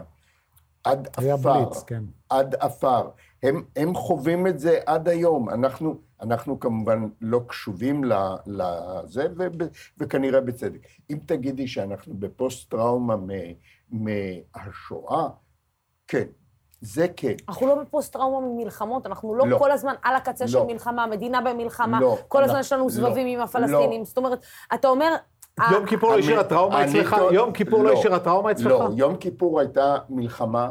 עד 0.85 1.09
היה 1.17 1.35
עפר. 1.35 1.53
בליץ, 1.65 1.83
כן. 1.83 2.03
עד 2.31 2.55
עפר. 2.61 3.09
הם, 3.43 3.63
הם 3.77 3.95
חווים 3.95 4.47
את 4.47 4.59
זה 4.59 4.79
עד 4.87 5.09
היום. 5.09 5.51
אנחנו, 5.51 5.95
אנחנו 6.23 6.61
כמובן 6.61 7.09
לא 7.21 7.41
קשובים 7.47 8.05
לזה, 8.47 9.27
וכנראה 9.99 10.41
בצדק. 10.41 10.81
אם 11.11 11.19
תגידי 11.27 11.69
שאנחנו 11.69 12.15
בפוסט-טראומה 12.19 13.17
מהשואה, 13.91 15.29
כן, 16.07 16.25
זה 16.81 17.07
כן. 17.17 17.35
אנחנו 17.49 17.67
לא 17.67 17.75
בפוסט-טראומה 17.75 18.47
ממלחמות, 18.47 19.07
אנחנו 19.07 19.35
לא, 19.35 19.47
לא. 19.49 19.59
כל 19.59 19.71
הזמן 19.71 19.95
על 20.03 20.15
הקצה 20.17 20.49
של 20.49 20.59
לא. 20.59 20.67
מלחמה, 20.67 21.07
מדינה 21.07 21.41
במלחמה, 21.41 22.01
לא, 22.01 22.19
כל 22.29 22.45
הזמן 22.45 22.61
יש 22.61 22.73
לנו 22.73 22.85
לא, 22.85 22.91
סבבים 22.91 23.27
עם 23.27 23.39
לא. 23.39 23.45
הפלסטינים. 23.45 24.05
זאת 24.05 24.17
אומרת, 24.17 24.45
אתה 24.75 24.89
אומר... 24.89 25.17
יום 25.73 25.87
כיפור 25.87 26.11
לא 26.11 26.19
השאירה 26.19 26.45
טראומה 26.45 26.83
אני 26.83 26.91
אצלך? 26.91 27.17
יום 27.33 27.53
כיפור 27.53 27.85
לא 27.85 27.93
השאירה 27.93 28.19
טראומה 28.19 28.51
אצלך? 28.51 28.67
לא, 28.67 28.89
יום 28.97 29.17
כיפור 29.17 29.61
הייתה 29.61 29.97
מלחמה 30.09 30.71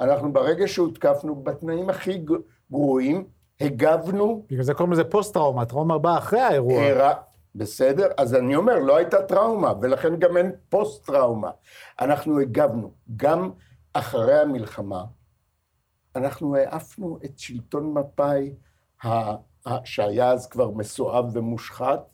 אנחנו 0.00 0.32
ברגע 0.32 0.68
שהותקפנו 0.68 1.34
בתנאים 1.42 1.90
הכי 1.90 2.24
גרועים, 2.70 3.24
הגבנו, 3.60 4.46
בגלל 4.50 4.62
זה 4.62 4.74
קוראים 4.74 4.92
לזה 4.92 5.04
פוסט-טראומה, 5.04 5.64
טראומה 5.64 5.98
באה 5.98 6.18
אחרי 6.18 6.40
האירוע. 6.40 6.82
הרא- 6.82 7.14
בסדר? 7.54 8.06
אז 8.16 8.34
אני 8.34 8.56
אומר, 8.56 8.78
לא 8.78 8.96
הייתה 8.96 9.22
טראומה, 9.22 9.72
ולכן 9.82 10.16
גם 10.16 10.36
אין 10.36 10.52
פוסט-טראומה. 10.68 11.50
אנחנו 12.00 12.40
הגבנו. 12.40 12.92
גם 13.16 13.50
אחרי 13.92 14.40
המלחמה, 14.40 15.04
אנחנו 16.16 16.56
העפנו 16.56 17.18
את 17.24 17.38
שלטון 17.38 17.94
מפא"י, 17.94 18.54
שהיה 19.84 20.30
אז 20.30 20.46
כבר 20.46 20.70
מסואב 20.70 21.36
ומושחת, 21.36 22.06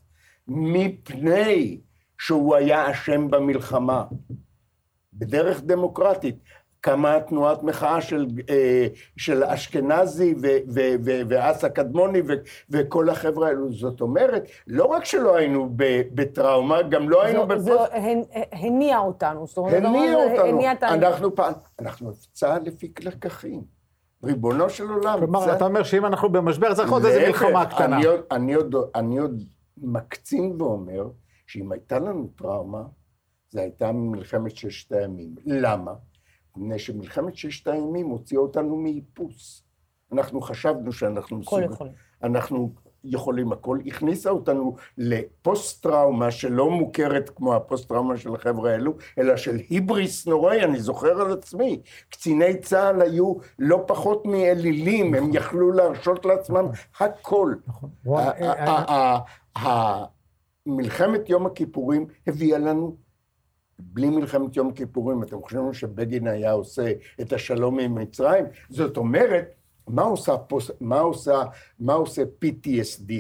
מפני 0.49 1.81
שהוא 2.19 2.57
היה 2.57 2.91
אשם 2.91 3.31
במלחמה. 3.31 4.05
בדרך 5.13 5.61
דמוקרטית. 5.63 6.39
קמה 6.85 7.21
תנועת 7.21 7.63
מחאה 7.63 8.01
של, 8.01 8.27
אה, 8.51 8.87
של 9.17 9.45
אשכנזי 9.45 10.35
ו- 10.43 10.47
ו- 10.75 10.95
ו- 11.05 11.21
ואסא 11.29 11.69
קדמוני 11.69 12.21
ו- 12.21 12.33
וכל 12.71 13.09
החבר'ה 13.09 13.49
האלו. 13.49 13.73
זאת 13.73 14.01
אומרת, 14.01 14.45
לא 14.67 14.85
רק 14.85 15.05
שלא 15.05 15.37
היינו 15.37 15.69
בטראומה, 16.15 16.83
גם 16.83 17.09
לא 17.11 17.23
היינו 17.23 17.47
זה- 17.49 17.59
זה 17.59 17.73
הנ- 17.93 18.25
הניע 18.53 18.99
אותנו. 18.99 19.47
זאת 19.47 19.57
אומרת, 19.59 19.85
הניע 19.85 20.11
זה 20.11 20.17
אותנו. 20.17 20.49
הניע 20.49 20.73
אנחנו 20.83 21.35
פעם, 21.35 21.53
אנחנו 21.79 22.11
צה"ל 22.33 22.69
הפיק 22.69 23.05
לקחים. 23.05 23.63
ריבונו 24.25 24.71
של 24.71 24.89
עולם. 24.91 25.19
כלומר, 25.19 25.45
צה"ל- 25.45 25.57
אתה 25.57 25.65
אומר 25.65 25.83
שאם 25.83 26.07
אנחנו 26.07 26.29
במשבר, 26.29 26.75
צריך 26.75 26.93
עוד 26.93 27.05
איזה 27.05 27.19
להפך, 27.27 27.43
מלחמה 27.43 27.67
קטנה. 27.67 27.97
אני 27.97 28.05
עוד, 28.07 28.21
אני, 28.31 28.55
עוד, 28.55 28.75
אני 28.95 29.19
עוד 29.19 29.43
מקצין 29.83 30.57
ואומר 30.63 31.09
שאם 31.47 31.73
הייתה 31.73 31.99
לנו 31.99 32.29
טראומה, 32.39 32.83
זו 33.51 33.61
הייתה 33.61 33.93
מלחמת 33.93 34.57
ששת 34.57 34.93
הימים. 34.93 35.35
למה? 35.47 35.93
מפני 36.57 36.79
שמלחמת 36.79 37.37
ששת 37.37 37.69
הימים 37.69 38.07
הוציאה 38.07 38.41
אותנו 38.41 38.77
מאיפוס. 38.77 39.63
אנחנו 40.13 40.41
חשבנו 40.41 40.93
שאנחנו 40.93 41.41
הכל 41.43 41.61
יכולים. 41.65 41.93
אנחנו 42.23 42.73
יכולים 43.05 43.53
הכל, 43.53 43.79
הכניסה 43.87 44.31
אותנו 44.31 44.77
לפוסט-טראומה 44.99 46.31
שלא 46.31 46.71
מוכרת 46.71 47.31
כמו 47.37 47.55
הפוסט-טראומה 47.55 48.17
של 48.17 48.35
החבר'ה 48.35 48.71
האלו, 48.73 48.95
אלא 49.19 49.37
של 49.37 49.57
היבריס 49.57 50.27
נוראי, 50.27 50.65
אני 50.65 50.81
זוכר 50.81 51.21
על 51.21 51.33
עצמי. 51.33 51.81
קציני 52.11 52.59
צה"ל 52.61 53.03
היו 53.03 53.35
לא 53.59 53.85
פחות 53.87 54.27
מאלילים, 54.27 55.15
הם 55.15 55.31
יכלו 55.33 55.73
להרשות 55.73 56.25
לעצמם 56.27 56.67
הכל. 57.01 57.55
רון, 58.05 58.21
ה- 58.21 58.31
אה, 58.31 58.71
ה- 58.71 59.19
ה- 59.57 59.69
ה- 59.69 60.05
מלחמת 60.67 61.29
יום 61.29 61.47
הכיפורים 61.47 62.07
הביאה 62.27 62.59
לנו 62.59 62.97
בלי 63.83 64.11
מלחמת 64.11 64.57
יום 64.57 64.69
הכיפורים, 64.69 65.23
אתם 65.23 65.43
חושבים 65.43 65.73
שבגין 65.73 66.27
היה 66.27 66.53
עושה 66.53 66.93
את 67.21 67.33
השלום 67.33 67.79
עם 67.79 67.95
מצרים? 67.95 68.45
זאת 68.69 68.97
אומרת, 68.97 69.55
מה 69.89 70.03
עושה, 70.03 70.39
פוס, 70.39 70.71
מה 70.81 71.01
עושה, 71.01 71.43
מה 71.81 71.93
עושה 71.93 72.23
PTSD, 72.45 73.13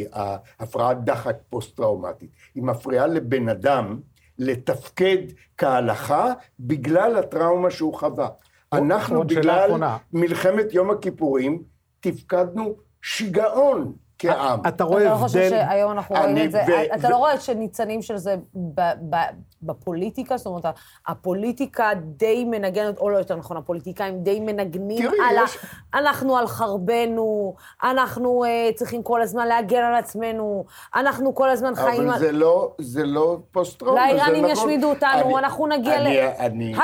הפרעת 0.60 1.04
דחק 1.04 1.36
פוסט-טראומטית? 1.50 2.30
היא 2.54 2.62
מפריעה 2.62 3.06
לבן 3.06 3.48
אדם 3.48 4.00
לתפקד 4.38 5.18
כהלכה 5.58 6.32
בגלל 6.60 7.16
הטראומה 7.16 7.70
שהוא 7.70 7.94
חווה. 7.94 8.28
אנחנו 8.72 9.24
בגלל. 9.24 9.70
מלחמת 10.12 10.74
יום 10.74 10.90
הכיפורים 10.90 11.62
תפקדנו 12.00 12.76
שיגעון 13.02 13.92
כעם. 14.22 14.60
אתה 14.68 14.84
רואה 14.84 15.02
אתה 15.02 15.10
לא 15.10 15.16
חושב 15.16 15.38
הבדל... 15.38 15.50
שהיום 15.50 15.92
אנחנו 15.92 16.14
רואים 16.14 16.38
את 16.44 16.52
זה, 16.52 16.62
ו- 16.68 16.94
אתה 16.94 17.06
ו- 17.06 17.10
לא 17.10 17.16
רואה 17.16 17.40
שניצנים 17.40 18.02
של 18.02 18.16
זה 18.16 18.34
ב- 18.54 18.80
ב- 19.14 19.16
בפוליטיקה? 19.62 20.36
זאת 20.36 20.46
אומרת, 20.46 20.64
הפוליטיקה 21.06 21.90
די 22.02 22.44
מנגנת, 22.44 22.98
או 22.98 23.10
לא 23.10 23.18
יותר 23.18 23.36
נכון, 23.36 23.56
הפוליטיקאים 23.56 24.22
די 24.22 24.40
מנגנים 24.40 25.02
תראי, 25.02 25.18
על 25.30 25.38
ה... 25.38 25.42
יש- 25.44 25.58
אנחנו 25.94 26.36
על 26.36 26.46
חרבנו, 26.46 27.54
אנחנו 27.82 28.44
uh, 28.44 28.74
צריכים 28.74 29.02
כל 29.02 29.22
הזמן 29.22 29.46
להגן 29.48 29.82
על 29.82 29.94
עצמנו, 29.94 30.64
אנחנו 30.96 31.34
כל 31.34 31.50
הזמן 31.50 31.74
חיים 31.74 32.02
אבל 32.02 32.12
על... 32.12 32.18
זה 32.18 32.32
לא, 32.32 32.72
זה 32.78 33.06
לא 33.06 33.38
פוסט-טראומה, 33.52 34.00
זה 34.00 34.16
נכון. 34.16 34.18
לאיראנים 34.30 34.44
ישמידו 34.52 34.90
אותנו, 34.90 35.10
אני- 35.24 35.38
אנחנו 35.38 35.66
נגיע 35.66 36.00
ל... 36.00 36.06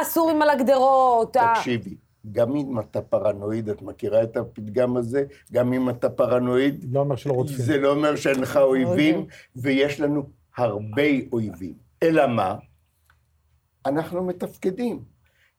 הסורים 0.00 0.42
על 0.42 0.50
הגדרות. 0.50 1.36
ה- 1.36 1.52
תקשיבי, 1.56 1.94
גם 2.32 2.56
אם 2.56 2.80
אתה 2.80 3.02
פרנואיד, 3.02 3.68
את 3.68 3.82
מכירה 3.82 4.22
את 4.22 4.36
הפתגם 4.36 4.96
הזה? 4.96 5.24
גם 5.52 5.72
אם 5.72 5.90
אתה 5.90 6.10
פרנואיד, 6.10 6.84
לא 6.92 7.00
אומר 7.00 7.16
שלא 7.16 7.32
רוצים. 7.32 7.56
זה 7.56 7.78
לא 7.78 7.90
אומר 7.90 8.16
שאין 8.16 8.40
לך 8.40 8.56
אויבים, 8.56 9.26
ויש 9.56 10.00
לנו 10.00 10.22
הרבה 10.56 11.02
אויבים. 11.32 11.74
אלא 12.02 12.26
מה? 12.26 12.56
אנחנו 13.86 14.24
מתפקדים. 14.24 15.02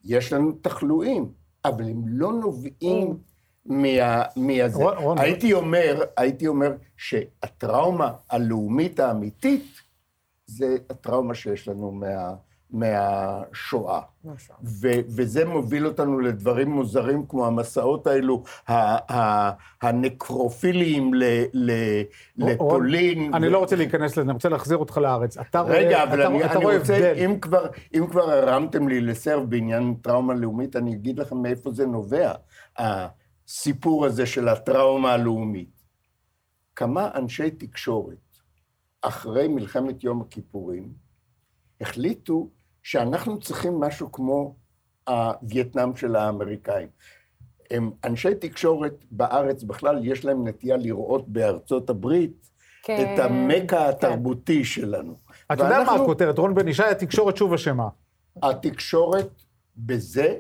יש 0.03 0.33
לנו 0.33 0.51
תחלואים, 0.51 1.31
אבל 1.65 1.83
הם 1.89 2.01
לא 2.07 2.33
נובעים 2.33 3.17
מה... 3.65 4.23
מהזה. 4.35 4.83
רון, 4.83 4.97
רון, 4.97 5.17
הייתי 5.17 5.53
אומר, 5.53 6.03
הייתי 6.17 6.47
אומר 6.47 6.71
שהטראומה 6.97 8.13
הלאומית 8.29 8.99
האמיתית 8.99 9.65
זה 10.45 10.77
הטראומה 10.89 11.35
שיש 11.35 11.67
לנו 11.67 11.91
מה, 11.91 12.33
מהשואה. 12.71 14.01
ו- 14.63 14.99
וזה 15.15 15.45
מוביל 15.45 15.87
אותנו 15.87 16.19
לדברים 16.19 16.71
מוזרים 16.71 17.25
כמו 17.25 17.47
המסעות 17.47 18.07
האלו, 18.07 18.43
ה- 18.67 19.13
ה- 19.13 19.51
הנקרופיליים 19.81 21.13
ל- 21.13 21.23
ל- 21.53 22.01
לפולין. 22.37 23.33
אני 23.33 23.47
ו- 23.47 23.51
לא 23.51 23.57
רוצה 23.57 23.75
להיכנס 23.75 24.11
לזה, 24.11 24.21
אני 24.21 24.31
רוצה 24.31 24.49
להחזיר 24.49 24.77
אותך 24.77 24.97
לארץ. 24.97 25.37
אתה 25.37 25.59
רואה, 25.59 25.77
רגע, 25.77 26.03
אבל 26.03 26.21
אתה, 26.21 26.29
אני, 26.29 26.45
אתה 26.45 26.53
אני 26.53 26.63
רואה 26.63 26.77
רוצה, 26.79 26.95
הבדל. 26.95 27.25
אם 27.25 27.39
כבר, 27.39 27.65
אם 27.97 28.07
כבר 28.11 28.31
הרמתם 28.31 28.87
לי 28.87 29.01
לסרב 29.01 29.49
בעניין 29.49 29.93
טראומה 30.01 30.33
לאומית, 30.33 30.75
אני 30.75 30.93
אגיד 30.93 31.19
לכם 31.19 31.37
מאיפה 31.37 31.71
זה 31.71 31.85
נובע, 31.85 32.31
הסיפור 32.77 34.05
הזה 34.05 34.25
של 34.25 34.47
הטראומה 34.47 35.13
הלאומית. 35.13 35.69
כמה 36.75 37.09
אנשי 37.15 37.51
תקשורת, 37.51 38.17
אחרי 39.01 39.47
מלחמת 39.47 40.03
יום 40.03 40.21
הכיפורים, 40.21 40.93
החליטו 41.81 42.49
שאנחנו 42.83 43.39
צריכים 43.39 43.79
משהו 43.79 44.11
כמו 44.11 44.55
הווייטנאם 45.07 45.95
של 45.95 46.15
האמריקאים. 46.15 46.87
הם 47.71 47.91
אנשי 48.03 48.35
תקשורת 48.35 49.05
בארץ 49.11 49.63
בכלל, 49.63 50.05
יש 50.05 50.25
להם 50.25 50.47
נטייה 50.47 50.77
לראות 50.77 51.29
בארצות 51.29 51.89
הברית 51.89 52.49
כן, 52.83 53.13
את 53.13 53.19
המקה 53.19 53.89
התרבותי 53.89 54.65
שלנו. 54.65 55.17
אתה 55.53 55.63
יודע 55.63 55.83
מה 55.83 55.93
הכותרת, 55.93 56.37
רון 56.37 56.55
בן 56.55 56.67
ישי, 56.67 56.83
התקשורת 56.83 57.37
שוב 57.37 57.53
אשמה. 57.53 57.87
התקשורת 58.43 59.41
בזה, 59.77 60.35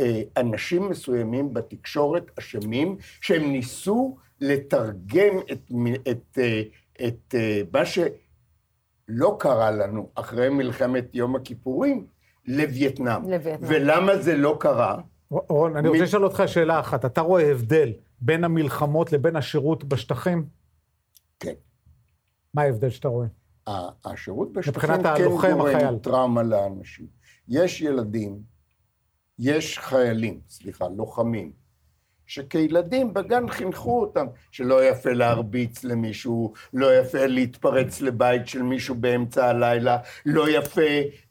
אה, 0.00 0.22
אנשים 0.36 0.88
מסוימים 0.88 1.54
בתקשורת 1.54 2.38
אשמים, 2.38 2.96
שהם 3.20 3.52
ניסו 3.52 4.16
לתרגם 4.40 5.38
את, 5.52 5.70
את, 6.10 6.38
אה, 6.38 6.62
את 7.06 7.34
אה, 7.34 7.60
מה 7.72 7.82
שלא 9.10 9.36
קרה 9.40 9.70
לנו 9.70 10.08
אחרי 10.14 10.48
מלחמת 10.48 11.14
יום 11.14 11.36
הכיפורים 11.36 12.06
לווייטנאם. 12.46 13.30
לווייטנאם. 13.30 13.70
ולמה 13.70 14.16
זה 14.16 14.36
לא 14.36 14.56
קרה? 14.60 14.96
רון, 15.30 15.76
אני 15.76 15.82
מי- 15.82 15.88
רוצה 15.88 16.02
לשאול 16.04 16.24
אותך 16.24 16.42
שאלה 16.46 16.80
אחת. 16.80 17.04
אתה 17.04 17.20
רואה 17.20 17.50
הבדל 17.50 17.92
בין 18.20 18.44
המלחמות 18.44 19.12
לבין 19.12 19.36
השירות 19.36 19.84
בשטחים? 19.84 20.46
כן. 21.40 21.52
מה 22.54 22.62
ההבדל 22.62 22.90
שאתה 22.90 23.08
רואה? 23.08 23.26
השירות 24.04 24.52
בשטחים 24.52 24.90
כן. 25.02 25.24
גורם 25.28 25.98
טראומה 25.98 26.42
לאנשים. 26.42 27.06
יש 27.48 27.80
ילדים, 27.80 28.38
יש 29.38 29.78
חיילים, 29.78 30.40
סליחה, 30.48 30.84
לוחמים, 30.96 31.52
שכילדים 32.26 33.14
בגן 33.14 33.48
חינכו 33.48 34.00
אותם 34.00 34.26
שלא 34.50 34.84
יפה 34.84 35.12
להרביץ 35.12 35.84
למישהו, 35.84 36.52
לא 36.72 36.96
יפה 36.96 37.26
להתפרץ 37.26 38.00
לבית 38.00 38.48
של 38.48 38.62
מישהו 38.62 38.94
באמצע 38.94 39.46
הלילה, 39.46 39.98
לא 40.26 40.50
יפה... 40.50 40.80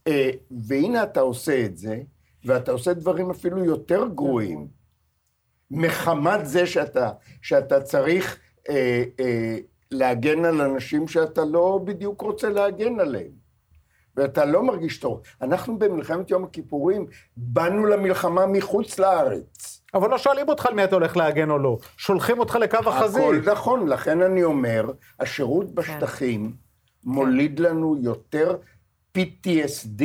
אה, 0.07 0.29
והנה 0.67 1.03
אתה 1.03 1.19
עושה 1.19 1.65
את 1.65 1.77
זה, 1.77 1.99
ואתה 2.45 2.71
עושה 2.71 2.93
דברים 2.93 3.29
אפילו 3.29 3.65
יותר 3.65 4.07
גרועים, 4.07 4.67
מחמת 5.71 6.45
זה 6.45 6.67
שאתה, 6.67 7.11
שאתה 7.41 7.81
צריך 7.81 8.39
אה, 8.69 9.03
אה, 9.19 9.57
להגן 9.91 10.45
על 10.45 10.61
אנשים 10.61 11.07
שאתה 11.07 11.45
לא 11.45 11.79
בדיוק 11.85 12.21
רוצה 12.21 12.49
להגן 12.49 12.99
עליהם. 12.99 13.43
ואתה 14.15 14.45
לא 14.45 14.63
מרגיש 14.63 14.97
טוב. 14.97 15.21
אנחנו 15.41 15.79
במלחמת 15.79 16.29
יום 16.29 16.43
הכיפורים 16.43 17.05
באנו 17.37 17.85
למלחמה 17.85 18.45
מחוץ 18.45 18.99
לארץ. 18.99 19.82
אבל 19.93 20.09
לא 20.09 20.17
שואלים 20.17 20.49
אותך 20.49 20.65
על 20.65 20.73
מי 20.73 20.83
אתה 20.83 20.95
הולך 20.95 21.17
להגן 21.17 21.49
או 21.49 21.57
לא. 21.57 21.77
שולחים 21.97 22.39
אותך 22.39 22.55
לקו 22.55 22.77
החזית. 22.85 23.23
הכל 23.23 23.51
נכון, 23.51 23.87
לכן 23.87 24.21
אני 24.21 24.43
אומר, 24.43 24.85
השירות 25.19 25.75
בשטחים 25.75 26.55
מוליד 27.03 27.59
לנו 27.59 27.97
יותר 28.01 28.57
PTSD 29.17 30.03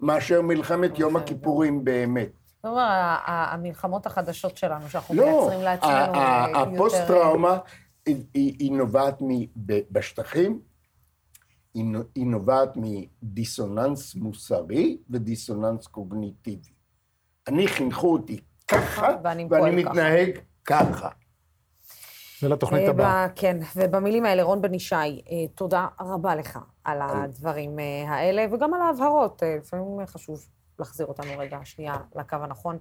מאשר 0.00 0.42
מלחמת 0.42 0.98
יום 0.98 1.16
הכיפורים 1.16 1.84
באמת. 1.84 2.28
זאת 2.56 2.70
אומרת, 2.70 2.84
המלחמות 3.26 4.06
החדשות 4.06 4.56
שלנו, 4.56 4.88
שאנחנו 4.88 5.14
לא, 5.14 5.24
מייצרים 5.40 5.60
לעצמנו 5.64 5.92
אה, 6.14 6.46
יותר... 6.48 6.60
הפוסט-טראומה 6.74 7.58
היא- 8.06 8.72
נובעת 8.72 9.18
בשטחים, 9.90 10.60
היא 12.14 12.26
נובעת 12.26 12.70
מדיסוננס 12.76 14.14
מוסרי 14.14 14.98
ודיסוננס 15.10 15.86
קוגניטיבי. 15.86 16.70
אני 17.48 17.68
חינכו 17.68 18.12
אותי 18.12 18.40
ככה, 18.70 19.08
ואני 19.24 19.48
פועל 19.48 19.62
ואני 19.62 19.84
ככה. 19.84 19.92
מתנהג 19.92 20.38
ככה. 20.64 21.08
זה 22.40 22.48
לתוכנית 22.48 22.84
אה, 22.84 22.90
הבאה. 22.90 23.26
כן, 23.36 23.56
ובמילים 23.76 24.24
האלה, 24.24 24.42
רון 24.42 24.62
בן 24.62 24.74
ישי, 24.74 24.94
אה, 24.94 25.48
תודה 25.54 25.86
רבה 26.00 26.34
לך 26.34 26.58
על 26.84 26.98
הדברים 27.02 27.78
אה, 27.78 28.04
האלה, 28.08 28.46
וגם 28.52 28.74
על 28.74 28.80
ההבהרות. 28.82 29.42
לפעמים 29.60 30.06
חשוב 30.06 30.46
להחזיר 30.78 31.06
אותנו 31.06 31.38
רגע 31.38 31.58
שנייה 31.64 31.96
לקו 32.14 32.36
הנכון. 32.36 32.78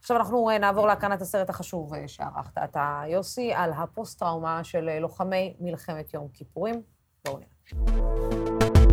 עכשיו 0.00 0.16
אנחנו 0.16 0.50
נעבור 0.60 0.86
להקרנת 0.86 1.22
הסרט 1.22 1.50
החשוב 1.50 1.92
שערכת 2.06 2.58
אתה, 2.64 3.02
יוסי, 3.06 3.52
על 3.54 3.72
הפוסט-טראומה 3.72 4.64
של 4.64 4.98
לוחמי 4.98 5.56
מלחמת 5.60 6.14
יום 6.14 6.28
כיפורים. 6.32 6.82
בואו 7.24 7.38
נראה. 7.38 8.91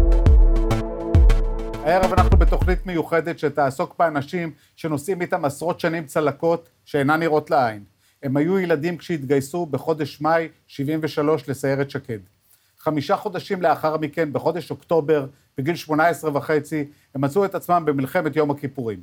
הערב 1.83 2.13
אנחנו 2.13 2.37
בתוכנית 2.37 2.85
מיוחדת 2.85 3.39
שתעסוק 3.39 3.95
באנשים 3.99 4.51
שנושאים 4.75 5.21
איתם 5.21 5.45
עשרות 5.45 5.79
שנים 5.79 6.05
צלקות 6.05 6.69
שאינן 6.85 7.19
נראות 7.19 7.51
לעין. 7.51 7.83
הם 8.23 8.37
היו 8.37 8.59
ילדים 8.59 8.97
כשהתגייסו 8.97 9.65
בחודש 9.65 10.21
מאי 10.21 10.47
73 10.67 11.49
לסיירת 11.49 11.89
שקד. 11.89 12.19
חמישה 12.79 13.15
חודשים 13.15 13.61
לאחר 13.61 13.97
מכן, 13.97 14.33
בחודש 14.33 14.71
אוקטובר, 14.71 15.25
בגיל 15.57 15.75
18 15.75 16.37
וחצי, 16.37 16.85
הם 17.15 17.21
מצאו 17.21 17.45
את 17.45 17.55
עצמם 17.55 17.83
במלחמת 17.85 18.35
יום 18.35 18.51
הכיפורים. 18.51 19.01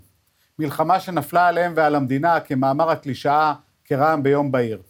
מלחמה 0.58 1.00
שנפלה 1.00 1.48
עליהם 1.48 1.72
ועל 1.76 1.94
המדינה 1.94 2.40
כמאמר 2.40 2.90
הקלישאה, 2.90 3.54
כרעם 3.84 4.22
ביום 4.22 4.52
בהיר. 4.52 4.82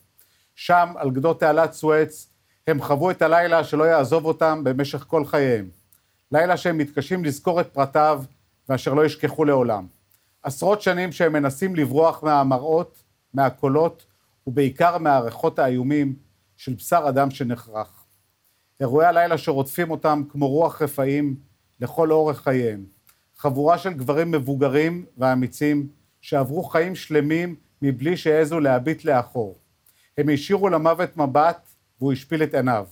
שם, 0.54 0.92
על 0.96 1.10
גדות 1.10 1.40
תעלת 1.40 1.72
סואץ, 1.72 2.28
הם 2.66 2.82
חוו 2.82 3.10
את 3.10 3.22
הלילה 3.22 3.64
שלא 3.64 3.84
יעזוב 3.84 4.24
אותם 4.24 4.60
במשך 4.64 5.04
כל 5.08 5.24
חייהם. 5.24 5.75
לילה 6.32 6.56
שהם 6.56 6.78
מתקשים 6.78 7.24
לזכור 7.24 7.60
את 7.60 7.66
פרטיו, 7.72 8.22
ואשר 8.68 8.94
לא 8.94 9.06
ישכחו 9.06 9.44
לעולם. 9.44 9.86
עשרות 10.42 10.82
שנים 10.82 11.12
שהם 11.12 11.32
מנסים 11.32 11.76
לברוח 11.76 12.22
מהמראות, 12.22 13.02
מהקולות, 13.34 14.06
ובעיקר 14.46 14.98
מהריחות 14.98 15.58
האיומים 15.58 16.16
של 16.56 16.74
בשר 16.74 17.04
אדם 17.08 17.30
שנחרך. 17.30 18.04
אירועי 18.80 19.06
הלילה 19.06 19.38
שרודפים 19.38 19.90
אותם 19.90 20.22
כמו 20.28 20.48
רוח 20.48 20.82
רפאים 20.82 21.36
לכל 21.80 22.12
אורך 22.12 22.40
חייהם. 22.40 22.84
חבורה 23.36 23.78
של 23.78 23.92
גברים 23.92 24.30
מבוגרים 24.30 25.04
ואמיצים 25.18 25.88
שעברו 26.20 26.64
חיים 26.64 26.94
שלמים 26.94 27.54
מבלי 27.82 28.16
שהעזו 28.16 28.60
להביט 28.60 29.04
לאחור. 29.04 29.58
הם 30.18 30.28
השאירו 30.28 30.68
למוות 30.68 31.16
מבט 31.16 31.68
והוא 31.98 32.12
השפיל 32.12 32.42
את 32.42 32.54
עיניו. 32.54 32.86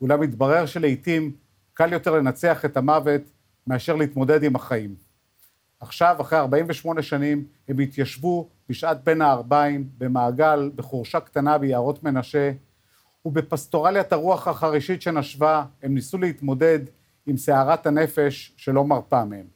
אולם 0.00 0.22
התברר 0.22 0.66
שלעיתים 0.66 1.32
קל 1.76 1.92
יותר 1.92 2.14
לנצח 2.14 2.64
את 2.64 2.76
המוות 2.76 3.22
מאשר 3.66 3.96
להתמודד 3.96 4.42
עם 4.42 4.56
החיים. 4.56 4.94
עכשיו, 5.80 6.16
אחרי 6.20 6.38
48 6.38 7.02
שנים, 7.02 7.44
הם 7.68 7.78
התיישבו 7.78 8.48
בשעת 8.68 9.04
בין 9.04 9.22
הערביים, 9.22 9.88
במעגל, 9.98 10.70
בחורשה 10.74 11.20
קטנה 11.20 11.58
ביערות 11.58 12.02
מנשה, 12.02 12.52
ובפסטורליית 13.24 14.12
הרוח 14.12 14.48
החרישית 14.48 15.02
שנשבה, 15.02 15.64
הם 15.82 15.94
ניסו 15.94 16.18
להתמודד 16.18 16.78
עם 17.26 17.36
סערת 17.36 17.86
הנפש 17.86 18.54
שלא 18.56 18.84
מרפה 18.84 19.24
מהם. 19.24 19.46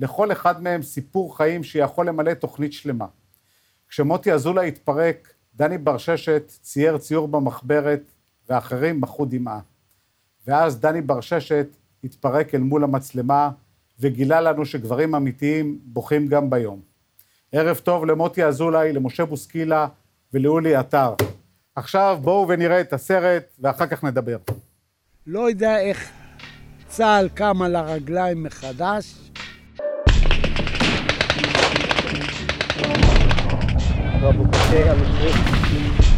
לכל 0.00 0.32
אחד 0.32 0.62
מהם 0.62 0.82
סיפור 0.82 1.36
חיים 1.36 1.62
שיכול 1.64 2.08
למלא 2.08 2.34
תוכנית 2.34 2.72
שלמה. 2.72 3.06
כשמוטי 3.88 4.32
אזולאי 4.32 4.68
התפרק, 4.68 5.32
דני 5.54 5.78
בר 5.78 5.98
ששת 5.98 6.44
צייר 6.62 6.98
ציור 6.98 7.28
במחברת, 7.28 8.12
ואחרים 8.48 9.00
מחו 9.00 9.24
דמעה. 9.24 9.60
ואז 10.48 10.80
דני 10.80 11.00
בר 11.00 11.20
ששת 11.20 11.66
התפרק 12.04 12.54
אל 12.54 12.60
מול 12.60 12.84
המצלמה, 12.84 13.50
וגילה 14.00 14.40
לנו 14.40 14.66
שגברים 14.66 15.14
אמיתיים 15.14 15.78
בוכים 15.84 16.26
גם 16.26 16.50
ביום. 16.50 16.80
ערב 17.52 17.76
טוב 17.76 18.04
למוטי 18.06 18.44
אזולאי, 18.44 18.92
למשה 18.92 19.24
בוסקילה 19.24 19.86
ולאולי 20.32 20.74
עטר. 20.74 21.14
עכשיו 21.76 22.18
בואו 22.22 22.48
ונראה 22.48 22.80
את 22.80 22.92
הסרט, 22.92 23.42
ואחר 23.60 23.86
כך 23.86 24.04
נדבר. 24.04 24.36
לא 25.26 25.48
יודע 25.48 25.80
איך 25.80 26.10
צה"ל 26.88 27.28
קם 27.28 27.62
על 27.62 27.76
הרגליים 27.76 28.42
מחדש. 28.42 29.30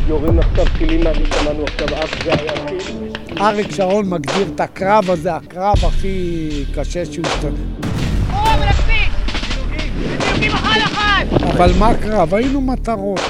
יורים 0.09 0.39
עכשיו 0.39 0.65
טילים, 0.79 1.03
שמענו 1.03 1.65
עכשיו 1.65 1.89
אף 2.05 2.25
זה 2.25 2.35
היה 2.35 2.67
טיל. 2.67 3.10
אריק 3.39 3.71
שרון 3.71 4.09
מגדיר 4.11 4.49
את 4.55 4.61
הקרב 4.61 5.11
הזה, 5.11 5.37
הקרב 5.37 5.77
הכי 5.87 6.49
קשה 6.75 7.07
שהוא 7.07 7.27
השתתף. 7.27 7.91
אבל 11.57 11.71
מה 11.79 11.95
קרב? 12.03 12.35
היינו 12.35 12.61
מטרות. 12.61 13.21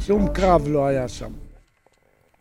שום 0.00 0.28
קרב 0.28 0.68
לא 0.68 0.86
היה 0.86 1.08
שם. 1.08 1.32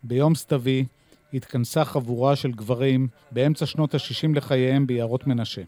ביום 0.04 0.36
סתווי 0.36 0.86
התכנסה 1.34 1.86
חבורה 1.86 2.36
של 2.36 2.52
גברים 2.52 3.08
באמצע 3.32 3.66
שנות 3.66 3.96
ה-60 3.96 4.36
לחייהם 4.36 4.88
ביערות 4.88 5.28
מנשה. 5.28 5.62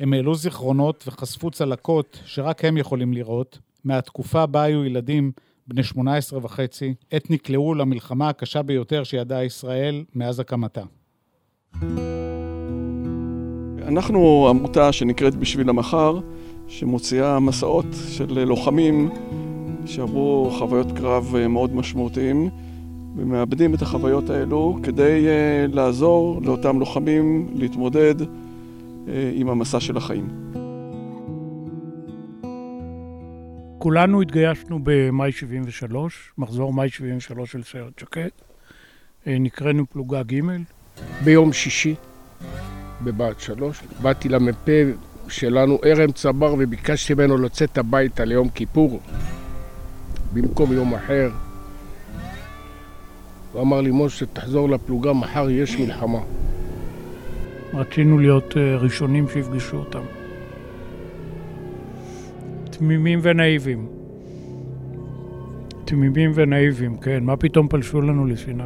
הם 0.00 0.12
העלו 0.12 0.34
זיכרונות 0.34 1.04
וחשפו 1.06 1.50
צלקות 1.50 2.18
שרק 2.24 2.64
הם 2.64 2.76
יכולים 2.76 3.12
לראות, 3.12 3.58
מהתקופה 3.84 4.46
בה 4.46 4.62
היו 4.62 4.84
ילדים 4.84 5.32
בני 5.68 5.82
18 5.82 6.38
וחצי, 6.42 6.94
עת 7.10 7.30
נקלעו 7.30 7.74
למלחמה 7.74 8.28
הקשה 8.28 8.62
ביותר 8.62 9.04
שידעה 9.04 9.44
ישראל 9.44 10.04
מאז 10.14 10.40
הקמתה. 10.40 10.82
אנחנו 13.82 14.46
עמותה 14.48 14.92
שנקראת 14.92 15.34
בשביל 15.34 15.68
המחר, 15.68 16.18
שמוציאה 16.66 17.40
מסעות 17.40 17.86
של 18.08 18.44
לוחמים 18.44 19.10
שעברו 19.86 20.50
חוויות 20.58 20.92
קרב 20.92 21.34
מאוד 21.48 21.74
משמעותיים 21.74 22.50
ומאבדים 23.16 23.74
את 23.74 23.82
החוויות 23.82 24.30
האלו 24.30 24.78
כדי 24.82 25.26
uh, 25.26 25.74
לעזור 25.74 26.40
לאותם 26.44 26.78
לוחמים 26.78 27.48
להתמודד 27.54 28.20
uh, 28.20 28.26
עם 29.34 29.48
המסע 29.48 29.80
של 29.80 29.96
החיים. 29.96 30.28
כולנו 33.78 34.22
התגייסנו 34.22 34.80
במאי 34.82 35.32
73, 35.32 36.32
מחזור 36.38 36.72
מאי 36.72 36.88
73 36.88 37.52
של 37.52 37.62
סיירת 37.62 37.98
שקד. 37.98 38.28
נקראנו 39.26 39.86
פלוגה 39.90 40.22
ג'. 40.22 40.40
ביום 41.24 41.52
שישי, 41.52 41.94
בבה"ד 43.04 43.40
3, 43.40 43.82
באתי 44.02 44.28
למ"פ 44.28 44.68
שלנו, 45.28 45.78
ארם 45.84 46.12
צבר, 46.12 46.54
וביקשתי 46.58 47.14
ממנו 47.14 47.36
לצאת 47.36 47.78
הביתה 47.78 48.24
ליום 48.24 48.48
כיפור, 48.48 49.00
במקום 50.32 50.72
יום 50.72 50.94
אחר. 50.94 51.30
הוא 53.52 53.62
אמר 53.62 53.80
לי, 53.80 53.90
משה, 53.92 54.26
תחזור 54.26 54.68
לפלוגה, 54.68 55.12
מחר 55.12 55.50
יש 55.50 55.76
מלחמה. 55.76 56.20
רצינו 57.74 58.18
להיות 58.18 58.56
ראשונים 58.56 59.26
שיפגשו 59.32 59.76
אותם. 59.76 60.17
תמימים 62.78 63.20
ונאיבים. 63.22 63.86
תמימים 65.84 66.32
ונאיבים, 66.34 66.96
כן. 66.96 67.24
מה 67.24 67.36
פתאום 67.36 67.68
פלשו 67.68 68.00
לנו 68.00 68.26
לסיני? 68.26 68.62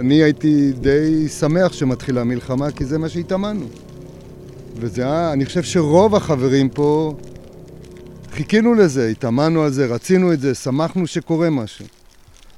אני 0.00 0.14
הייתי 0.14 0.72
די 0.72 1.28
שמח 1.28 1.72
שמתחילה 1.72 2.20
המלחמה, 2.20 2.70
כי 2.70 2.84
זה 2.84 2.98
מה 2.98 3.08
שהתאמנו. 3.08 3.66
וזה 4.76 5.02
היה, 5.02 5.32
אני 5.32 5.44
חושב 5.44 5.62
שרוב 5.62 6.14
החברים 6.14 6.68
פה 6.68 7.14
חיכינו 8.32 8.74
לזה, 8.74 9.08
התאמנו 9.08 9.62
על 9.62 9.70
זה, 9.70 9.86
רצינו 9.86 10.32
את 10.32 10.40
זה, 10.40 10.54
שמחנו 10.54 11.06
שקורה 11.06 11.50
משהו. 11.50 11.86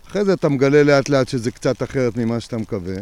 אחרי 0.09 0.25
זה 0.25 0.33
אתה 0.33 0.49
מגלה 0.49 0.83
לאט 0.83 1.09
לאט 1.09 1.29
שזה 1.29 1.51
קצת 1.51 1.83
אחרת 1.83 2.17
ממה 2.17 2.41
שאתה 2.41 2.57
מקווה. 2.57 2.95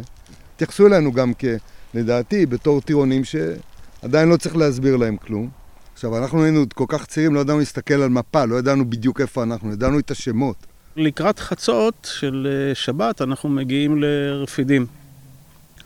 התייחסו 0.55 0.87
אלינו 0.87 1.11
גם 1.11 1.31
כ... 1.39 1.45
לדעתי, 1.93 2.45
בתור 2.45 2.81
טירונים 2.81 3.21
שעדיין 3.23 4.29
לא 4.29 4.37
צריך 4.37 4.55
להסביר 4.55 4.97
להם 4.97 5.17
כלום. 5.17 5.60
עכשיו, 6.01 6.17
אנחנו 6.17 6.43
היינו 6.43 6.65
כל 6.73 6.85
כך 6.87 7.05
צעירים, 7.05 7.35
לא 7.35 7.39
ידענו 7.39 7.59
להסתכל 7.59 7.93
על 7.93 8.09
מפה, 8.09 8.45
לא 8.45 8.55
ידענו 8.55 8.89
בדיוק 8.89 9.21
איפה 9.21 9.43
אנחנו, 9.43 9.71
ידענו 9.73 9.99
את 9.99 10.11
השמות. 10.11 10.55
לקראת 10.95 11.39
חצות 11.39 12.09
של 12.13 12.47
שבת 12.73 13.21
אנחנו 13.21 13.49
מגיעים 13.49 14.03
לרפידים. 14.03 14.85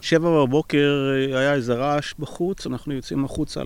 שבע 0.02 0.30
בבוקר 0.30 1.12
היה 1.34 1.54
איזה 1.54 1.74
רעש 1.74 2.14
בחוץ, 2.20 2.68
אנחנו 2.68 2.94
יוצאים 2.94 3.26
החוצה 3.26 3.62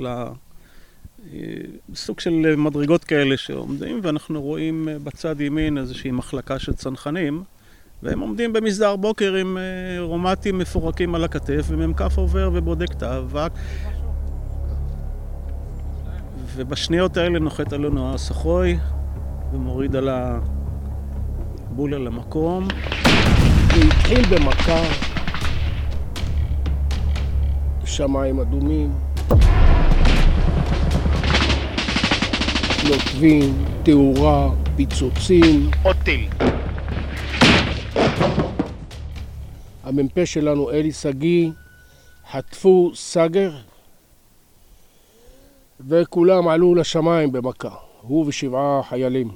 לסוג 1.89 2.19
של 2.19 2.55
מדרגות 2.57 3.03
כאלה 3.03 3.37
שעומדים, 3.37 3.99
ואנחנו 4.03 4.41
רואים 4.41 4.87
בצד 5.03 5.41
ימין 5.41 5.77
איזושהי 5.77 6.11
מחלקה 6.11 6.59
של 6.59 6.73
צנחנים, 6.73 7.43
והם 8.03 8.19
עומדים 8.19 8.53
במסדר 8.53 8.95
בוקר 8.95 9.33
עם 9.33 9.57
רומטים 9.99 10.57
מפורקים 10.57 11.15
על 11.15 11.23
הכתף, 11.23 11.65
ומ"כ 11.67 12.01
עובר 12.15 12.49
ובודק 12.53 12.91
את 12.91 13.03
האבק. 13.03 13.51
ובשניות 16.55 17.17
האלה 17.17 17.39
נוחת 17.39 17.73
עלינו 17.73 18.13
הסחוי 18.13 18.77
ומוריד 19.53 19.95
על 19.95 20.09
הבולה 20.11 21.97
למקום. 21.97 22.67
זה 23.75 23.81
התחיל 23.87 24.25
במכה, 24.25 24.81
שמיים 27.85 28.39
אדומים, 28.39 28.91
נוטבים, 32.89 33.65
תאורה, 33.83 34.49
פיצוצים. 34.75 35.71
עוד 35.83 35.95
טיל. 36.03 36.27
המ"פ 39.83 40.25
שלנו, 40.25 40.71
אלי 40.71 40.91
שגיא, 40.91 41.49
חטפו 42.31 42.91
סגר, 42.95 43.51
וכולם 45.87 46.47
עלו 46.47 46.75
לשמיים 46.75 47.31
במכה, 47.31 47.75
הוא 48.01 48.25
ושבעה 48.27 48.81
חיילים. 48.83 49.29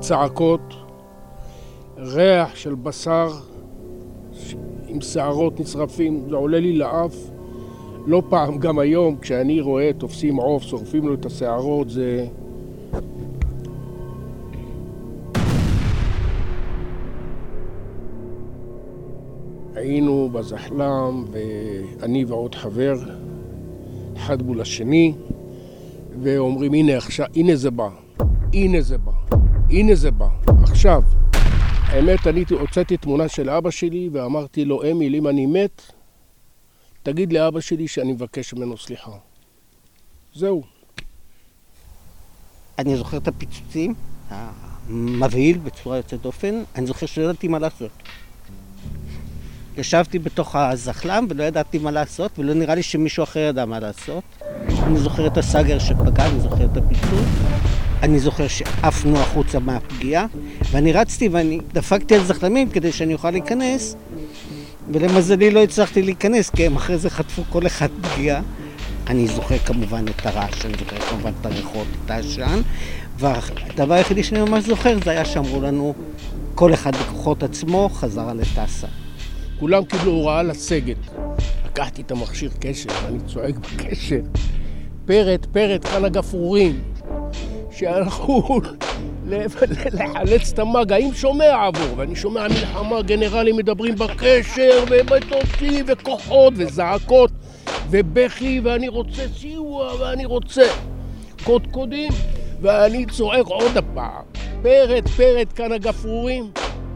צעקות, 0.00 0.74
ריח 1.98 2.56
של 2.56 2.74
בשר 2.74 3.28
עם 4.88 5.00
שערות 5.00 5.60
נשרפים, 5.60 6.26
זה 6.30 6.36
עולה 6.36 6.60
לי 6.60 6.72
לאף. 6.72 7.14
לא 8.06 8.22
פעם, 8.28 8.58
גם 8.58 8.78
היום, 8.78 9.16
כשאני 9.16 9.60
רואה 9.60 9.90
תופסים 9.98 10.36
עוף, 10.36 10.62
שורפים 10.62 11.08
לו 11.08 11.14
את 11.14 11.26
השערות, 11.26 11.90
זה... 11.90 12.26
היינו 19.82 20.30
בזחל"ם, 20.32 21.24
ואני 21.32 22.24
ועוד 22.24 22.54
חבר, 22.54 22.94
אחד 24.16 24.42
מול 24.42 24.60
השני, 24.60 25.14
ואומרים, 26.22 26.72
הנה 26.72 26.96
עכשיו, 26.96 27.26
הנה 27.36 27.56
זה 27.56 27.70
בא, 27.70 27.88
הנה 28.52 28.80
זה 28.80 28.98
בא, 28.98 29.12
הנה 29.70 29.94
זה 29.94 30.10
בא, 30.10 30.28
עכשיו. 30.62 31.02
האמת, 31.82 32.26
אני 32.26 32.44
הוצאתי 32.50 32.96
תמונה 32.96 33.28
של 33.28 33.50
אבא 33.50 33.70
שלי 33.70 34.08
ואמרתי 34.12 34.64
לו, 34.64 34.90
אמיל, 34.90 35.14
אם 35.14 35.28
אני 35.28 35.46
מת, 35.46 35.82
תגיד 37.02 37.32
לאבא 37.32 37.60
שלי 37.60 37.88
שאני 37.88 38.12
מבקש 38.12 38.54
ממנו 38.54 38.78
סליחה. 38.78 39.12
זהו. 40.34 40.62
אני 42.78 42.96
זוכר 42.96 43.16
את 43.16 43.28
הפיצוצים, 43.28 43.94
המבהיל 44.30 45.58
בצורה 45.58 45.96
יוצאת 45.96 46.22
דופן, 46.22 46.62
אני 46.74 46.86
זוכר 46.86 47.06
שלא 47.06 47.24
ידעתי 47.24 47.48
מה 47.48 47.58
לעשות. 47.58 47.90
ישבתי 49.76 50.18
בתוך 50.18 50.56
הזחל"ם 50.56 51.26
ולא 51.30 51.42
ידעתי 51.42 51.78
מה 51.78 51.90
לעשות, 51.90 52.38
ולא 52.38 52.54
נראה 52.54 52.74
לי 52.74 52.82
שמישהו 52.82 53.22
אחר 53.22 53.40
ידע 53.40 53.64
מה 53.64 53.80
לעשות. 53.80 54.22
אני 54.68 54.98
זוכר 54.98 55.26
את 55.26 55.36
הסאגר 55.36 55.78
שפגע, 55.78 56.26
אני 56.26 56.40
זוכר 56.40 56.64
את 56.64 56.76
הפיצוץ. 56.76 57.26
אני 58.02 58.18
זוכר 58.18 58.48
שעפנו 58.48 59.18
החוצה 59.18 59.58
מהפגיעה, 59.58 60.26
ואני 60.70 60.92
רצתי 60.92 61.28
ואני 61.28 61.60
דפקתי 61.72 62.14
על 62.14 62.24
זחלמים 62.24 62.70
כדי 62.70 62.92
שאני 62.92 63.14
אוכל 63.14 63.30
להיכנס, 63.30 63.96
ולמזלי 64.92 65.50
לא 65.50 65.62
הצלחתי 65.62 66.02
להיכנס, 66.02 66.50
כי 66.50 66.66
הם 66.66 66.76
אחרי 66.76 66.98
זה 66.98 67.10
חטפו 67.10 67.42
כל 67.50 67.66
אחד 67.66 67.88
פגיעה. 68.00 68.40
אני 69.06 69.26
זוכר 69.26 69.58
כמובן 69.58 70.04
את 70.08 70.26
הרעש, 70.26 70.64
אני 70.64 70.74
זוכר 70.78 70.96
כמובן 70.96 71.30
את 71.40 71.46
הריחות, 71.46 71.86
את 72.04 72.10
העשן, 72.10 72.60
והדבר 73.18 73.94
היחידי 73.94 74.22
שאני 74.22 74.40
ממש 74.40 74.64
זוכר 74.64 74.98
זה 75.04 75.10
היה 75.10 75.24
שאמרו 75.24 75.60
לנו, 75.60 75.94
כל 76.54 76.74
אחד 76.74 76.96
בכוחות 76.96 77.42
עצמו 77.42 77.88
חזרה 77.88 78.34
לטסה. 78.34 79.01
כולם 79.62 79.84
קיבלו 79.84 80.12
הוראה 80.12 80.42
לסגת. 80.42 80.96
לקחתי 81.66 82.02
את 82.02 82.10
המכשיר 82.10 82.50
קשר, 82.60 82.88
ואני 83.04 83.18
צועק 83.26 83.54
בקשר. 83.54 84.20
פרט, 85.04 85.46
פרט, 85.46 85.84
כאן 85.84 86.04
הגפרורים. 86.04 86.82
שהלכו 87.70 88.60
לחלץ 89.92 90.52
את 90.52 90.58
המאג, 90.58 90.92
האם 90.92 91.14
שומע 91.14 91.66
עבור? 91.66 91.96
ואני 91.96 92.16
שומע 92.16 92.48
מלחמה, 92.48 93.02
גנרלים 93.02 93.56
מדברים 93.56 93.94
בקשר, 93.94 94.84
ומטוסים, 94.90 95.84
וכוחות, 95.88 96.54
וזעקות, 96.56 97.30
ובכי, 97.90 98.60
ואני 98.64 98.88
רוצה 98.88 99.22
סיוע, 99.38 99.94
ואני 100.00 100.24
רוצה 100.24 100.62
קודקודים, 101.44 102.12
ואני 102.60 103.06
צועק 103.06 103.46
עוד 103.46 103.76
הפעם. 103.76 104.24
פרט, 104.62 105.08
פרט, 105.08 105.48
כאן 105.54 105.72
הגפרורים. 105.72 106.50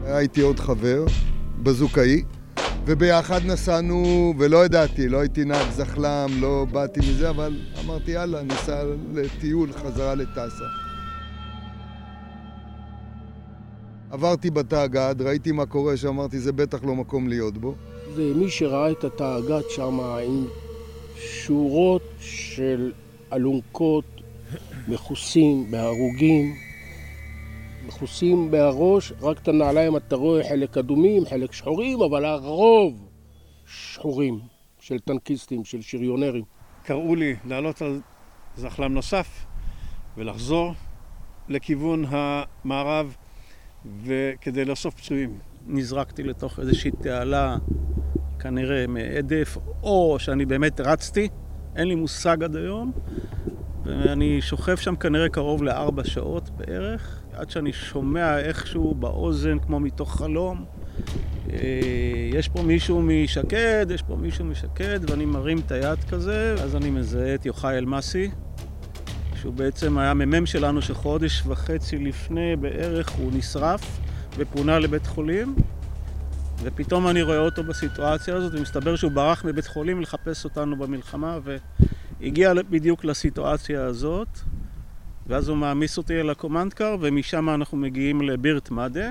היה 0.05 0.19
איתי 0.19 0.41
עוד 0.41 0.59
חבר, 0.59 1.05
בזוקאי, 1.63 2.21
וביחד 2.89 3.45
נסענו, 3.45 4.33
ולא 4.37 4.65
ידעתי, 4.65 5.09
לא 5.09 5.19
הייתי 5.19 5.45
נהג 5.45 5.69
זחל"ם, 5.69 6.29
לא 6.41 6.65
באתי 6.71 6.99
מזה, 6.99 7.29
אבל 7.29 7.53
אמרתי, 7.79 8.11
יאללה, 8.11 8.43
ניסע 8.43 8.83
לטיול 9.13 9.71
חזרה 9.71 10.15
לטאסה. 10.15 10.65
עברתי 14.09 14.49
בתאגד, 14.49 15.15
ראיתי 15.19 15.51
מה 15.51 15.65
קורה 15.65 15.97
שם, 15.97 16.07
אמרתי, 16.07 16.39
זה 16.39 16.51
בטח 16.51 16.83
לא 16.83 16.95
מקום 16.95 17.27
להיות 17.27 17.57
בו. 17.57 17.75
זה 18.15 18.33
מי 18.35 18.49
שראה 18.49 18.91
את 18.91 19.03
התאגד 19.03 19.61
שם 19.69 19.99
עם 19.99 20.45
שורות 21.15 22.13
של 22.19 22.91
אלונקות 23.33 24.05
מכוסים 24.87 25.71
בהרוגים, 25.71 26.66
מכוסים 27.87 28.51
בהראש, 28.51 29.13
רק 29.21 29.39
את 29.39 29.47
הנעליים 29.47 29.97
אתה 29.97 30.15
רואה 30.15 30.49
חלק 30.49 30.77
אדומים, 30.77 31.25
חלק 31.25 31.53
שחורים, 31.53 32.01
אבל 32.01 32.25
הרוב 32.25 33.09
שחורים 33.65 34.39
של 34.79 34.99
טנקיסטים, 34.99 35.65
של 35.65 35.81
שריונרים. 35.81 36.43
קראו 36.83 37.15
לי 37.15 37.35
לעלות 37.45 37.81
על 37.81 38.01
זחל"ם 38.55 38.93
נוסף 38.93 39.45
ולחזור 40.17 40.73
לכיוון 41.49 42.05
המערב 42.09 43.15
וכדי 44.03 44.65
לאסוף 44.65 44.95
פצועים. 44.95 45.39
נזרקתי 45.67 46.23
לתוך 46.23 46.59
איזושהי 46.59 46.91
תעלה, 46.91 47.57
כנראה 48.39 48.87
מהדף, 48.87 49.57
או 49.83 50.15
שאני 50.19 50.45
באמת 50.45 50.79
רצתי, 50.79 51.29
אין 51.75 51.87
לי 51.87 51.95
מושג 51.95 52.43
עד 52.43 52.55
היום, 52.55 52.91
ואני 53.83 54.41
שוכב 54.41 54.75
שם 54.75 54.95
כנראה 54.95 55.29
קרוב 55.29 55.63
לארבע 55.63 56.03
שעות 56.03 56.49
בערך, 56.49 57.23
עד 57.37 57.49
שאני 57.49 57.73
שומע 57.73 58.39
איכשהו 58.39 58.95
באוזן, 58.95 59.59
כמו 59.59 59.79
מתוך 59.79 60.15
חלום, 60.15 60.65
אה, 61.49 61.57
יש 62.33 62.47
פה 62.47 62.61
מישהו 62.61 63.01
משקד, 63.01 63.85
יש 63.89 64.01
פה 64.01 64.15
מישהו 64.15 64.45
משקד, 64.45 64.99
ואני 65.09 65.25
מרים 65.25 65.59
את 65.59 65.71
היד 65.71 66.03
כזה, 66.03 66.55
אז 66.63 66.75
אני 66.75 66.89
מזהה 66.89 67.35
את 67.35 67.45
יוחאי 67.45 67.77
אלמסי, 67.77 68.31
שהוא 69.35 69.53
בעצם 69.53 69.97
היה 69.97 70.13
מ"מ 70.13 70.45
שלנו 70.45 70.81
שחודש 70.81 71.43
וחצי 71.47 71.97
לפני 71.97 72.55
בערך 72.55 73.09
הוא 73.09 73.31
נשרף 73.33 73.99
ופונה 74.37 74.79
לבית 74.79 75.07
חולים, 75.07 75.55
ופתאום 76.63 77.07
אני 77.07 77.21
רואה 77.21 77.39
אותו 77.39 77.63
בסיטואציה 77.63 78.35
הזאת, 78.35 78.53
ומסתבר 78.53 78.95
שהוא 78.95 79.11
ברח 79.11 79.45
מבית 79.45 79.67
חולים 79.67 80.01
לחפש 80.01 80.45
אותנו 80.45 80.75
במלחמה, 80.75 81.39
והגיע 82.19 82.53
בדיוק 82.69 83.05
לסיטואציה 83.05 83.85
הזאת, 83.85 84.27
ואז 85.27 85.49
הוא 85.49 85.57
מעמיס 85.57 85.97
אותי 85.97 86.19
אל 86.19 86.29
הקומנדקר, 86.29 86.95
ומשם 86.99 87.49
אנחנו 87.49 87.77
מגיעים 87.77 88.21
לבירט 88.21 88.71
מדה. 88.71 89.09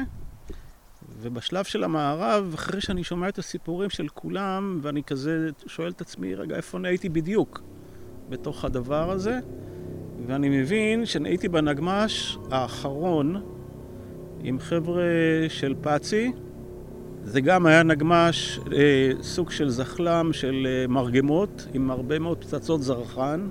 ובשלב 1.23 1.65
של 1.65 1.85
המערב, 1.85 2.51
אחרי 2.55 2.81
שאני 2.81 3.05
שומע 3.05 3.29
את 3.29 3.39
הסיפורים 3.39 3.91
של 3.91 4.09
כולם, 4.09 4.79
ואני 4.83 5.03
כזה 5.03 5.49
שואל 5.67 5.91
את 5.91 6.01
עצמי, 6.01 6.35
רגע, 6.35 6.57
איפה 6.57 6.79
נהייתי 6.79 7.09
בדיוק 7.09 7.63
בתוך 8.29 8.65
הדבר 8.65 9.11
הזה? 9.11 9.41
ואני 10.27 10.61
מבין 10.61 11.07
שנהייתי 11.07 11.49
בנגמש 11.49 12.39
האחרון 12.51 13.43
עם 14.43 14.59
חבר'ה 14.59 15.05
של 15.49 15.75
פאצי. 15.81 16.33
זה 17.25 17.41
גם 17.41 17.67
היה 17.67 17.83
נגמש, 17.83 18.61
אה, 18.73 19.11
סוג 19.23 19.51
של 19.51 19.69
זחל"ם 19.69 20.33
של 20.33 20.67
אה, 20.67 20.87
מרגמות, 20.87 21.67
עם 21.75 21.91
הרבה 21.91 22.19
מאוד 22.19 22.39
פצצות 22.39 22.83
זרחן. 22.83 23.49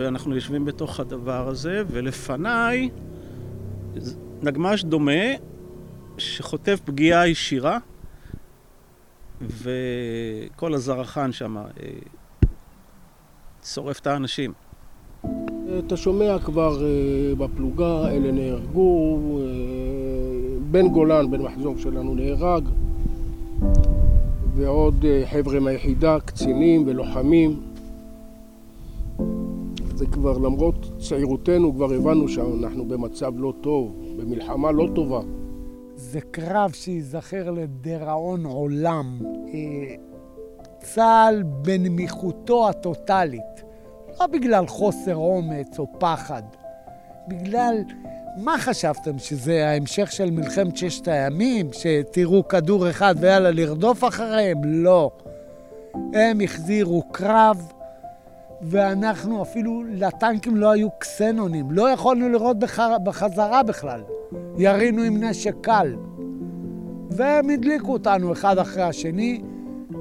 ואנחנו 0.00 0.34
יושבים 0.34 0.64
בתוך 0.64 1.00
הדבר 1.00 1.48
הזה, 1.48 1.82
ולפניי 1.90 2.90
נגמש 4.42 4.84
דומה 4.84 5.22
שחוטף 6.18 6.80
פגיעה 6.84 7.28
ישירה, 7.28 7.78
וכל 9.40 10.74
הזרחן 10.74 11.32
שם 11.32 11.56
אה, 11.56 11.62
שורף 13.64 14.00
את 14.00 14.06
האנשים. 14.06 14.52
אתה 15.78 15.96
שומע 15.96 16.38
כבר 16.38 16.84
אה, 16.84 17.34
בפלוגה, 17.34 18.10
אלה 18.10 18.32
נהרגו, 18.32 19.18
אה, 19.40 19.44
בן 20.70 20.88
גולן, 20.88 21.30
בן 21.30 21.42
מחזור 21.42 21.78
שלנו 21.78 22.14
נהרג, 22.14 22.68
ועוד 24.56 25.04
חבר'ה 25.32 25.60
מהיחידה, 25.60 26.20
קצינים 26.20 26.84
ולוחמים. 26.86 27.69
זה 30.00 30.06
כבר, 30.06 30.38
למרות 30.38 30.90
צעירותנו, 30.98 31.74
כבר 31.74 31.92
הבנו 31.92 32.28
שאנחנו 32.28 32.88
במצב 32.88 33.32
לא 33.36 33.52
טוב, 33.60 33.96
במלחמה 34.16 34.70
לא 34.70 34.88
טובה. 34.94 35.20
זה 35.94 36.20
קרב 36.20 36.70
שייזכר 36.72 37.50
לדיראון 37.50 38.44
עולם. 38.44 39.18
אה, 39.54 39.94
צה"ל 40.80 41.42
בנמיכותו 41.42 42.68
הטוטלית, 42.68 43.62
לא 44.20 44.26
בגלל 44.26 44.66
חוסר 44.66 45.16
אומץ 45.16 45.78
או 45.78 45.86
פחד, 45.98 46.42
בגלל... 47.28 47.74
מה 48.36 48.58
חשבתם, 48.58 49.18
שזה 49.18 49.68
ההמשך 49.68 50.12
של 50.12 50.30
מלחמת 50.30 50.76
ששת 50.76 51.08
הימים? 51.08 51.70
שתראו 51.72 52.48
כדור 52.48 52.90
אחד 52.90 53.14
ויאללה 53.20 53.50
לרדוף 53.50 54.04
אחריהם? 54.04 54.64
לא. 54.64 55.10
הם 56.14 56.40
החזירו 56.40 57.02
קרב 57.12 57.72
ואנחנו 58.62 59.42
אפילו, 59.42 59.84
לטנקים 59.90 60.56
לא 60.56 60.70
היו 60.70 60.88
קסנונים, 60.98 61.70
לא 61.70 61.90
יכולנו 61.90 62.28
לראות 62.28 62.58
בחר, 62.58 62.96
בחזרה 63.04 63.62
בכלל. 63.62 64.00
ירינו 64.58 65.02
עם 65.02 65.24
נשק 65.24 65.54
קל. 65.60 65.96
והם 67.10 67.50
הדליקו 67.50 67.92
אותנו 67.92 68.32
אחד 68.32 68.58
אחרי 68.58 68.82
השני, 68.82 69.40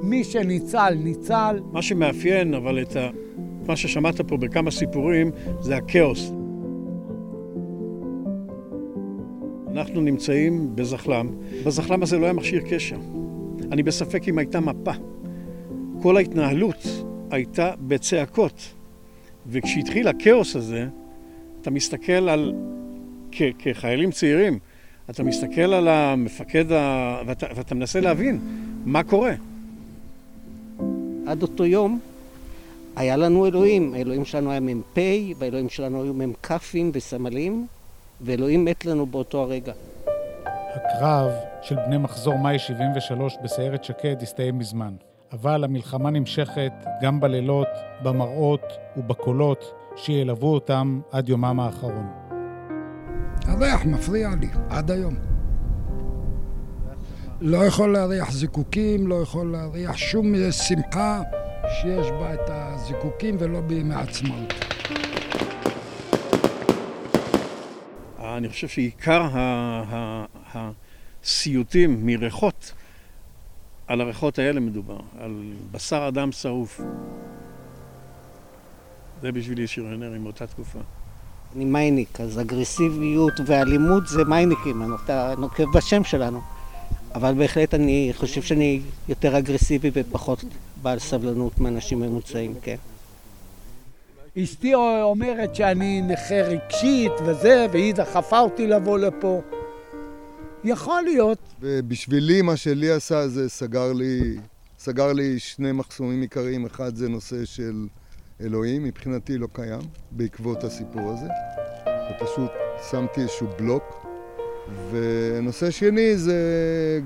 מי 0.03 0.23
שניצל, 0.23 0.93
ניצל. 1.03 1.59
מה 1.71 1.81
שמאפיין 1.81 2.53
אבל 2.53 2.81
את 2.81 2.95
ה... 2.95 3.09
מה 3.67 3.75
ששמעת 3.75 4.21
פה 4.21 4.37
בכמה 4.37 4.71
סיפורים 4.71 5.31
זה 5.59 5.75
הכאוס. 5.77 6.31
אנחנו 9.71 10.01
נמצאים 10.01 10.75
בזחל"ם. 10.75 11.29
בזחל"ם 11.65 12.03
הזה 12.03 12.17
לא 12.17 12.25
היה 12.25 12.33
מכשיר 12.33 12.61
קשר. 12.69 12.97
אני 13.71 13.83
בספק 13.83 14.27
אם 14.27 14.37
הייתה 14.37 14.59
מפה. 14.59 14.91
כל 16.01 16.17
ההתנהלות 16.17 17.08
הייתה 17.31 17.71
בצעקות. 17.87 18.73
וכשהתחיל 19.47 20.07
הכאוס 20.07 20.55
הזה, 20.55 20.87
אתה 21.61 21.71
מסתכל 21.71 22.29
על, 22.29 22.53
כ- 23.31 23.41
כחיילים 23.59 24.11
צעירים, 24.11 24.59
אתה 25.09 25.23
מסתכל 25.23 25.73
על 25.73 25.87
המפקד, 25.87 26.71
ה... 26.71 27.21
ואתה, 27.25 27.47
ואתה 27.55 27.75
מנסה 27.75 27.99
להבין 27.99 28.39
מה 28.85 29.03
קורה. 29.03 29.33
עד 31.27 31.41
אותו 31.41 31.65
יום 31.65 31.99
היה 32.95 33.17
לנו 33.17 33.45
אלוהים. 33.45 33.93
האלוהים 33.93 34.25
שלנו 34.25 34.51
היה 34.51 34.59
מ"פ, 34.59 34.97
והאלוהים 35.37 35.69
שלנו 35.69 36.03
היו 36.03 36.13
מ"כים 36.13 36.91
וסמלים, 36.93 37.67
ואלוהים 38.21 38.65
מת 38.65 38.85
לנו 38.85 39.05
באותו 39.05 39.41
הרגע. 39.41 39.73
הקרב 40.75 41.31
של 41.61 41.75
בני 41.75 41.97
מחזור 41.97 42.37
מאי 42.37 42.59
73 42.59 43.37
בסיירת 43.43 43.83
שקד 43.83 44.15
הסתיים 44.21 44.59
מזמן. 44.59 44.93
אבל 45.31 45.63
המלחמה 45.63 46.09
נמשכת 46.09 46.71
גם 47.01 47.19
בלילות, 47.19 47.67
במראות 48.03 48.61
ובקולות 48.97 49.73
שילוו 49.95 50.53
אותם 50.53 51.01
עד 51.11 51.29
יומם 51.29 51.59
האחרון. 51.59 52.07
הריח 53.45 53.85
מפריע 53.85 54.29
לי, 54.41 54.47
עד 54.69 54.91
היום. 54.91 55.15
לא 57.41 57.57
יכול 57.57 57.93
להריח 57.93 58.31
זיקוקים, 58.31 59.07
לא 59.07 59.21
יכול 59.21 59.51
להריח 59.51 59.97
שום 59.97 60.33
שמחה 60.51 61.21
שיש 61.81 62.11
בה 62.11 62.33
את 62.33 62.39
הזיקוקים 62.47 63.35
ולא 63.39 63.61
בימי 63.61 63.95
עצמאות. 63.95 64.53
אני 68.19 68.49
חושב 68.49 68.67
שעיקר 68.67 69.27
הסיוטים 71.23 72.05
מריחות, 72.05 72.73
על 73.89 74.01
הריחות 74.01 74.39
האלה 74.39 74.59
מדובר, 74.59 74.97
על 75.19 75.43
בשר 75.71 76.07
אדם 76.07 76.31
שרוף. 76.31 76.81
זה 79.21 79.31
בשבילי 79.31 79.67
שריונרים 79.67 80.23
מאותה 80.23 80.47
תקופה. 80.47 80.79
אני 81.55 81.65
מייניק, 81.65 82.21
אז 82.21 82.39
אגרסיביות 82.39 83.33
ואלימות 83.45 84.07
זה 84.07 84.23
מייניקים, 84.23 84.95
אתה 85.05 85.33
נוקב 85.37 85.65
בשם 85.73 86.03
שלנו. 86.03 86.41
אבל 87.15 87.33
בהחלט 87.33 87.73
אני 87.73 88.11
חושב 88.17 88.41
שאני 88.41 88.81
יותר 89.09 89.37
אגרסיבי 89.37 89.91
ופחות 89.93 90.43
בעל 90.81 90.99
סבלנות 90.99 91.59
מאנשים 91.59 91.99
ממוצעים, 91.99 92.53
כן. 92.61 92.75
אשתי 94.43 94.73
אומרת 95.01 95.55
שאני 95.55 96.01
נכה 96.01 96.41
רגשית 96.41 97.11
וזה, 97.25 97.65
והיא 97.71 97.93
דחפה 97.93 98.39
אותי 98.39 98.67
לבוא 98.67 98.99
לפה. 98.99 99.41
יכול 100.63 101.01
להיות. 101.01 101.39
ובשבילי 101.61 102.41
מה 102.41 102.57
שלי 102.57 102.91
עשה 102.91 103.27
זה 103.27 103.49
סגר 103.49 103.93
לי, 103.93 104.37
סגר 104.79 105.13
לי 105.13 105.39
שני 105.39 105.71
מחסומים 105.71 106.21
עיקריים. 106.21 106.65
אחד 106.65 106.95
זה 106.95 107.09
נושא 107.09 107.45
של 107.45 107.87
אלוהים, 108.41 108.83
מבחינתי 108.83 109.37
לא 109.37 109.47
קיים, 109.53 109.81
בעקבות 110.11 110.63
הסיפור 110.63 111.11
הזה. 111.11 111.27
ופשוט 112.11 112.51
שמתי 112.91 113.21
איזשהו 113.21 113.47
בלוק. 113.57 114.05
ונושא 114.91 115.71
שני 115.71 116.17
זה 116.17 116.39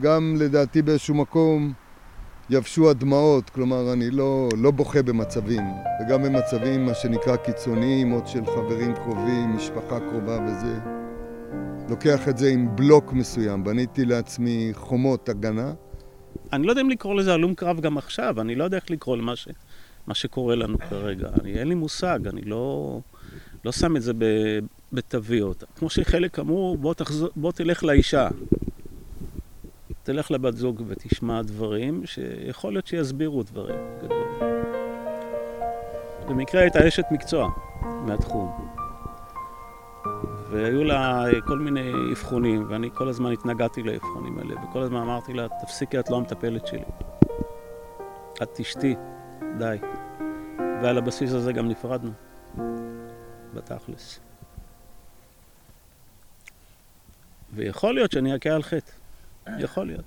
גם 0.01 0.35
לדעתי 0.39 0.81
באיזשהו 0.81 1.15
מקום 1.15 1.73
יבשו 2.49 2.89
הדמעות, 2.89 3.49
כלומר 3.49 3.93
אני 3.93 4.09
לא, 4.09 4.49
לא 4.57 4.71
בוכה 4.71 5.01
במצבים, 5.01 5.63
וגם 6.01 6.23
במצבים 6.23 6.85
מה 6.85 6.93
שנקרא 6.93 7.35
קיצוניים, 7.35 8.11
עוד 8.11 8.27
של 8.27 8.45
חברים 8.45 8.93
קרובים, 8.95 9.55
משפחה 9.55 9.99
קרובה 9.99 10.39
וזה. 10.47 11.02
לוקח 11.89 12.29
את 12.29 12.37
זה 12.37 12.49
עם 12.49 12.75
בלוק 12.75 13.13
מסוים, 13.13 13.63
בניתי 13.63 14.05
לעצמי 14.05 14.69
חומות 14.73 15.29
הגנה. 15.29 15.73
אני 16.53 16.67
לא 16.67 16.71
יודע 16.71 16.81
אם 16.81 16.89
לקרוא 16.89 17.15
לזה 17.15 17.33
הלום 17.33 17.55
קרב 17.55 17.79
גם 17.79 17.97
עכשיו, 17.97 18.41
אני 18.41 18.55
לא 18.55 18.63
יודע 18.63 18.77
איך 18.77 18.91
לקרוא 18.91 19.17
למה 19.17 19.35
ש, 19.35 19.47
מה 20.07 20.13
שקורה 20.13 20.55
לנו 20.55 20.77
כרגע. 20.89 21.29
אני, 21.41 21.53
אין 21.53 21.67
לי 21.67 21.75
מושג, 21.75 22.19
אני 22.27 22.41
לא, 22.41 22.99
לא 23.65 23.71
שם 23.71 23.95
את 23.95 24.01
זה 24.01 24.11
בתוויות. 24.93 25.63
כמו 25.75 25.89
שחלק 25.89 26.39
אמרו, 26.39 26.77
בוא, 26.77 26.93
תחזור, 26.93 27.29
בוא 27.35 27.51
תלך 27.51 27.83
לאישה. 27.83 28.27
תלך 30.03 30.31
לבת 30.31 30.57
זוג 30.57 30.83
ותשמע 30.87 31.41
דברים 31.41 32.01
שיכול 32.05 32.73
להיות 32.73 32.87
שיסבירו 32.87 33.43
דברים. 33.43 33.79
במקרה 36.27 36.61
הייתה 36.61 36.87
אשת 36.87 37.05
מקצוע 37.11 37.49
מהתחום. 38.05 38.82
והיו 40.53 40.83
לה 40.83 41.25
כל 41.45 41.59
מיני 41.59 41.91
אבחונים, 42.11 42.65
ואני 42.69 42.89
כל 42.93 43.07
הזמן 43.07 43.31
התנגדתי 43.31 43.83
לאבחונים 43.83 44.37
האלה, 44.37 44.55
וכל 44.63 44.81
הזמן 44.81 45.01
אמרתי 45.01 45.33
לה, 45.33 45.47
תפסיקי, 45.61 45.99
את 45.99 46.09
לא 46.09 46.17
המטפלת 46.17 46.67
שלי. 46.67 46.83
את 48.43 48.49
תשתי, 48.55 48.95
די. 49.59 49.77
ועל 50.57 50.97
הבסיס 50.97 51.31
הזה 51.31 51.53
גם 51.53 51.67
נפרדנו, 51.67 52.11
בתכלס. 53.53 54.19
ויכול 57.53 57.93
להיות 57.93 58.11
שאני 58.11 58.35
אכה 58.35 58.49
על 58.49 58.63
חטא. 58.63 58.91
יכול 59.59 59.87
להיות. 59.87 60.05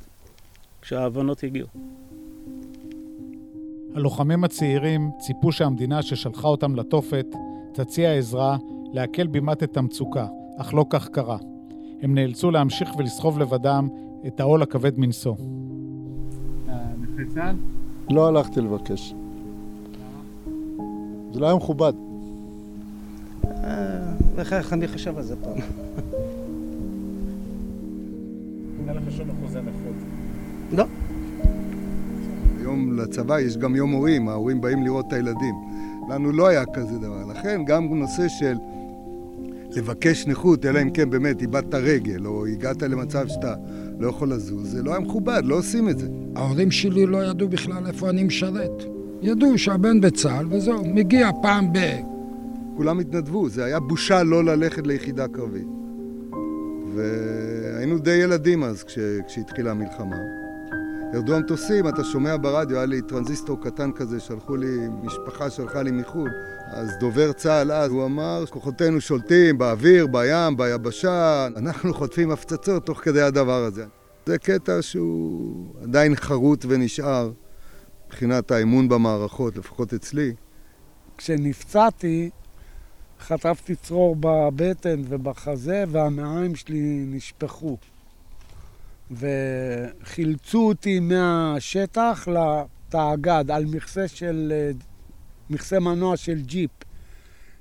כשההבנות 0.83 1.43
יגיעו. 1.43 1.69
הלוחמים 3.95 4.45
הצעירים 4.45 5.11
ציפו 5.19 5.53
שהמדינה 5.53 6.03
ששלחה 6.03 6.49
אותם 6.49 6.77
לתופת 6.77 7.27
תציע 7.75 8.15
עזרה 8.15 8.57
להקל 8.97 9.27
בימת 9.27 9.63
את 9.63 9.77
המצוקה, 9.77 10.27
אך 10.57 10.75
לא 10.75 10.87
כך 10.91 11.09
קרה. 11.09 11.37
הם 12.03 12.15
נאלצו 12.15 12.51
להמשיך 12.51 12.97
ולסחוב 12.99 13.39
לבדם 13.39 13.89
את 14.27 14.41
העול 14.41 14.63
הכבד 14.63 14.99
מנשוא. 14.99 15.35
לא 18.11 18.29
הלכתי 18.29 18.61
לבקש. 18.61 19.15
זה 21.33 21.41
לא 21.41 21.47
היה 21.47 21.57
מכובד. 21.57 21.93
איך 24.39 24.73
אני 24.73 24.89
חושב 24.89 25.17
על 25.17 25.23
זה 25.23 25.37
פעם? 25.37 25.59
אין 28.89 28.97
לך 28.97 29.13
שום 29.13 29.31
אחוזי 29.31 29.59
נכות. 29.59 29.97
לא. 30.73 30.85
היום 32.61 32.99
לצבא 32.99 33.41
יש 33.41 33.57
גם 33.57 33.77
יום 33.77 33.93
הורים, 33.93 34.29
ההורים 34.29 34.61
באים 34.61 34.83
לראות 34.83 35.07
את 35.09 35.13
הילדים. 35.13 35.55
לנו 36.09 36.33
לא 36.33 36.47
היה 36.47 36.65
כזה 36.75 36.99
דבר. 36.99 37.25
לכן 37.27 37.65
גם 37.67 37.95
נושא 37.95 38.29
של 38.29 38.57
לבקש 39.77 40.27
נכות, 40.27 40.67
אלא 40.67 40.83
אם 40.83 40.91
כן 40.91 41.11
באמת 41.11 41.43
איבדת 41.43 41.75
רגל, 41.75 42.27
או 42.27 42.47
הגעת 42.47 42.83
למצב 42.83 43.29
שאתה 43.29 43.55
לא 44.01 44.09
יכול 44.09 44.33
לזוז, 44.33 44.73
זה 44.73 44.83
לא 44.83 44.91
היה 44.91 45.01
מכובד, 45.01 45.43
לא 45.45 45.55
עושים 45.55 45.89
את 45.89 45.99
זה. 45.99 46.09
ההורים 46.37 46.71
שלי 46.71 47.07
לא 47.07 47.25
ידעו 47.25 47.49
בכלל 47.49 47.87
איפה 47.87 48.11
אני 48.11 48.25
משרת. 48.25 48.85
ידעו 49.23 49.59
שהבן 49.59 50.01
בצה"ל 50.01 50.47
וזהו, 50.51 50.85
מגיע 50.85 51.31
פעם 51.43 51.73
ב... 51.73 51.79
כולם 52.77 52.99
התנדבו, 52.99 53.49
זה 53.49 53.65
היה 53.65 53.81
בושה 53.81 54.23
לא 54.23 54.45
ללכת 54.45 54.87
ליחידה 54.87 55.29
קרבית. 55.29 55.67
והיינו 56.95 57.99
די 57.99 58.15
ילדים 58.15 58.65
אז 58.65 58.85
כש... 58.85 58.99
כשהתחילה 59.27 59.71
המלחמה. 59.71 60.17
ירדו 61.17 61.35
המטוסים, 61.35 61.89
אתה 61.89 62.05
שומע 62.05 62.37
ברדיו, 62.41 62.77
היה 62.77 62.87
לי 62.87 63.03
טרנזיסטור 63.03 63.61
קטן 63.63 63.93
כזה, 63.93 64.21
שלחו 64.21 64.57
לי, 64.57 64.89
משפחה 65.03 65.51
שלחה 65.51 65.83
לי 65.83 65.91
מחו"ל. 65.91 66.31
אז 66.67 66.91
דובר 67.01 67.33
צה"ל 67.33 67.73
אז, 67.73 67.91
הוא 67.91 68.05
אמר, 68.05 68.45
כוחותינו 68.51 69.01
שולטים 69.01 69.59
באוויר, 69.59 70.07
בים, 70.07 70.57
ביבשה, 70.57 71.47
אנחנו 71.57 71.95
חוטפים 71.95 72.31
הפצצות 72.31 72.87
תוך 72.87 73.01
כדי 73.01 73.23
הדבר 73.23 73.65
הזה. 73.65 73.87
זה 74.27 74.39
קטע 74.39 74.83
שהוא 74.83 75.75
עדיין 75.83 76.17
חרוט 76.17 76.65
ונשאר 76.69 77.31
מבחינת 78.07 78.51
האמון 78.51 78.89
במערכות, 78.89 79.57
לפחות 79.57 79.95
אצלי. 79.95 80.33
כשנפצעתי, 81.19 82.31
חטפתי 83.21 83.75
צרור 83.75 84.17
בבטן 84.21 85.03
ובחזה, 85.09 85.85
והמעיים 85.89 86.55
שלי 86.55 87.05
נשפכו. 87.07 87.77
וחילצו 89.11 90.69
אותי 90.69 91.01
מהשטח 91.01 92.29
לתאגד, 92.29 93.51
על 93.51 93.65
מכסה 93.65 94.09
של... 94.09 94.53
מכסה 95.51 95.81
מנוע 95.81 96.17
של 96.17 96.41
ג'יפ. 96.41 96.71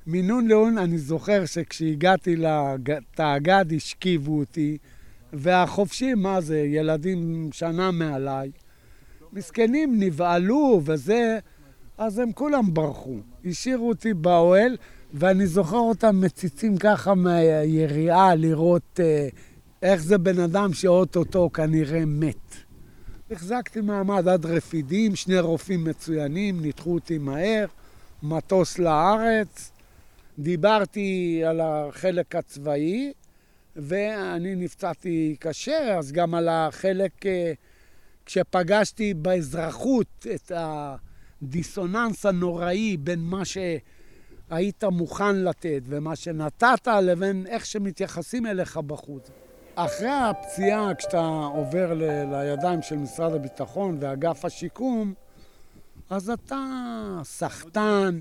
מנון 0.08 0.48
לאון 0.48 0.78
אני 0.78 0.98
זוכר 0.98 1.46
שכשהגעתי 1.46 2.36
לתאגד 2.36 3.66
השכיבו 3.76 4.40
אותי, 4.40 4.78
והחופשים, 5.34 6.20
מה 6.20 6.42
זה, 6.42 6.60
ילדים 6.60 7.50
שנה 7.52 7.92
מעליי. 7.92 8.52
מסכנים 9.34 10.00
נבהלו 10.00 10.82
וזה, 10.86 11.40
אז 11.98 12.20
הם 12.20 12.32
כולם 12.32 12.74
ברחו. 12.74 13.18
השאירו 13.46 13.90
אותי 13.90 14.14
באוהל, 14.14 14.78
ואני 15.14 15.48
זוכר 15.48 15.78
אותם 15.78 16.22
מציצים 16.22 16.78
ככה 16.78 17.16
מהיריעה 17.16 18.36
לראות 18.36 19.00
אה, 19.00 19.28
איך 19.82 20.02
זה 20.02 20.18
בן 20.18 20.40
אדם 20.40 20.74
שאו-טו-טו 20.74 21.50
כנראה 21.54 22.06
מת. 22.06 22.56
החזקתי 23.32 23.82
מעמד 23.82 24.28
עד 24.28 24.46
רפידים, 24.46 25.16
שני 25.16 25.40
רופאים 25.40 25.84
מצוינים, 25.84 26.62
ניתחו 26.62 26.94
אותי 26.94 27.18
מהר, 27.18 27.66
מטוס 28.24 28.80
לארץ, 28.80 29.72
דיברתי 30.40 31.42
על 31.46 31.62
החלק 31.62 32.36
הצבאי, 32.36 33.14
ואני 33.76 34.56
נפצעתי 34.56 35.36
קשה, 35.40 35.98
אז 35.98 36.12
גם 36.12 36.36
על 36.36 36.50
החלק, 36.50 37.26
אה, 37.26 37.54
כשפגשתי 38.26 39.14
באזרחות 39.14 40.28
את 40.36 40.52
הדיסוננס 40.56 42.26
הנוראי 42.26 42.98
בין 42.98 43.20
מה 43.20 43.42
שהיית 43.46 44.84
מוכן 44.84 45.36
לתת 45.36 45.82
ומה 45.86 46.16
שנתת 46.16 46.88
לבין 47.02 47.48
איך 47.48 47.66
שמתייחסים 47.66 48.46
אליך 48.46 48.78
בחוץ. 48.78 49.30
אחרי 49.76 50.10
הפציעה, 50.10 50.96
כשאתה 50.96 51.20
עובר 51.54 51.94
ל- 51.94 52.34
לידיים 52.34 52.82
של 52.82 52.96
משרד 52.98 53.34
הביטחון 53.34 53.98
ואגף 54.00 54.46
השיקום, 54.46 55.14
אז 56.10 56.30
אתה 56.30 56.66
סחטן. 57.24 58.20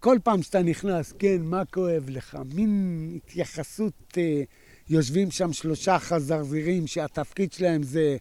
כל 0.00 0.18
פעם 0.24 0.42
שאתה 0.42 0.62
נכנס, 0.62 1.12
כן, 1.18 1.36
מה 1.42 1.64
כואב 1.64 2.04
לך? 2.08 2.38
מין 2.54 3.12
התייחסות, 3.16 4.18
אה, 4.18 4.42
יושבים 4.88 5.30
שם 5.30 5.52
שלושה 5.52 5.98
חזרזירים 5.98 6.86
שהתפקיד 6.86 7.52
שלהם 7.52 7.82
זה 7.82 8.16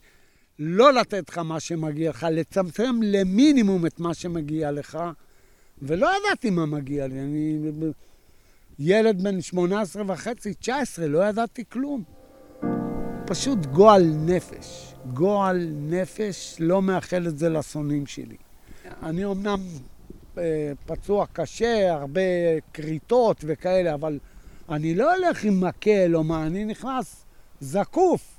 לא 0.60 0.94
לתת 0.94 1.30
לך 1.30 1.38
מה 1.38 1.60
שמגיע 1.60 2.10
לך, 2.10 2.28
לצמצם 2.32 3.00
למינימום 3.04 3.86
את 3.86 4.00
מה 4.00 4.14
שמגיע 4.14 4.72
לך, 4.72 5.00
ולא 5.82 6.10
ידעתי 6.18 6.50
מה 6.50 6.66
מגיע 6.66 7.08
לי. 7.08 7.20
אני 7.20 7.58
ילד 8.80 9.24
בן 9.24 9.42
18 9.42 10.04
וחצי, 10.08 10.54
19, 10.54 11.08
לא 11.08 11.24
ידעתי 11.26 11.64
כלום. 11.70 12.04
פשוט 13.34 13.66
גועל 13.66 14.04
נפש. 14.16 14.94
גועל 15.14 15.70
נפש, 15.76 16.56
לא 16.60 16.82
מאחל 16.82 17.28
את 17.28 17.38
זה 17.38 17.50
לשונאים 17.50 18.06
שלי. 18.06 18.36
אני 19.04 19.26
אמנם 19.26 19.60
אה, 20.38 20.72
פצוע 20.86 21.26
קשה, 21.34 21.94
הרבה 21.94 22.22
כריתות 22.74 23.38
וכאלה, 23.48 23.94
אבל 23.94 24.20
אני 24.70 24.96
לא 24.96 25.16
הולך 25.16 25.44
עם 25.44 25.62
מקל 25.62 26.16
או 26.16 26.24
מה, 26.24 26.48
אני 26.48 26.66
נכנס 26.66 27.26
זקוף. 27.60 28.38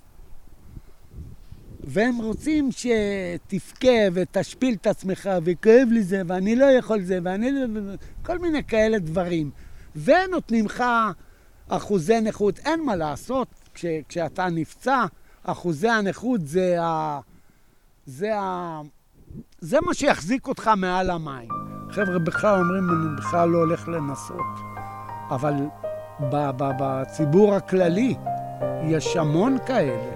והם 1.80 2.18
רוצים 2.18 2.68
שתבכה 2.72 3.98
ותשפיל 4.12 4.74
את 4.74 4.86
עצמך, 4.86 5.30
וכואב 5.44 5.88
לי 5.90 6.02
זה, 6.02 6.22
ואני 6.26 6.56
לא 6.56 6.64
יכול 6.64 7.02
זה, 7.02 7.18
ואני 7.22 7.52
לא... 7.52 7.80
כל 8.22 8.38
מיני 8.38 8.64
כאלה 8.64 8.98
דברים. 8.98 9.50
ונותנים 9.96 10.66
לך 10.66 10.84
אחוזי 11.68 12.20
נכות. 12.20 12.58
אין 12.58 12.84
מה 12.84 12.96
לעשות, 12.96 13.48
כש, 13.74 13.84
כשאתה 14.08 14.46
נפצע, 14.48 15.04
אחוזי 15.42 15.88
הנכות 15.88 16.40
זה 16.46 16.82
ה... 16.82 17.20
זה 18.06 18.38
ה... 18.38 18.80
זה 19.60 19.78
מה 19.86 19.94
שיחזיק 19.94 20.46
אותך 20.48 20.70
מעל 20.76 21.10
המים. 21.10 21.48
חבר'ה 21.90 22.18
בכלל 22.18 22.60
אומרים, 22.60 22.90
אני 22.90 23.16
בכלל 23.16 23.48
לא 23.48 23.58
הולך 23.58 23.88
לנסות. 23.88 24.60
אבל 25.30 25.54
בציבור 26.78 27.54
הכללי 27.54 28.14
יש 28.88 29.16
המון 29.16 29.56
כאלה. 29.66 30.14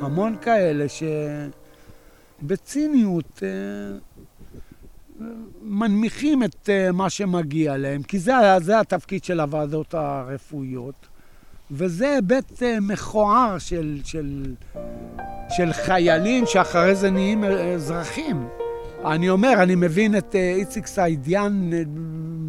המון 0.00 0.36
כאלה 0.40 0.84
שבציניות 2.42 3.42
אה, 3.42 3.48
מנמיכים 5.62 6.42
את 6.42 6.68
אה, 6.68 6.92
מה 6.92 7.10
שמגיע 7.10 7.76
להם, 7.76 8.02
כי 8.02 8.18
זה, 8.18 8.32
זה 8.60 8.80
התפקיד 8.80 9.24
של 9.24 9.40
הוועדות 9.40 9.94
הרפואיות, 9.94 11.06
וזה 11.70 12.10
היבט 12.10 12.62
אה, 12.62 12.80
מכוער 12.80 13.58
של, 13.58 14.00
של, 14.04 14.54
של 15.48 15.72
חיילים 15.72 16.46
שאחרי 16.46 16.94
זה 16.94 17.10
נהיים 17.10 17.44
אזרחים. 17.44 18.48
אני 19.04 19.30
אומר, 19.30 19.62
אני 19.62 19.74
מבין 19.74 20.16
את 20.16 20.34
איציק 20.34 20.86
סעידיאן 20.86 21.70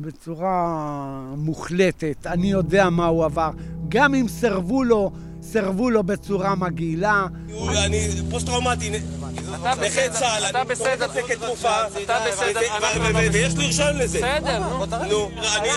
בצורה 0.02 1.34
מוחלטת. 1.38 2.28
אני 2.28 2.52
יודע 2.52 2.90
מה 2.90 3.06
הוא 3.06 3.26
עבר. 3.26 3.52
גם 3.90 4.16
אם 4.16 4.28
סירבו 4.28 4.84
לו 4.84 5.12
סירבו 5.52 5.90
לו 5.90 6.04
בצורה 6.04 6.56
מגעילה. 6.56 7.26
אני 7.86 8.10
פוסט-טראומטי, 8.32 8.90
נכה 9.82 10.10
צה"ל, 10.12 10.44
אתה 10.50 10.64
בסדר, 10.64 11.08
תרופה, 11.40 11.88
אתה 12.04 12.18
בסדר, 12.28 12.60
ויש 13.34 13.58
לי 13.58 13.66
רישיון 13.66 13.98
לזה. 13.98 14.18
בסדר, 14.18 14.60
נו. 15.10 15.30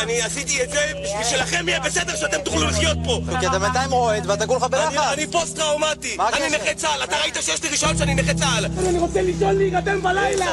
אני 0.02 0.22
עשיתי 0.22 0.62
את 0.62 0.70
זה 0.70 0.78
בשביל 1.04 1.24
שלכם 1.24 1.68
יהיה 1.68 1.80
בסדר, 1.80 2.16
שאתם 2.16 2.38
תוכלו 2.44 2.66
לחיות 2.66 2.98
פה. 3.04 3.20
כי 3.40 3.46
אתה 3.46 3.58
בינתיים 3.58 3.90
רועד 3.90 4.26
ואתה 4.26 4.46
כולך 4.46 4.62
בלחץ. 4.62 4.96
אני 5.12 5.26
פוסט-טראומטי, 5.26 6.16
אני 6.20 6.56
נכה 6.56 6.74
צה"ל, 6.74 7.04
אתה 7.04 7.16
ראית 7.16 7.36
שיש 7.40 7.62
לי 7.62 7.68
רישיון 7.68 7.96
שאני 7.96 8.14
נכה 8.14 8.34
צה"ל. 8.34 8.66
אני 8.88 8.98
רוצה 8.98 9.22
לישון 9.22 9.56
להירדם 9.56 10.02
בלילה. 10.02 10.46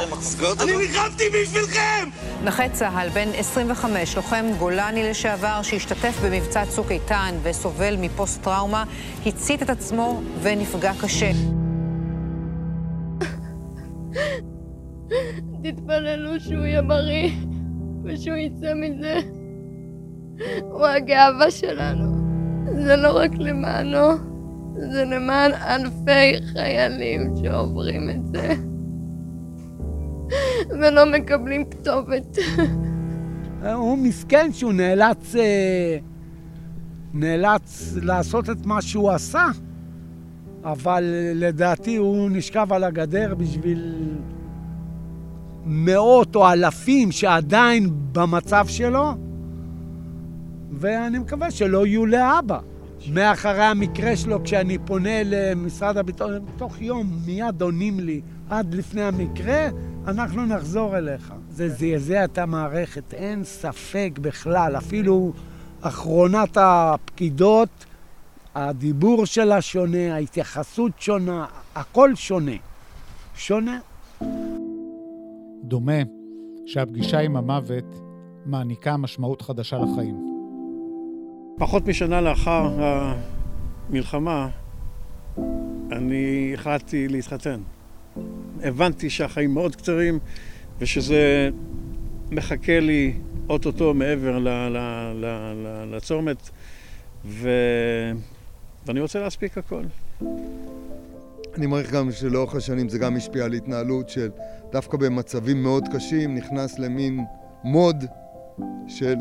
אני 0.61 0.76
נלחמתי 0.78 1.24
בשבילכם! 1.30 2.09
נכה 2.43 2.70
צה"ל, 2.70 3.09
בן 3.09 3.30
25, 3.38 4.16
לוחם 4.16 4.45
גולני 4.59 5.09
לשעבר, 5.09 5.59
שהשתתף 5.64 6.14
במבצע 6.24 6.66
צוק 6.66 6.91
איתן 6.91 7.36
וסובל 7.43 7.95
מפוסט-טראומה, 7.95 8.84
הצית 9.26 9.62
את 9.64 9.70
עצמו 9.70 10.22
ונפגע 10.41 10.91
קשה. 11.01 11.32
תתפללו 15.64 16.39
שהוא 16.39 16.66
יהיה 16.66 16.82
בריא 16.82 17.32
ושהוא 18.04 18.36
יצא 18.36 18.74
מזה. 18.74 19.20
הוא 20.62 20.86
הגאווה 20.86 21.51
שלנו. 21.51 22.14
זה 22.86 22.95
לא 22.95 23.18
רק 23.18 23.32
למענו, 23.38 24.08
זה 24.91 25.06
למען 25.06 25.51
אלפי 25.54 26.45
חיילים 26.54 27.34
שעוברים 27.43 28.10
את 28.10 28.28
זה 28.28 28.54
ולא 30.70 31.06
מקבלים 31.06 31.66
כתובת. 31.66 32.38
הוא 33.74 33.97
מסכן 33.97 34.54
שהוא 34.54 34.74
נאלץ, 34.74 35.36
אה, 35.36 35.97
נאלץ 37.14 37.95
לעשות 38.01 38.49
את 38.49 38.66
מה 38.66 38.82
שהוא 38.82 39.11
עשה, 39.11 39.47
אבל 40.64 41.03
לדעתי 41.36 41.95
הוא 41.95 42.30
נשכב 42.32 42.74
על 42.74 42.84
הגדר 42.84 43.36
בשביל 43.36 43.95
מאות 45.66 46.36
או 46.36 46.51
אלפים 46.51 47.11
שעדיין 47.11 47.89
במצב 48.11 48.66
שלו, 48.68 49.14
ואני 50.72 51.20
מקווה 51.20 51.51
שלא 51.51 51.86
יהיו 51.86 52.05
לאבא. 52.05 52.59
מאחרי 53.14 53.64
המקרה 53.64 54.16
שלו, 54.16 54.43
כשאני 54.43 54.78
פונה 54.78 55.24
למשרד 55.26 55.97
הביטחון, 55.97 56.39
תוך 56.57 56.82
יום 56.82 57.20
מיד 57.26 57.61
עונים 57.61 57.99
לי, 57.99 58.22
עד 58.49 58.74
לפני 58.74 59.01
המקרה, 59.01 59.68
אנחנו 60.07 60.45
נחזור 60.45 60.97
אליך. 60.97 61.34
זה 61.49 61.70
זעזע 61.70 62.24
את 62.26 62.38
המערכת, 62.38 63.14
אין 63.14 63.43
ספק 63.43 64.11
בכלל. 64.22 64.76
אפילו 64.78 65.34
אחרונת 65.84 66.58
הפקידות, 66.62 67.86
הדיבור 68.56 69.26
שלה 69.26 69.62
שונה, 69.62 70.16
ההתייחסות 70.16 70.92
שונה, 70.98 71.46
הכל 71.76 72.16
שונה. 72.16 72.56
שונה. 73.36 73.80
דומה 75.64 76.02
שהפגישה 76.66 77.20
עם 77.20 77.38
המוות 77.38 78.00
מעניקה 78.46 78.98
משמעות 78.98 79.42
חדשה 79.42 79.78
לחיים. 79.78 80.16
פחות 81.58 81.88
משנה 81.88 82.22
לאחר 82.22 82.70
המלחמה, 83.90 84.50
אני 85.92 86.52
החלטתי 86.54 87.08
להתחתן. 87.08 87.62
הבנתי 88.64 89.10
שהחיים 89.10 89.54
מאוד 89.54 89.76
קצרים 89.76 90.20
ושזה 90.80 91.50
מחכה 92.32 92.80
לי 92.80 93.14
אוטוטו 93.50 93.94
מעבר 93.94 94.39
ל- 94.39 94.50
ל- 94.50 95.14
ל- 95.14 95.54
ל- 95.56 95.96
לצומת, 95.96 96.50
ו... 97.26 97.50
ואני 98.86 99.00
רוצה 99.00 99.20
להספיק 99.20 99.58
הכל. 99.58 99.84
אני 101.58 101.66
מעריך 101.66 101.91
גם 101.91 102.12
שלאורך 102.12 102.56
השנים 102.56 102.89
זה 102.89 103.00
גם 103.00 103.16
השפיע 103.16 103.46
על 103.46 103.54
התנהלות 103.54 104.10
של 104.10 104.30
דווקא 104.72 104.98
במצבים 104.98 105.64
מאוד 105.64 105.88
קשים 105.94 106.36
נכנס 106.36 106.80
למין 106.80 107.20
מוד 107.64 108.06
של 108.88 109.16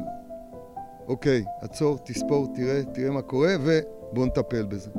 אוקיי, 1.09 1.45
עצור, 1.61 1.99
תספור, 2.05 2.47
תראה, 2.55 2.85
תראה 2.95 3.11
מה 3.11 3.23
קורה 3.23 3.55
ובוא 3.61 4.27
נטפל 4.27 4.63
בזה. 4.63 4.91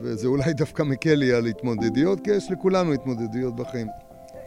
וזה 0.00 0.28
אולי 0.28 0.52
דווקא 0.52 0.82
מקל 0.82 1.14
לי 1.14 1.32
על 1.32 1.46
התמודדויות, 1.46 2.20
כי 2.20 2.30
יש 2.30 2.50
לכולנו 2.50 2.92
התמודדויות 2.92 3.56
בחיים. 3.56 3.88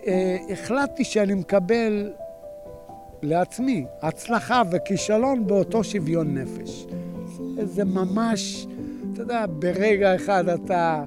אה, 0.08 0.38
החלטתי 0.52 1.04
שאני 1.04 1.34
מקבל 1.34 2.12
לעצמי 3.24 3.86
הצלחה 4.02 4.62
וכישלון 4.72 5.48
באותו 5.48 5.84
שוויון 5.84 6.38
נפש. 6.38 6.88
זה 7.64 7.86
ממש, 7.86 8.68
אתה 9.14 9.22
יודע, 9.22 9.46
ברגע 9.60 10.16
אחד 10.16 10.50
אתה 10.50 11.04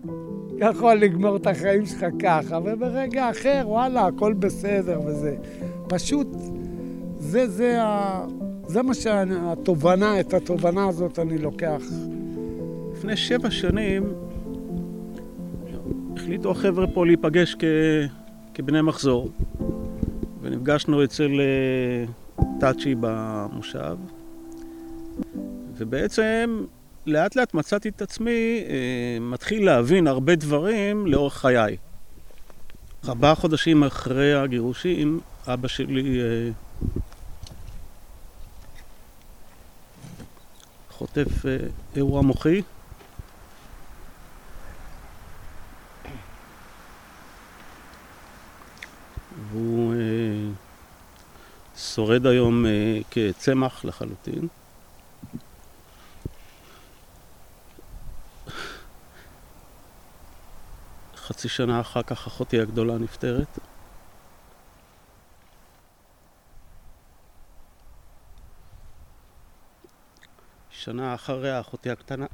יכול 0.59 0.95
לגמור 0.95 1.37
את 1.37 1.47
החיים 1.47 1.87
שלך 1.87 2.07
ככה, 2.19 2.59
וברגע 2.65 3.31
אחר, 3.31 3.63
וואלה, 3.67 4.07
הכל 4.07 4.33
בסדר 4.33 5.01
וזה. 5.07 5.37
פשוט, 5.89 6.29
זה, 7.19 7.49
זה, 7.49 7.83
ה... 7.83 8.27
זה 8.67 8.83
מה 8.83 8.95
שהתובנה, 8.95 10.21
את 10.21 10.35
התובנה 10.35 10.89
הזאת 10.89 11.19
אני 11.19 11.39
לוקח. 11.39 11.83
לפני 12.93 13.17
שבע 13.17 13.51
שנים 13.51 14.15
החליטו 16.17 16.51
החבר'ה 16.51 16.87
פה 16.87 17.07
להיפגש 17.07 17.57
כ... 17.59 17.65
כבני 18.55 18.83
מחזור, 18.83 19.29
ונפגשנו 20.43 21.05
אצל 21.05 21.40
אה, 21.40 22.05
טאצ'י 22.61 22.95
במושב, 23.01 23.97
ובעצם 25.76 26.64
לאט 27.07 27.36
לאט 27.36 27.55
מצאתי 27.55 27.88
את 27.88 28.03
עצמי 28.03 28.64
אה, 28.68 29.18
מתחיל 29.20 29.64
להבין 29.64 30.07
הרבה 30.07 30.34
דברים 30.34 31.07
לאורך 31.07 31.38
חיי. 31.38 31.76
ארבעה 33.09 33.34
חודשים 33.34 33.84
אחרי 33.84 34.34
הגירושים, 34.34 35.20
אבא 35.47 35.68
שלי 35.68 36.20
אה, 36.20 36.51
חוטף 40.90 41.28
אירוע 41.97 42.22
מוחי. 42.22 42.62
והוא 49.53 49.95
אה, 49.95 50.51
שורד 51.77 52.27
היום 52.27 52.67
אה, 52.67 52.99
כצמח 53.11 53.85
לחלוטין. 53.85 54.49
חצי 61.17 61.49
שנה 61.49 61.81
אחר 61.81 62.03
כך 62.03 62.27
אחותי 62.27 62.61
הגדולה 62.61 62.99
נפטרת. 62.99 63.59
שנה 70.71 71.15
אחריה 71.15 71.61
אחותי 71.61 71.91
הקטנה. 71.91 72.27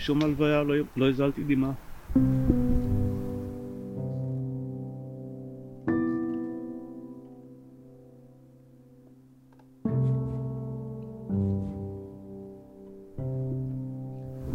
בשום 0.00 0.22
הלוויה 0.22 0.62
לא, 0.62 0.74
לא 0.96 1.08
הזלתי 1.08 1.44
דמעה. 1.44 1.72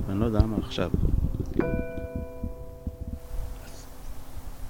אני 0.09 0.19
לא 0.19 0.25
יודע 0.25 0.45
מה 0.45 0.57
עכשיו. 0.57 0.91
אז 3.65 3.87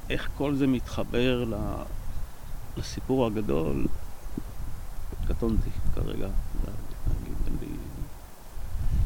איך 0.10 0.30
כל 0.38 0.56
זה 0.56 0.68
מתחבר. 0.68 1.46
לסיפור 2.78 3.26
הגדול? 3.26 3.88
קטונתי 5.28 5.70
כרגע, 5.94 6.28
להגיד. 6.66 7.70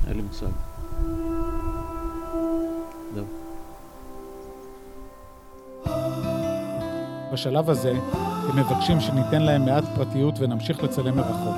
אין 0.08 0.16
לי 0.18 0.22
מושג. 0.22 0.79
זהו. 3.14 3.26
בשלב 7.34 7.70
הזה, 7.70 7.94
הם 8.50 8.60
מבקשים 8.60 9.00
שניתן 9.00 9.42
להם 9.42 9.66
מעט 9.66 9.84
פרטיות 9.96 10.36
ונמשיך 10.40 10.84
לצלם 10.84 11.18
מרחוק. 11.18 11.56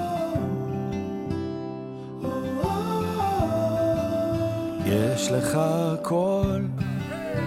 יש 4.86 5.32
לך 5.32 5.60
קול, 6.02 6.68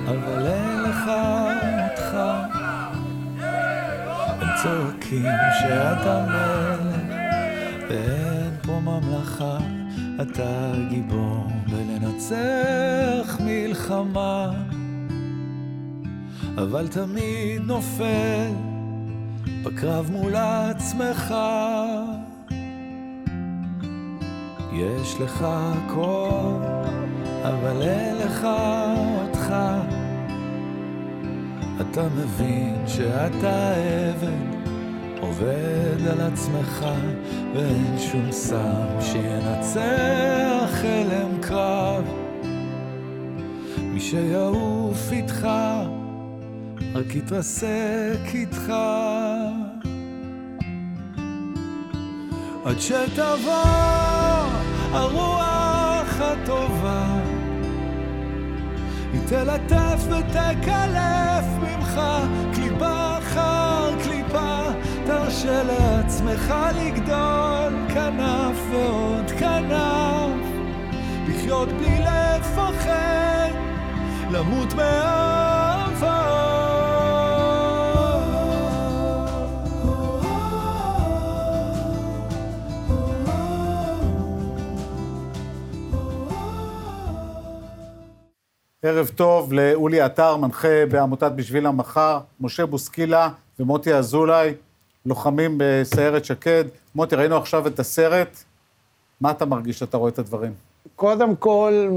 אבל 0.09 0.47
אין 0.47 0.83
לך 0.83 1.11
אותך. 1.91 2.17
הם 4.41 4.49
צועקים 4.63 5.33
שאתה 5.61 6.27
מלך, 6.29 7.15
ואין 7.89 8.57
פה 8.63 8.81
ממלכה. 8.81 9.84
אתה 10.23 10.73
גיבור 10.89 11.47
בלנצח 11.71 13.41
מלחמה, 13.45 14.51
אבל 16.59 16.89
תמיד 16.89 17.63
נופל 17.63 18.51
בקרב 19.63 20.11
מול 20.13 20.37
עצמך. 20.37 21.35
יש 24.73 25.21
לך 25.21 25.47
קול, 25.95 26.63
אבל 27.43 27.83
אין 27.83 28.17
לך 28.17 28.47
אותך. 29.21 29.55
אתה 31.81 32.09
מבין 32.17 32.77
שאתה 32.87 33.75
עבד, 33.75 34.55
עובד 35.21 36.07
על 36.11 36.21
עצמך, 36.21 36.87
ואין 37.55 37.99
שום 37.99 38.33
סם 38.33 39.01
שינצח 39.01 40.85
הלם 40.85 41.41
קרב. 41.41 42.05
מי 43.79 44.01
שיעוף 44.01 45.13
איתך, 45.13 45.49
רק 46.95 47.15
יתרסק 47.15 48.35
איתך. 48.35 48.73
עד 52.65 52.81
שתבוא 52.81 53.65
הרוח 54.93 56.21
הטובה, 56.21 57.21
היא 59.13 59.21
תלטף 59.27 60.05
ותקלף 60.05 61.45
ממך 61.61 62.01
קליפה 62.55 63.19
אחר 63.19 64.03
קליפה, 64.03 64.63
תרשה 65.07 65.63
לעצמך 66.35 66.55
לגדול 66.77 67.95
כנף 67.95 68.57
ועוד 68.71 69.31
כנף, 69.39 70.47
לחיות 71.29 71.69
בלי 71.69 71.99
לפחד, 72.01 73.51
למות 74.31 74.75
מאהבה. 74.75 76.25
ערב 88.83 89.09
טוב 89.09 89.53
לאולי 89.53 90.01
עטר, 90.01 90.37
מנחה 90.37 90.87
בעמותת 90.91 91.33
בשביל 91.37 91.67
המחר, 91.67 92.19
משה 92.41 92.67
בוסקילה 92.67 93.29
ומוטי 93.61 93.95
אזולאי, 93.95 94.55
לוחמים 95.07 95.55
בסיירת 95.59 96.25
שקד. 96.25 96.65
מוטי, 96.95 97.17
ראינו 97.17 97.37
עכשיו 97.37 97.67
את 97.67 97.79
הסרט, 97.79 98.45
מה 99.21 99.31
אתה 99.31 99.45
מרגיש 99.45 99.79
שאתה 99.79 99.97
רואה 99.97 100.11
את 100.11 100.19
הדברים? 100.19 100.53
קודם 100.97 101.37
כל, 101.37 101.89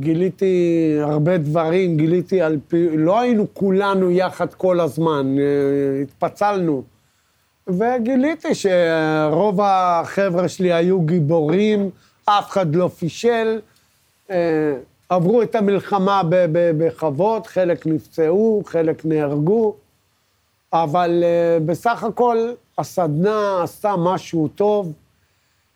גיליתי 0.00 0.96
הרבה 1.02 1.38
דברים, 1.38 1.96
גיליתי 1.96 2.42
על 2.42 2.58
פי... 2.68 2.96
לא 2.96 3.20
היינו 3.20 3.46
כולנו 3.52 4.10
יחד 4.10 4.54
כל 4.54 4.80
הזמן, 4.80 5.36
אה, 5.38 6.02
התפצלנו. 6.02 6.82
וגיליתי 7.68 8.48
שרוב 8.54 9.60
החבר'ה 9.62 10.48
שלי 10.48 10.72
היו 10.72 11.00
גיבורים, 11.00 11.90
אף 12.24 12.50
אחד 12.50 12.74
לא 12.74 12.88
פישל. 12.88 13.60
אה, 14.30 14.76
עברו 15.08 15.42
את 15.42 15.54
המלחמה 15.54 16.22
בכבוד, 16.50 17.46
חלק 17.46 17.86
נפצעו, 17.86 18.62
חלק 18.66 19.04
נהרגו, 19.04 19.74
אבל 20.72 21.24
אה, 21.24 21.58
בסך 21.66 22.04
הכל 22.04 22.52
הסדנה 22.78 23.62
עשתה 23.62 23.94
משהו 23.98 24.48
טוב, 24.48 24.92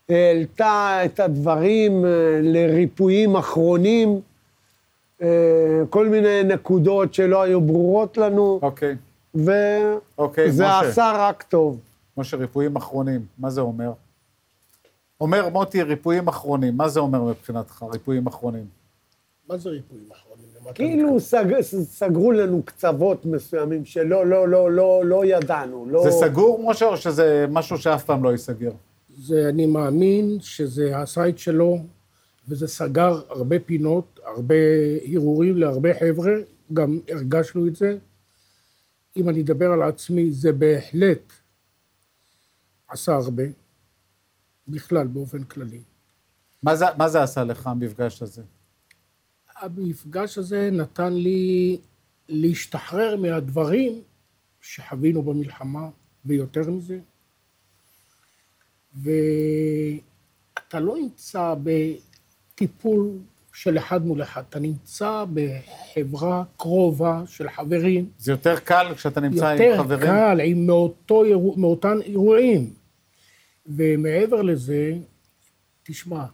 העלתה 0.09 0.99
את 1.05 1.20
הדברים 1.20 2.05
אה, 2.05 2.11
לריפויים 2.43 3.36
אחרונים, 3.36 4.20
אה, 5.22 5.82
כל 5.91 6.09
מיני 6.09 6.43
נקודות 6.45 7.14
שלא 7.14 7.43
היו 7.43 7.61
ברורות 7.61 8.16
לנו. 8.16 8.59
אוקיי. 8.62 8.97
וזה 9.34 10.01
אוקיי, 10.18 10.51
משה. 10.51 10.80
עשה 10.80 11.12
רק 11.16 11.43
טוב. 11.43 11.78
משה, 12.16 12.36
ריפויים 12.36 12.76
אחרונים, 12.76 13.26
מה 13.38 13.51
זה 13.51 13.61
אומר? 13.61 13.93
אומר 15.20 15.49
מוטי, 15.49 15.82
ריפויים 15.82 16.28
אחרונים, 16.28 16.76
מה 16.76 16.88
זה 16.88 17.01
אומר 17.01 17.22
מבחינתך, 17.22 17.84
ריפויים 17.93 18.26
אחרונים? 18.26 18.66
מה 19.49 19.57
זה 19.57 19.70
ריפויים 19.70 20.05
אחרונים? 20.12 20.30
כאילו 20.75 21.21
סג, 21.21 21.45
סגרו 21.83 22.33
לנו 22.33 22.62
קצוות 22.62 23.27
מסוימים 23.27 23.85
שלא, 23.85 24.27
לא, 24.27 24.49
לא, 24.49 24.73
לא, 24.73 25.03
לא 25.05 25.25
ידענו. 25.25 25.87
לא... 25.91 26.03
זה 26.05 26.11
סגור, 26.11 26.71
משה, 26.71 26.87
או 26.87 26.97
שזה 26.97 27.47
משהו 27.51 27.79
שאף 27.79 28.05
פעם 28.05 28.25
לא 28.25 28.33
ייסגר? 28.33 28.71
זה, 29.18 29.49
אני 29.49 29.66
מאמין 29.66 30.39
שזה 30.41 30.93
את 31.29 31.39
שלו, 31.39 31.79
וזה 32.49 32.68
סגר 32.68 33.21
הרבה 33.29 33.59
פינות, 33.59 34.21
הרבה 34.25 34.55
הרהורים 35.12 35.57
להרבה 35.57 35.95
חבר'ה, 35.95 36.33
גם 36.73 36.99
הרגשנו 37.09 37.66
את 37.66 37.77
זה. 37.77 37.97
אם 39.16 39.29
אני 39.29 39.41
אדבר 39.41 39.73
על 39.73 39.83
עצמי, 39.83 40.31
זה 40.31 40.53
בהחלט 40.53 41.33
עשה 42.89 43.14
הרבה, 43.14 43.43
בכלל, 44.68 45.07
באופן 45.07 45.43
כללי. 45.45 45.81
מה 46.62 46.77
זה, 46.77 46.85
מה 46.99 47.09
זה 47.09 47.23
עשה 47.23 47.45
לך, 47.45 47.66
המפגש 47.66 48.23
הזה? 48.23 48.43
המפגש 49.61 50.38
הזה 50.38 50.70
נתן 50.72 51.12
לי 51.12 51.78
להשתחרר 52.28 53.16
מהדברים 53.16 54.02
שחווינו 54.61 55.22
במלחמה, 55.22 55.88
ויותר 56.24 56.70
מזה. 56.70 56.98
ואתה 58.94 60.80
לא 60.80 60.96
נמצא 60.96 61.54
בטיפול 61.62 63.11
של 63.52 63.78
אחד 63.78 64.06
מול 64.06 64.22
אחד, 64.22 64.42
אתה 64.48 64.58
נמצא 64.58 65.24
בחברה 65.34 66.44
קרובה 66.56 67.22
של 67.26 67.50
חברים. 67.50 68.11
זה 68.18 68.32
יותר 68.32 68.58
קל 68.58 68.94
כשאתה 68.94 69.20
נמצא 69.20 69.48
עם 69.48 69.58
חברים? 69.78 70.00
יותר 70.00 70.12
קל, 70.12 70.40
עם 70.44 70.66
מאותו, 70.66 71.22
מאותן 71.56 72.02
אירועים. 72.02 72.72
ומעבר 73.66 74.42
לזה, 74.42 74.92
תשמע, 75.82 76.24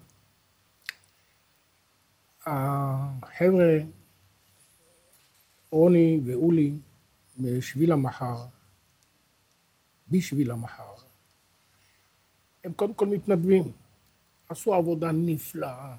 החבר'ה, 2.46 3.78
רוני 5.70 6.20
ואולי, 6.24 6.72
בשביל 7.38 7.92
המחר, 7.92 8.46
בשביל 10.08 10.50
המחר, 10.50 10.94
הם 12.64 12.72
קודם 12.72 12.94
כל 12.94 13.06
מתנדבים. 13.06 13.72
עשו 14.48 14.74
עבודה 14.74 15.12
נפלאה. 15.12 15.96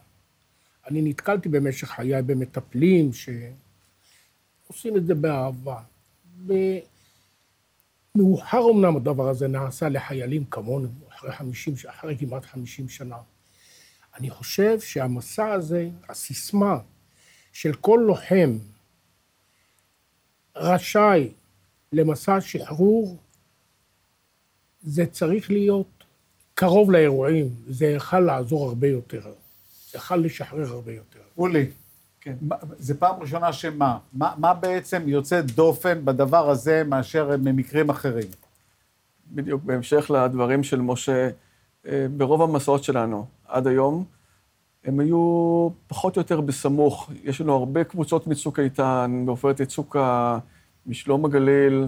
אני 0.87 1.01
נתקלתי 1.01 1.49
במשך 1.49 1.87
חיי 1.87 2.21
במטפלים 2.21 3.11
שעושים 3.13 4.97
את 4.97 5.05
זה 5.05 5.15
באהבה. 5.15 5.81
מאוחר 8.15 8.61
אמנם 8.73 8.97
הדבר 8.97 9.29
הזה 9.29 9.47
נעשה 9.47 9.89
לחיילים 9.89 10.45
כמונו, 10.45 10.87
אחרי, 11.09 11.31
50, 11.31 11.73
אחרי 11.89 12.17
כמעט 12.17 12.45
50 12.45 12.89
שנה. 12.89 13.17
אני 14.17 14.29
חושב 14.29 14.79
שהמסע 14.79 15.51
הזה, 15.51 15.89
הסיסמה 16.09 16.77
של 17.53 17.73
כל 17.73 17.99
לוחם 18.07 18.57
רשאי 20.55 21.29
למסע 21.93 22.41
שחרור, 22.41 23.17
זה 24.81 25.05
צריך 25.05 25.51
להיות 25.51 26.03
קרוב 26.53 26.91
לאירועים, 26.91 27.49
זה 27.67 27.85
יכל 27.85 28.19
לעזור 28.19 28.67
הרבה 28.67 28.87
יותר, 28.87 29.21
זה 29.91 29.97
יכל 29.97 30.15
לשחרר 30.15 30.67
הרבה 30.67 30.91
יותר. 30.91 31.19
אולי, 31.37 31.65
כן. 32.21 32.35
זה 32.79 32.99
פעם 32.99 33.21
ראשונה 33.21 33.53
שמה? 33.53 33.97
מה, 34.13 34.33
מה 34.37 34.53
בעצם 34.53 35.03
יוצא 35.09 35.41
דופן 35.41 36.05
בדבר 36.05 36.49
הזה 36.49 36.83
מאשר 36.83 37.37
ממקרים 37.37 37.89
אחרים? 37.89 38.27
בדיוק, 39.31 39.63
בהמשך 39.63 40.11
לדברים 40.11 40.63
של 40.63 40.81
משה, 40.81 41.29
ברוב 42.17 42.41
המסעות 42.41 42.83
שלנו 42.83 43.25
עד 43.47 43.67
היום, 43.67 44.03
הם 44.85 44.99
היו 44.99 45.69
פחות 45.87 46.15
או 46.15 46.21
יותר 46.21 46.41
בסמוך. 46.41 47.11
יש 47.23 47.41
לנו 47.41 47.53
הרבה 47.53 47.83
קבוצות 47.83 48.27
מצוק 48.27 48.59
איתן, 48.59 49.23
בעופרת 49.25 49.59
יצוקה, 49.59 50.39
משלום 50.85 51.25
הגליל. 51.25 51.87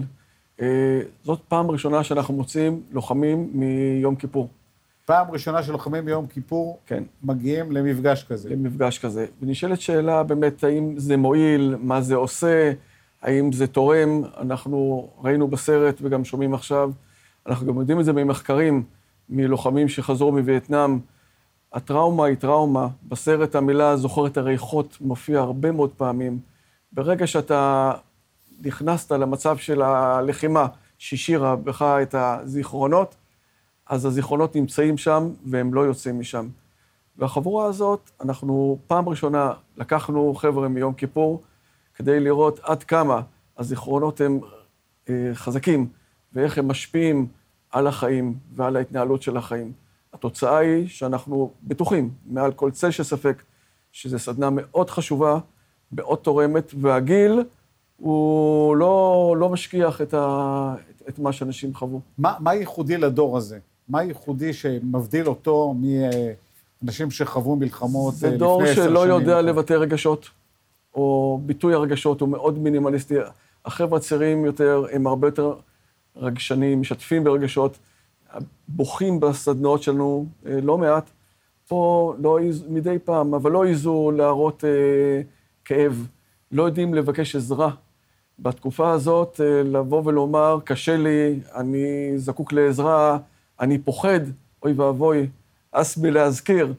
אה, 0.60 1.00
זאת 1.24 1.40
פעם 1.48 1.70
ראשונה 1.70 2.04
שאנחנו 2.04 2.34
מוצאים 2.34 2.82
לוחמים 2.92 3.50
מיום 3.52 4.16
כיפור. 4.16 4.48
פעם 5.04 5.30
ראשונה 5.30 5.62
שלוחמים 5.62 6.04
מיום 6.04 6.26
כיפור 6.26 6.78
כן. 6.86 7.02
מגיעים 7.22 7.72
למפגש 7.72 8.24
כזה. 8.24 8.50
למפגש 8.50 8.98
כזה. 8.98 9.26
ונשאלת 9.42 9.80
שאלה 9.80 10.22
באמת, 10.22 10.64
האם 10.64 10.94
זה 10.96 11.16
מועיל, 11.16 11.76
מה 11.80 12.00
זה 12.00 12.14
עושה, 12.14 12.72
האם 13.22 13.52
זה 13.52 13.66
תורם. 13.66 14.22
אנחנו 14.40 15.08
ראינו 15.22 15.48
בסרט 15.48 15.98
וגם 16.02 16.24
שומעים 16.24 16.54
עכשיו, 16.54 16.90
אנחנו 17.46 17.66
גם 17.66 17.80
יודעים 17.80 18.00
את 18.00 18.04
זה 18.04 18.12
ממחקרים, 18.12 18.82
מלוחמים 19.30 19.88
שחזרו 19.88 20.32
מווייטנאם. 20.32 20.98
הטראומה 21.72 22.24
היא 22.24 22.36
טראומה. 22.36 22.88
בסרט 23.08 23.54
המילה 23.54 23.96
זוכרת 23.96 24.36
הריחות 24.36 24.96
מופיע 25.00 25.40
הרבה 25.40 25.72
מאוד 25.72 25.90
פעמים. 25.96 26.38
ברגע 26.92 27.26
שאתה 27.26 27.92
נכנסת 28.64 29.12
למצב 29.12 29.56
של 29.56 29.82
הלחימה, 29.82 30.66
שהשאירה 30.98 31.56
בך 31.56 31.82
את 31.82 32.14
הזיכרונות, 32.14 33.14
אז 33.86 34.04
הזיכרונות 34.04 34.56
נמצאים 34.56 34.98
שם 34.98 35.30
והם 35.46 35.74
לא 35.74 35.80
יוצאים 35.80 36.20
משם. 36.20 36.48
והחבורה 37.16 37.66
הזאת, 37.66 38.10
אנחנו 38.20 38.78
פעם 38.86 39.08
ראשונה 39.08 39.52
לקחנו 39.76 40.34
חבר'ה 40.34 40.68
מיום 40.68 40.94
כיפור 40.94 41.42
כדי 41.94 42.20
לראות 42.20 42.60
עד 42.62 42.82
כמה 42.82 43.20
הזיכרונות 43.58 44.20
הם 44.20 44.40
אה, 45.08 45.30
חזקים 45.34 45.88
ואיך 46.32 46.58
הם 46.58 46.68
משפיעים 46.68 47.26
על 47.70 47.86
החיים 47.86 48.34
ועל 48.54 48.76
ההתנהלות 48.76 49.22
של 49.22 49.36
החיים. 49.36 49.72
התוצאה 50.12 50.58
היא 50.58 50.88
שאנחנו 50.88 51.50
בטוחים, 51.62 52.10
מעל 52.26 52.52
כל 52.52 52.70
צל 52.70 52.90
של 52.90 53.02
ספק, 53.02 53.42
שזו 53.92 54.18
סדנה 54.18 54.48
מאוד 54.50 54.90
חשובה, 54.90 55.38
מאוד 55.92 56.18
תורמת, 56.18 56.72
והגיל 56.80 57.40
הוא 57.96 58.76
לא, 58.76 59.34
לא 59.38 59.48
משכיח 59.48 60.00
את, 60.00 60.14
ה, 60.14 60.74
את, 60.90 61.02
את 61.08 61.18
מה 61.18 61.32
שאנשים 61.32 61.74
חוו. 61.74 62.00
מה, 62.18 62.34
מה 62.40 62.54
ייחודי 62.54 62.96
לדור 62.96 63.36
הזה? 63.36 63.58
מה 63.88 64.02
ייחודי 64.02 64.52
שמבדיל 64.52 65.28
אותו 65.28 65.74
מאנשים 66.82 67.10
שחוו 67.10 67.56
מלחמות 67.56 68.14
לפני 68.14 68.28
עשר 68.28 68.36
שנים? 68.36 68.38
זה 68.38 68.44
דור 68.44 68.74
שלא 68.74 69.00
יודע 69.08 69.42
לבטא 69.42 69.72
רגשות, 69.72 70.28
או 70.94 71.40
ביטוי 71.46 71.74
הרגשות 71.74 72.20
הוא 72.20 72.28
מאוד 72.28 72.58
מינימליסטי. 72.58 73.14
החבר'ה 73.64 73.98
הצעירים 73.98 74.44
יותר, 74.44 74.84
הם 74.92 75.06
הרבה 75.06 75.28
יותר 75.28 75.54
רגשנים, 76.16 76.80
משתפים 76.80 77.24
ברגשות, 77.24 77.78
בוכים 78.68 79.20
בסדנאות 79.20 79.82
שלנו 79.82 80.26
אה, 80.46 80.60
לא 80.60 80.78
מעט. 80.78 81.10
פה 81.68 82.14
לא 82.18 82.38
מדי 82.68 82.98
פעם, 83.04 83.34
אבל 83.34 83.50
לא 83.50 83.64
העזו 83.64 84.10
להראות 84.16 84.64
אה, 84.64 85.22
כאב, 85.64 86.06
לא 86.52 86.62
יודעים 86.62 86.94
לבקש 86.94 87.36
עזרה. 87.36 87.70
בתקופה 88.38 88.90
הזאת, 88.90 89.40
אה, 89.40 89.62
לבוא 89.62 90.02
ולומר, 90.04 90.58
קשה 90.64 90.96
לי, 90.96 91.40
אני 91.54 92.12
זקוק 92.16 92.52
לעזרה, 92.52 93.18
אני 93.60 93.78
פוחד, 93.78 94.20
אוי 94.62 94.72
ואבוי, 94.72 95.28
הס 95.72 95.96
מלהזכיר, 95.96 96.74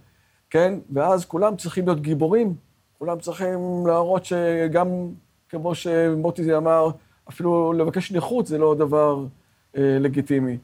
כן? 0.50 0.74
ואז 0.94 1.26
כולם 1.26 1.56
צריכים 1.56 1.86
להיות 1.86 2.02
גיבורים, 2.02 2.56
כולם 3.00 3.20
צריכים 3.20 3.88
להראות 3.88 4.26
שגם, 4.26 4.88
כמו 5.50 5.76
שמוטי 5.76 6.56
אמר, 6.56 6.90
אפילו 7.30 7.74
לבקש 7.74 8.12
נכות 8.12 8.48
זה 8.48 8.58
לא 8.58 8.76
דבר 8.76 9.26
אה, 9.78 9.98
לגיטימי. 10.00 10.58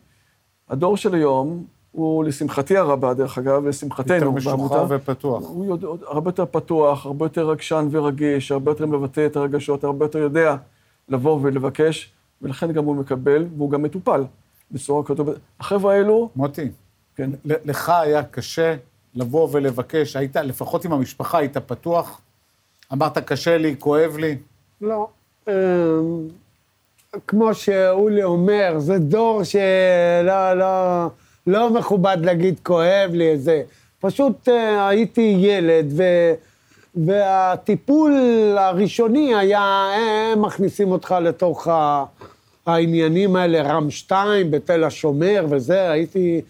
הדור 0.70 0.98
של 0.98 1.16
היום 1.16 1.66
הוא, 1.92 2.24
לשמחתי 2.24 2.78
הרבה, 2.78 3.14
דרך 3.14 3.38
אגב, 3.38 3.66
לשמחתנו, 3.66 4.16
יותר 4.16 4.32
משוחרר 4.32 4.86
ופתוח. 4.90 5.44
הוא 5.44 5.66
יודע, 5.66 5.88
הרבה 6.08 6.30
יותר 6.30 6.46
פתוח, 6.52 7.06
הרבה 7.06 7.26
יותר 7.26 7.50
רגשן 7.50 7.88
ורגיש, 7.92 8.52
הרבה 8.52 8.72
יותר 8.72 8.86
מבטא 8.86 9.26
את 9.26 9.36
הרגשות, 9.36 9.84
הרבה 9.84 10.06
יותר 10.06 10.20
יודע 10.20 10.56
לבוא 11.10 11.40
ולבקש, 11.42 12.12
ולכן 12.42 12.72
גם 12.72 12.86
הוא 12.86 12.96
מקבל, 12.96 13.46
והוא 13.58 13.72
גם 13.72 13.82
מטופל. 13.82 14.24
בצורה 14.72 15.04
כזאת. 15.04 15.38
החבר'ה 15.60 15.94
האלו... 15.94 16.30
מוטי, 16.36 16.70
כן. 17.16 17.30
לך 17.46 17.90
היה 17.90 18.24
קשה 18.24 18.76
לבוא 19.16 19.50
ולבקש, 19.52 20.16
היית, 20.16 20.36
לפחות 20.36 20.86
עם 20.86 20.94
המשפחה, 20.94 21.38
היית 21.38 21.58
פתוח? 21.58 22.22
אמרת, 22.94 23.18
קשה 23.18 23.58
לי, 23.58 23.76
כואב 23.80 24.18
לי? 24.18 24.38
לא. 24.82 25.08
כמו 27.28 27.54
שאולי 27.54 28.24
אומר, 28.24 28.74
זה 28.78 28.98
דור 28.98 29.44
שלא 29.44 30.54
לא, 30.54 31.06
לא 31.48 31.70
מכובד 31.70 32.18
להגיד 32.22 32.60
כואב 32.64 33.12
לי 33.14 33.30
איזה. 33.30 33.62
פשוט 34.00 34.50
אה, 34.50 34.88
הייתי 34.88 35.36
ילד, 35.40 35.86
ו, 35.98 36.04
והטיפול 36.96 38.14
הראשוני 38.58 39.36
היה, 39.36 39.90
הם 40.34 40.42
מכניסים 40.42 40.92
אותך 40.92 41.16
לתוך. 41.22 41.68
העניינים 42.68 43.36
האלה, 43.36 43.62
רם 43.62 43.90
שתיים 43.90 44.52
בתל 44.52 44.84
השומר 44.84 45.46
וזה, 45.50 45.92
הייתי 45.92 46.42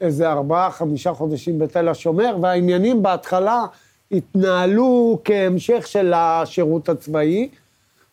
איזה 0.00 0.30
ארבעה, 0.30 0.70
חמישה 0.70 1.12
חודשים 1.12 1.58
בתל 1.58 1.88
השומר, 1.88 2.36
והעניינים 2.40 3.02
בהתחלה 3.02 3.64
התנהלו 4.12 5.18
כהמשך 5.24 5.86
של 5.86 6.12
השירות 6.16 6.88
הצבאי, 6.88 7.48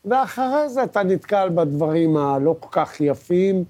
ואחרי 0.06 0.70
זה 0.70 0.84
אתה 0.84 1.04
נתקל 1.04 1.50
בדברים 1.56 2.18
הלא 2.18 2.56
כל 2.60 2.70
כך 2.72 3.02
יפים, 3.02 3.64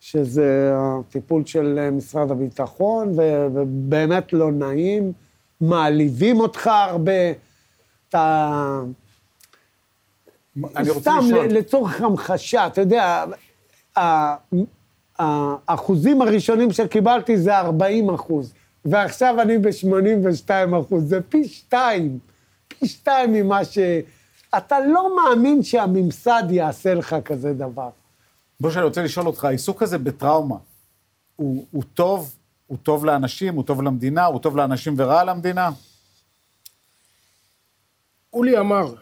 שזה 0.00 0.72
הטיפול 0.74 1.46
של 1.46 1.90
משרד 1.90 2.30
הביטחון, 2.30 3.12
ובאמת 3.54 4.32
לא 4.32 4.52
נעים, 4.52 5.12
מעליבים 5.60 6.40
אותך 6.40 6.66
הרבה, 6.66 7.12
אתה... 8.08 8.80
אני 10.76 10.90
רוצה 10.90 11.10
סתם. 11.28 11.34
לצורך 11.34 12.00
המחשה, 12.00 12.66
אתה 12.66 12.80
יודע, 12.80 13.24
האחוזים 15.18 16.22
הראשונים 16.22 16.72
שקיבלתי 16.72 17.36
זה 17.36 17.58
40 17.58 18.10
אחוז, 18.10 18.52
ועכשיו 18.84 19.40
אני 19.40 19.58
ב-82 19.58 20.50
אחוז, 20.80 21.08
זה 21.08 21.20
פי 21.20 21.44
שתיים, 21.44 22.18
פי 22.68 22.86
שתיים 22.86 23.32
ממה 23.32 23.64
ש... 23.64 23.78
אתה 24.56 24.76
לא 24.80 25.16
מאמין 25.16 25.62
שהממסד 25.62 26.42
יעשה 26.50 26.94
לך 26.94 27.16
כזה 27.24 27.52
דבר. 27.52 27.90
בוא, 28.60 28.70
שאני 28.70 28.84
רוצה 28.84 29.02
לשאול 29.02 29.26
אותך, 29.26 29.44
העיסוק 29.44 29.82
הזה 29.82 29.98
בטראומה, 29.98 30.56
הוא, 31.36 31.66
הוא 31.70 31.82
טוב? 31.94 32.34
הוא 32.66 32.78
טוב 32.82 33.04
לאנשים? 33.04 33.54
הוא 33.54 33.64
טוב 33.64 33.82
למדינה? 33.82 34.24
הוא 34.24 34.40
טוב 34.40 34.56
לאנשים 34.56 34.94
ורע 34.98 35.24
למדינה? 35.24 35.70
אולי 38.32 38.58
אמר 38.58 38.94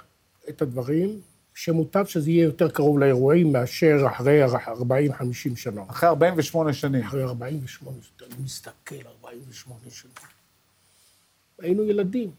את 0.49 0.63
הדברים, 0.63 1.21
שמוטב 1.55 2.07
שזה 2.07 2.31
יהיה 2.31 2.45
יותר 2.45 2.71
קרוב 2.71 2.99
לאירועים 2.99 3.53
מאשר 3.53 3.97
אחרי 4.07 4.45
40-50 4.45 4.49
שנה. 5.57 5.83
אחרי 5.89 6.09
48 6.09 6.73
שנים. 6.73 7.03
אחרי 7.05 7.23
48 7.23 7.97
שנים, 8.03 8.31
אני 8.33 8.45
מסתכל, 8.45 9.09
48 9.23 9.79
שנים. 9.91 10.15
היינו 11.59 11.85
ילדים. 11.85 12.31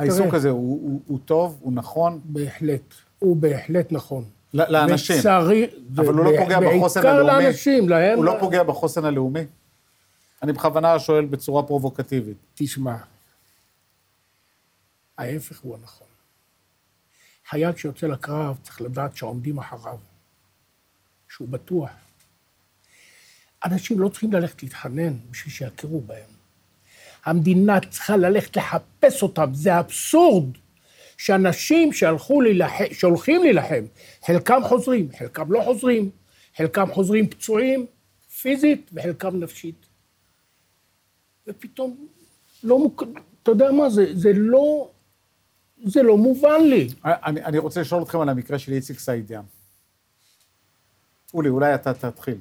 העיסוק 0.00 0.34
הזה 0.34 0.50
הוא, 0.50 0.80
הוא, 0.82 1.00
הוא 1.06 1.18
טוב, 1.24 1.58
הוא 1.60 1.72
נכון? 1.72 2.20
בהחלט, 2.24 2.94
הוא 3.18 3.36
בהחלט 3.36 3.92
נכון. 3.92 4.24
לאנשים. 4.54 5.18
לצערי, 5.18 5.70
אבל 5.96 6.14
הוא 6.14 6.24
לא 6.24 6.30
פוגע 6.38 6.60
בחוסן 6.60 7.00
הלאומי. 7.00 7.24
בעיקר 7.24 7.42
לאנשים, 7.42 7.88
להם... 7.88 8.16
הוא 8.16 8.24
לא 8.24 8.36
פוגע 8.40 8.62
בחוסן 8.62 9.04
הלאומי? 9.04 9.40
אני 10.42 10.52
בכוונה 10.52 10.98
שואל 10.98 11.24
בצורה 11.24 11.62
פרובוקטיבית. 11.62 12.36
תשמע, 12.54 12.96
ההפך 15.18 15.60
הוא 15.60 15.76
הנכון. 15.76 16.06
חייל 17.48 17.76
שיוצא 17.76 18.06
לקרב 18.06 18.58
צריך 18.62 18.80
לדעת 18.80 19.16
שעומדים 19.16 19.58
אחריו, 19.58 19.98
שהוא 21.28 21.48
בטוח. 21.48 21.90
אנשים 23.64 24.00
לא 24.00 24.08
צריכים 24.08 24.32
ללכת 24.32 24.62
להתחנן 24.62 25.16
בשביל 25.30 25.54
שיכירו 25.54 26.00
בהם. 26.00 26.39
המדינה 27.24 27.80
צריכה 27.90 28.16
ללכת 28.16 28.56
לחפש 28.56 29.22
אותם, 29.22 29.50
זה 29.54 29.78
אבסורד 29.78 30.44
שאנשים 31.16 31.92
שהלכו 31.92 32.40
להילחם, 32.40 32.84
שהולכים 32.92 33.42
להילחם, 33.42 33.84
חלקם 34.26 34.60
חוזרים, 34.68 35.08
חלקם 35.18 35.52
לא 35.52 35.62
חוזרים, 35.64 36.10
חלקם 36.56 36.92
חוזרים 36.92 37.28
פצועים 37.28 37.86
פיזית 38.40 38.90
וחלקם 38.92 39.40
נפשית. 39.40 39.86
ופתאום 41.46 42.06
לא 42.62 42.78
מוק... 42.78 43.02
אתה 43.42 43.50
יודע 43.50 43.72
מה, 43.72 43.90
זה, 43.90 44.06
זה 44.14 44.32
לא... 44.34 44.90
זה 45.84 46.02
לא 46.02 46.16
מובן 46.16 46.60
לי. 46.64 46.88
אני, 47.04 47.44
אני 47.44 47.58
רוצה 47.58 47.80
לשאול 47.80 48.02
אתכם 48.02 48.20
על 48.20 48.28
המקרה 48.28 48.58
של 48.58 48.72
איציק 48.72 48.98
סעידיאן. 48.98 49.42
אולי, 51.34 51.48
אולי 51.48 51.74
אתה 51.74 51.94
תתחיל. 51.94 52.38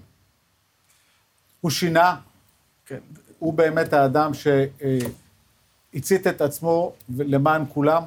הוא 1.62 1.72
שינה, 1.72 2.16
כן. 2.86 3.00
הוא 3.40 3.54
באמת 3.54 3.94
האדם 3.94 4.32
שהצית 4.34 6.28
את 6.28 6.42
עצמו 6.42 6.94
למען 7.10 7.64
כולם, 7.74 8.04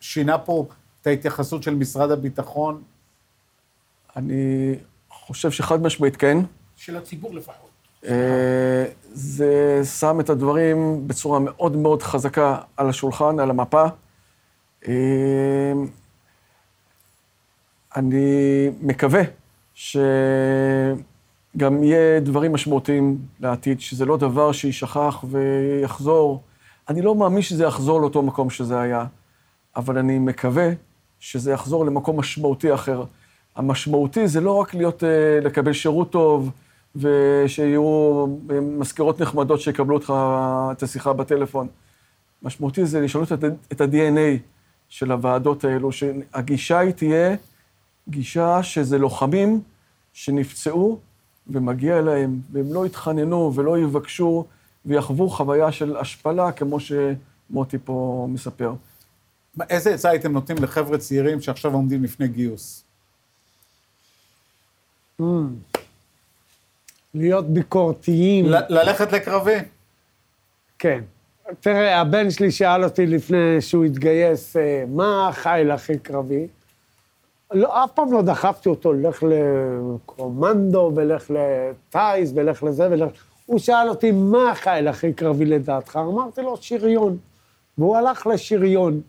שינה 0.00 0.38
פה 0.38 0.66
את 1.00 1.06
ההתייחסות 1.06 1.62
של 1.62 1.74
משרד 1.74 2.10
הביטחון. 2.10 2.82
אני 4.16 4.74
חושב 5.10 5.50
שחד 5.50 5.82
משמעית 5.82 6.16
כן. 6.16 6.38
של 6.76 6.96
הציבור 6.96 7.34
לפחות. 7.34 7.70
אה, 8.06 8.84
זה 9.12 9.80
שם 9.98 10.20
את 10.20 10.30
הדברים 10.30 11.08
בצורה 11.08 11.38
מאוד 11.38 11.76
מאוד 11.76 12.02
חזקה 12.02 12.58
על 12.76 12.88
השולחן, 12.88 13.40
על 13.40 13.50
המפה. 13.50 13.84
אה, 14.88 15.72
אני 17.96 18.70
מקווה 18.80 19.22
שגם 21.54 21.82
יהיה 21.82 22.20
דברים 22.20 22.52
משמעותיים 22.52 23.18
לעתיד, 23.40 23.80
שזה 23.80 24.04
לא 24.04 24.16
דבר 24.16 24.52
שיישכח 24.52 25.24
ויחזור. 25.30 26.42
אני 26.88 27.02
לא 27.02 27.14
מאמין 27.14 27.42
שזה 27.42 27.64
יחזור 27.64 28.00
לאותו 28.00 28.22
מקום 28.22 28.50
שזה 28.50 28.80
היה, 28.80 29.04
אבל 29.76 29.98
אני 29.98 30.18
מקווה 30.18 30.70
שזה 31.20 31.52
יחזור 31.52 31.86
למקום 31.86 32.18
משמעותי 32.18 32.74
אחר. 32.74 33.04
המשמעותי 33.56 34.28
זה 34.28 34.40
לא 34.40 34.52
רק 34.52 34.74
להיות, 34.74 35.04
אה, 35.04 35.40
לקבל 35.42 35.72
שירות 35.72 36.10
טוב, 36.10 36.50
ושיהיו 36.96 38.26
מזכירות 38.62 39.20
נחמדות 39.20 39.60
שיקבלו 39.60 39.94
אותך, 39.94 40.12
את 40.72 40.82
השיחה 40.82 41.12
בטלפון. 41.12 41.66
משמעותי 42.42 42.86
זה 42.86 43.00
לשנות 43.00 43.32
את 43.72 43.80
ה-DNA 43.80 44.38
של 44.88 45.12
הוועדות 45.12 45.64
האלו, 45.64 45.92
שהגישה 45.92 46.78
היא 46.78 46.92
תהיה 46.92 47.36
גישה 48.08 48.62
שזה 48.62 48.98
לוחמים 48.98 49.60
שנפצעו 50.12 50.98
ומגיע 51.46 51.98
אליהם, 51.98 52.40
והם 52.52 52.72
לא 52.72 52.86
יתחננו 52.86 53.52
ולא 53.54 53.78
יבקשו 53.78 54.44
ויחוו 54.86 55.28
חוויה 55.28 55.72
של 55.72 55.96
השפלה, 55.96 56.52
כמו 56.52 56.78
שמוטי 56.80 57.78
פה 57.84 58.26
מספר. 58.30 58.72
איזה 59.70 59.94
עצה 59.94 60.10
הייתם 60.10 60.32
נותנים 60.32 60.62
לחבר'ה 60.62 60.98
צעירים 60.98 61.40
שעכשיו 61.40 61.74
עומדים 61.74 62.04
לפני 62.04 62.28
גיוס? 62.28 62.84
Mm. 65.20 65.24
להיות 67.14 67.48
ביקורתיים. 67.48 68.46
ללכת 68.68 69.12
לקרבי? 69.12 69.58
כן. 70.78 71.00
תראה, 71.60 72.00
הבן 72.00 72.30
שלי 72.30 72.50
שאל 72.50 72.84
אותי 72.84 73.06
לפני 73.06 73.60
שהוא 73.60 73.84
התגייס, 73.84 74.56
אה, 74.56 74.84
מה 74.88 75.28
החיל 75.28 75.70
הכי 75.70 75.98
קרבי? 75.98 76.46
לא, 77.54 77.84
אף 77.84 77.90
פעם 77.94 78.12
לא 78.12 78.22
דחפתי 78.22 78.68
אותו, 78.68 78.92
לך 78.92 79.22
לקומנדו, 79.22 80.92
ולך 80.94 81.30
לטייס, 81.30 82.32
ולך 82.34 82.62
לזה, 82.62 82.88
ולך... 82.90 83.10
הוא 83.46 83.58
שאל 83.58 83.88
אותי, 83.88 84.10
מה 84.10 84.50
החיל 84.50 84.88
הכי 84.88 85.12
קרבי 85.12 85.44
לדעתך? 85.44 85.96
אמרתי 85.96 86.42
לו, 86.42 86.56
שריון. 86.60 87.16
והוא 87.78 87.96
הלך 87.96 88.26
לשריון. 88.26 89.00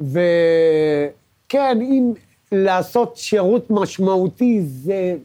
וכן, 0.00 1.78
אם 1.80 2.12
לעשות 2.52 3.16
שירות 3.16 3.70
משמעותי 3.70 4.62
זה... 4.62 5.16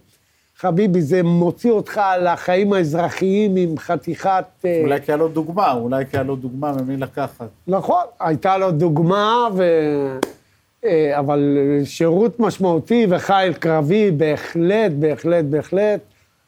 חביבי, 0.58 1.02
זה 1.02 1.24
מוציא 1.24 1.72
אותך 1.72 2.02
לחיים 2.22 2.74
האזרחיים 2.74 3.56
עם 3.56 3.78
חתיכת... 3.78 4.44
אה, 4.66 4.82
אולי 4.84 5.02
כי 5.02 5.12
היה 5.12 5.18
לו 5.18 5.28
דוגמה, 5.28 5.74
אולי 5.74 6.06
כי 6.06 6.18
היה 6.18 6.24
לו 6.24 6.36
דוגמה 6.36 6.74
ממי 6.74 6.98
לקחת. 6.98 7.48
נכון, 7.68 8.04
הייתה 8.20 8.58
לו 8.58 8.72
דוגמה, 8.72 9.48
ו... 9.56 9.64
אה, 10.86 11.20
אבל 11.20 11.58
שירות 11.84 12.40
משמעותי 12.40 13.08
וחיל 13.10 13.54
קרבי, 13.54 14.12
בהחלט, 14.12 14.92
בהחלט, 15.00 15.46
בהחלט, 15.46 16.00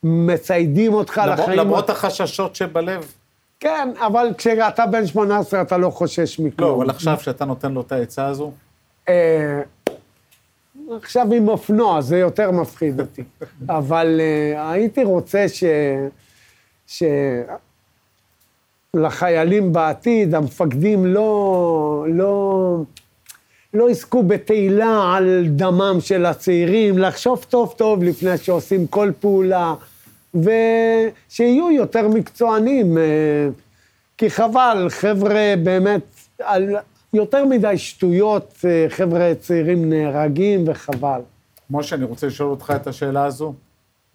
מציידים 0.03 0.93
אותך 0.93 1.21
למרות, 1.23 1.39
לחיים... 1.39 1.59
למרות 1.59 1.89
החששות 1.89 2.55
שבלב. 2.55 3.11
כן, 3.59 3.89
אבל 3.99 4.29
כשאתה 4.37 4.85
בן 4.85 5.07
18 5.07 5.61
אתה 5.61 5.77
לא 5.77 5.89
חושש 5.89 6.39
מכלום. 6.39 6.69
לא, 6.69 6.75
אבל 6.75 6.89
עכשיו 6.89 7.19
שאתה 7.19 7.45
נותן 7.45 7.71
לו 7.71 7.81
את 7.81 7.91
העצה 7.91 8.25
הזו? 8.25 8.51
אה, 9.09 9.61
עכשיו 11.01 11.33
עם 11.33 11.47
אופנוע, 11.47 12.01
זה 12.01 12.17
יותר 12.17 12.51
מפחיד 12.51 12.99
אותי. 12.99 13.23
אבל 13.69 14.19
uh, 14.19 14.59
הייתי 14.59 15.03
רוצה 15.03 15.45
ש... 15.49 15.63
ש... 16.87 17.03
לחיילים 18.95 19.73
בעתיד, 19.73 20.35
המפקדים 20.35 21.05
לא, 21.05 22.05
לא, 22.09 22.77
לא 23.73 23.89
יזכו 23.89 24.23
בתהילה 24.23 25.15
על 25.15 25.45
דמם 25.47 25.97
של 25.99 26.25
הצעירים, 26.25 26.97
לחשוב 26.97 27.45
טוב 27.49 27.73
טוב 27.77 28.03
לפני 28.03 28.37
שעושים 28.37 28.87
כל 28.87 29.11
פעולה, 29.19 29.75
ושיהיו 30.33 31.71
יותר 31.71 32.07
מקצוענים, 32.07 32.97
אה, 32.97 33.03
כי 34.17 34.29
חבל, 34.29 34.87
חבר'ה 34.89 35.53
באמת, 35.63 36.01
על, 36.39 36.75
יותר 37.13 37.45
מדי 37.45 37.77
שטויות, 37.77 38.55
אה, 38.65 38.85
חבר'ה 38.89 39.31
צעירים 39.39 39.89
נהרגים, 39.89 40.63
וחבל. 40.67 41.21
משה, 41.69 41.95
אני 41.95 42.05
רוצה 42.05 42.27
לשאול 42.27 42.49
אותך 42.49 42.73
את 42.75 42.87
השאלה 42.87 43.25
הזו. 43.25 43.53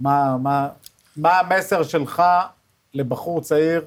מה, 0.01 0.37
מה, 0.43 0.69
מה 1.17 1.39
המסר 1.39 1.83
שלך 1.83 2.23
לבחור 2.95 3.41
צעיר 3.41 3.85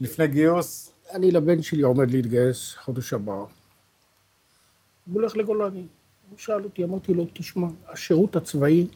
לפני 0.00 0.28
גיוס? 0.28 0.92
אני 1.14 1.30
לבן 1.30 1.62
שלי 1.62 1.82
עומד 1.82 2.10
להתגייס 2.10 2.74
חודש 2.84 3.12
הבא. 3.12 3.55
הוא 5.12 5.20
הולך 5.20 5.36
לגולני. 5.36 5.84
הוא 6.30 6.38
שאל 6.38 6.64
אותי, 6.64 6.84
אמרתי 6.84 7.14
לו, 7.14 7.26
תשמע, 7.32 7.66
השירות 7.88 8.36
הצבאי 8.36 8.86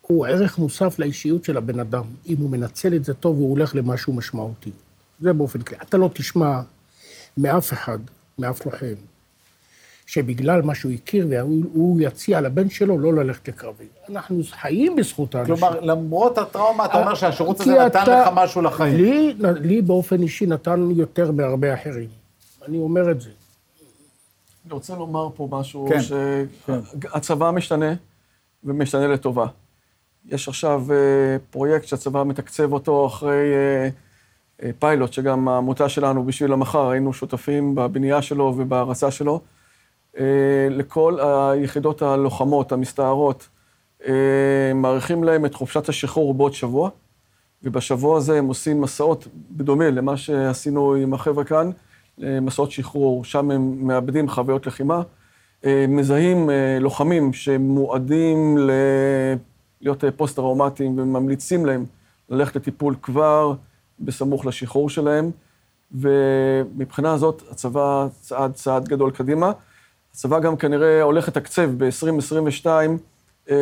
הוא 0.00 0.26
ערך 0.26 0.58
מוסף 0.58 0.98
לאישיות 0.98 1.44
של 1.44 1.56
הבן 1.56 1.80
אדם. 1.80 2.04
אם 2.26 2.36
הוא 2.38 2.50
מנצל 2.50 2.94
את 2.94 3.04
זה 3.04 3.14
טוב, 3.14 3.36
הוא 3.36 3.50
הולך 3.50 3.74
למשהו 3.74 4.12
משמעותי. 4.12 4.70
זה 5.20 5.32
באופן 5.32 5.62
כללי. 5.62 5.82
אתה 5.82 5.96
לא 5.96 6.10
תשמע 6.14 6.60
מאף 7.38 7.72
אחד, 7.72 7.98
מאף 8.38 8.66
לוחם, 8.66 8.94
שבגלל 10.06 10.62
מה 10.62 10.74
שהוא 10.74 10.92
הכיר, 10.92 11.26
והוא 11.30 12.00
יציע 12.00 12.40
לבן 12.40 12.70
שלו 12.70 12.98
לא 12.98 13.14
ללכת 13.14 13.48
לקרבי. 13.48 13.84
אנחנו 14.08 14.40
חיים 14.50 14.96
בזכות 14.96 15.34
האנשים. 15.34 15.56
כלומר, 15.56 15.80
למרות 15.80 16.38
הטראומה, 16.38 16.84
אתה 16.84 17.00
אומר 17.00 17.14
שהשירות 17.14 17.60
הזה 17.60 17.72
נתן 17.86 18.02
אתה, 18.02 18.22
לך 18.22 18.28
משהו 18.34 18.62
לחיים. 18.62 18.96
לי, 18.96 19.34
לי 19.60 19.82
באופן 19.82 20.22
אישי 20.22 20.46
נתן 20.46 20.90
יותר 20.96 21.30
מהרבה 21.32 21.74
אחרים. 21.74 22.08
אני 22.68 22.78
אומר 22.78 23.10
את 23.10 23.20
זה. 23.20 23.30
אני 24.64 24.72
רוצה 24.74 24.94
לומר 24.94 25.28
פה 25.34 25.48
משהו, 25.50 25.86
כן, 25.88 26.00
שהצבא 26.00 27.50
כן. 27.50 27.54
משתנה, 27.56 27.94
ומשתנה 28.64 29.06
לטובה. 29.06 29.46
יש 30.26 30.48
עכשיו 30.48 30.84
אה, 30.92 31.36
פרויקט 31.50 31.86
שהצבא 31.86 32.24
מתקצב 32.24 32.72
אותו 32.72 33.06
אחרי 33.06 33.54
אה, 33.54 33.88
אה, 34.62 34.70
פיילוט, 34.78 35.12
שגם 35.12 35.48
העמותה 35.48 35.88
שלנו, 35.88 36.24
בשביל 36.24 36.52
המחר, 36.52 36.88
היינו 36.88 37.12
שותפים 37.12 37.74
בבנייה 37.74 38.22
שלו 38.22 38.54
ובהרצה 38.56 39.10
שלו, 39.10 39.40
לכל 40.70 41.18
היחידות 41.20 42.02
הלוחמות, 42.02 42.72
המסתערות, 42.72 43.48
מאריכים 44.74 45.24
להם 45.24 45.46
את 45.46 45.54
חופשת 45.54 45.88
השחרור 45.88 46.34
בעוד 46.34 46.52
שבוע, 46.52 46.90
ובשבוע 47.62 48.16
הזה 48.16 48.38
הם 48.38 48.46
עושים 48.46 48.80
מסעות, 48.80 49.28
בדומה 49.50 49.90
למה 49.90 50.16
שעשינו 50.16 50.94
עם 50.94 51.14
החבר'ה 51.14 51.44
כאן, 51.44 51.70
מסעות 52.18 52.70
שחרור, 52.70 53.24
שם 53.24 53.50
הם 53.50 53.86
מאבדים 53.86 54.28
חוויות 54.28 54.66
לחימה, 54.66 55.02
מזהים 55.88 56.50
לוחמים 56.80 57.32
שמועדים 57.32 58.58
ל... 58.58 58.70
להיות 59.80 60.04
פוסט-טראומטיים 60.16 60.98
וממליצים 60.98 61.66
להם 61.66 61.84
ללכת 62.30 62.56
לטיפול 62.56 62.94
כבר, 63.02 63.54
בסמוך 64.00 64.46
לשחרור 64.46 64.90
שלהם, 64.90 65.30
ומבחינה 65.92 67.12
הזאת 67.12 67.42
הצבא 67.50 68.06
צעד 68.20 68.52
צעד 68.52 68.88
גדול 68.88 69.10
קדימה. 69.10 69.52
הצבא 70.10 70.40
גם 70.40 70.56
כנראה 70.56 71.02
הולך 71.02 71.28
לתקצב 71.28 71.70
ב-2022 71.84 72.66
אה, 73.50 73.56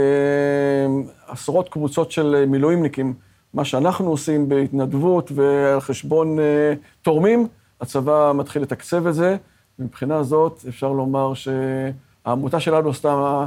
עשרות 1.28 1.68
קבוצות 1.68 2.10
של 2.10 2.44
מילואימניקים. 2.48 3.14
מה 3.54 3.64
שאנחנו 3.64 4.10
עושים 4.10 4.48
בהתנדבות 4.48 5.32
ועל 5.34 5.80
חשבון 5.80 6.38
אה, 6.38 6.74
תורמים, 7.02 7.48
הצבא 7.82 8.32
מתחיל 8.34 8.62
לתקצב 8.62 9.06
את 9.06 9.14
זה. 9.14 9.36
מבחינה 9.78 10.22
זאת, 10.22 10.64
אפשר 10.68 10.92
לומר 10.92 11.32
שהעמותה 11.34 12.60
שלנו 12.60 12.90
עשתה 12.90 13.46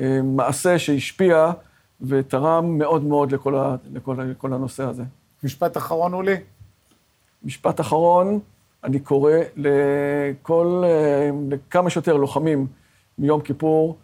אה, 0.00 0.20
מעשה 0.22 0.78
שהשפיע 0.78 1.52
ותרם 2.00 2.78
מאוד 2.78 3.04
מאוד 3.04 3.32
לכל, 3.32 3.54
ה, 3.56 3.76
לכל, 3.92 4.16
לכל 4.30 4.52
הנושא 4.52 4.82
הזה. 4.82 5.02
משפט 5.44 5.76
אחרון, 5.76 6.14
אולי. 6.14 6.34
משפט 7.42 7.80
אחרון, 7.80 8.38
אני 8.84 9.00
קורא 9.00 9.32
לכל, 9.56 10.82
אה, 10.84 11.30
לכמה 11.48 11.90
שיותר 11.90 12.16
לוחמים 12.16 12.66
מיום 13.18 13.40
כיפור, 13.40 13.96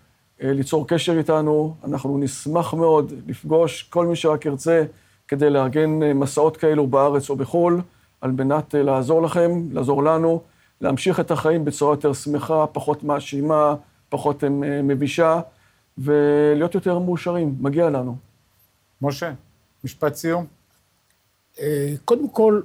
אה, 0.42 0.52
ליצור 0.52 0.88
קשר 0.88 1.18
איתנו. 1.18 1.74
אנחנו 1.84 2.18
נשמח 2.18 2.74
מאוד 2.74 3.12
לפגוש 3.26 3.82
כל 3.82 4.06
מי 4.06 4.16
שרק 4.16 4.44
ירצה 4.44 4.84
כדי 5.28 5.50
לארגן 5.50 5.90
מסעות 6.14 6.56
כאלו 6.56 6.86
בארץ 6.86 7.30
או 7.30 7.36
בחו"ל, 7.36 7.80
על 8.26 8.32
מנת 8.32 8.74
לעזור 8.74 9.22
לכם, 9.22 9.50
לעזור 9.72 10.04
לנו, 10.04 10.42
להמשיך 10.80 11.20
את 11.20 11.30
החיים 11.30 11.64
בצורה 11.64 11.92
יותר 11.92 12.12
שמחה, 12.12 12.66
פחות 12.72 13.04
מאשימה, 13.04 13.74
פחות 14.08 14.44
מבישה, 14.82 15.40
ולהיות 15.98 16.74
יותר 16.74 16.98
מאושרים. 16.98 17.54
מגיע 17.60 17.90
לנו. 17.90 18.16
משה, 19.02 19.32
משפט 19.84 20.14
סיום. 20.14 20.46
קודם 22.04 22.28
כל, 22.28 22.60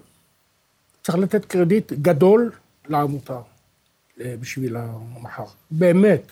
צריך 1.03 1.17
לתת 1.17 1.45
קרדיט 1.45 1.93
גדול 1.93 2.51
לעמותה 2.87 3.39
בשביל 4.17 4.75
המחר. 4.77 5.45
באמת. 5.71 6.23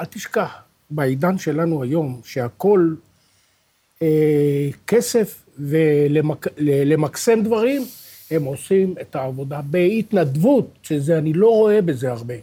אל 0.00 0.04
תשכח, 0.04 0.54
בעידן 0.90 1.38
שלנו 1.38 1.82
היום, 1.82 2.20
שהכל 2.24 2.94
אה, 4.02 4.68
כסף 4.86 5.44
ולמקסם 5.58 7.42
דברים, 7.42 7.82
הם 8.30 8.44
עושים 8.44 8.94
את 9.00 9.16
העבודה 9.16 9.60
בהתנדבות, 9.62 10.78
שזה, 10.82 11.18
אני 11.18 11.32
לא 11.32 11.48
רואה 11.48 11.82
בזה 11.82 12.12
הרבה. 12.12 12.34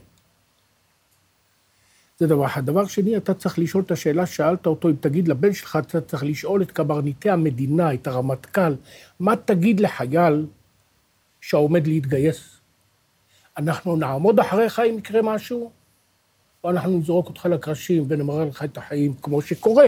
זה 2.20 2.28
דבר 2.28 2.46
אחד. 2.46 2.66
דבר 2.66 2.86
שני, 2.86 3.18
אתה 3.18 3.34
צריך 3.34 3.60
לשאול 3.60 3.84
את 3.84 3.92
השאלה 3.92 4.26
ששאלת 4.26 4.66
אותו, 4.66 4.90
אם 4.90 4.96
תגיד 5.00 5.28
לבן 5.28 5.54
שלך, 5.54 5.76
אתה 5.76 6.02
צריך 6.02 6.24
לשאול 6.24 6.62
את 6.62 6.72
קברניטי 6.72 7.30
המדינה, 7.30 7.94
את 7.94 8.08
הרמטכ"ל, 8.08 8.76
מה 9.20 9.36
תגיד 9.36 9.80
לחייל 9.80 10.46
שעומד 11.42 11.88
להתגייס? 11.88 12.58
אנחנו 13.58 13.96
נעמוד 13.96 14.40
אחריך 14.40 14.80
אם 14.80 14.98
יקרה 14.98 15.22
משהו, 15.22 15.72
או 16.64 16.70
אנחנו 16.70 16.98
נזרוק 16.98 17.28
אותך 17.28 17.46
לקרשים 17.46 18.06
ונמרר 18.08 18.46
לך 18.46 18.64
את 18.64 18.78
החיים, 18.78 19.14
כמו 19.22 19.42
שקורה 19.42 19.88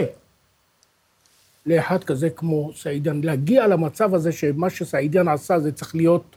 לאחד 1.66 2.04
כזה 2.04 2.30
כמו 2.30 2.72
סעידיאן. 2.76 3.20
להגיע 3.24 3.66
למצב 3.66 4.14
הזה 4.14 4.32
שמה 4.32 4.70
שסעידיאן 4.70 5.28
עשה 5.28 5.58
זה 5.58 5.72
צריך 5.72 5.94
להיות 5.94 6.36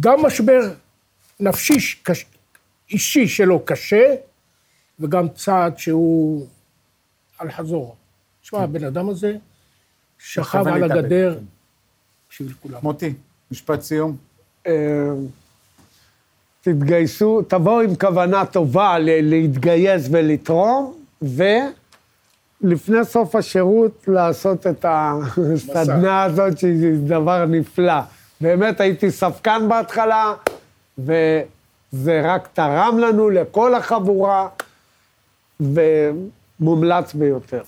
גם 0.00 0.22
משבר 0.22 0.60
נפשי 1.40 1.74
קש... 2.02 2.26
אישי 2.90 3.28
שלו 3.28 3.64
קשה, 3.64 4.14
וגם 5.00 5.28
צעד 5.28 5.78
שהוא 5.78 6.46
על 7.38 7.50
חזור. 7.50 7.96
תשמע, 8.42 8.58
כן. 8.58 8.64
הבן 8.64 8.84
אדם 8.84 9.08
הזה 9.08 9.36
שכב 10.18 10.66
על 10.66 10.82
הגדר 10.82 11.38
בשביל 12.30 12.52
כולם. 12.62 12.78
מוטי, 12.82 13.14
משפט 13.50 13.80
סיום. 13.80 14.16
אה, 14.66 14.72
תתגייסו, 16.60 17.42
תבואו 17.42 17.80
עם 17.80 17.94
כוונה 17.96 18.46
טובה 18.46 18.98
להתגייס 18.98 20.08
ולתרום, 20.10 20.94
ולפני 22.62 23.04
סוף 23.04 23.36
השירות 23.36 24.04
לעשות 24.08 24.66
את 24.66 24.84
הסדנה 24.88 26.22
הזאת, 26.22 26.58
שהיא 26.58 26.96
דבר 27.06 27.46
נפלא. 27.46 28.00
באמת 28.40 28.80
הייתי 28.80 29.10
ספקן 29.10 29.68
בהתחלה, 29.68 30.34
וזה 30.98 32.22
רק 32.24 32.48
תרם 32.52 32.98
לנו, 32.98 33.30
לכל 33.30 33.74
החבורה, 33.74 34.48
ומומלץ 35.60 37.14
ביותר. 37.14 37.62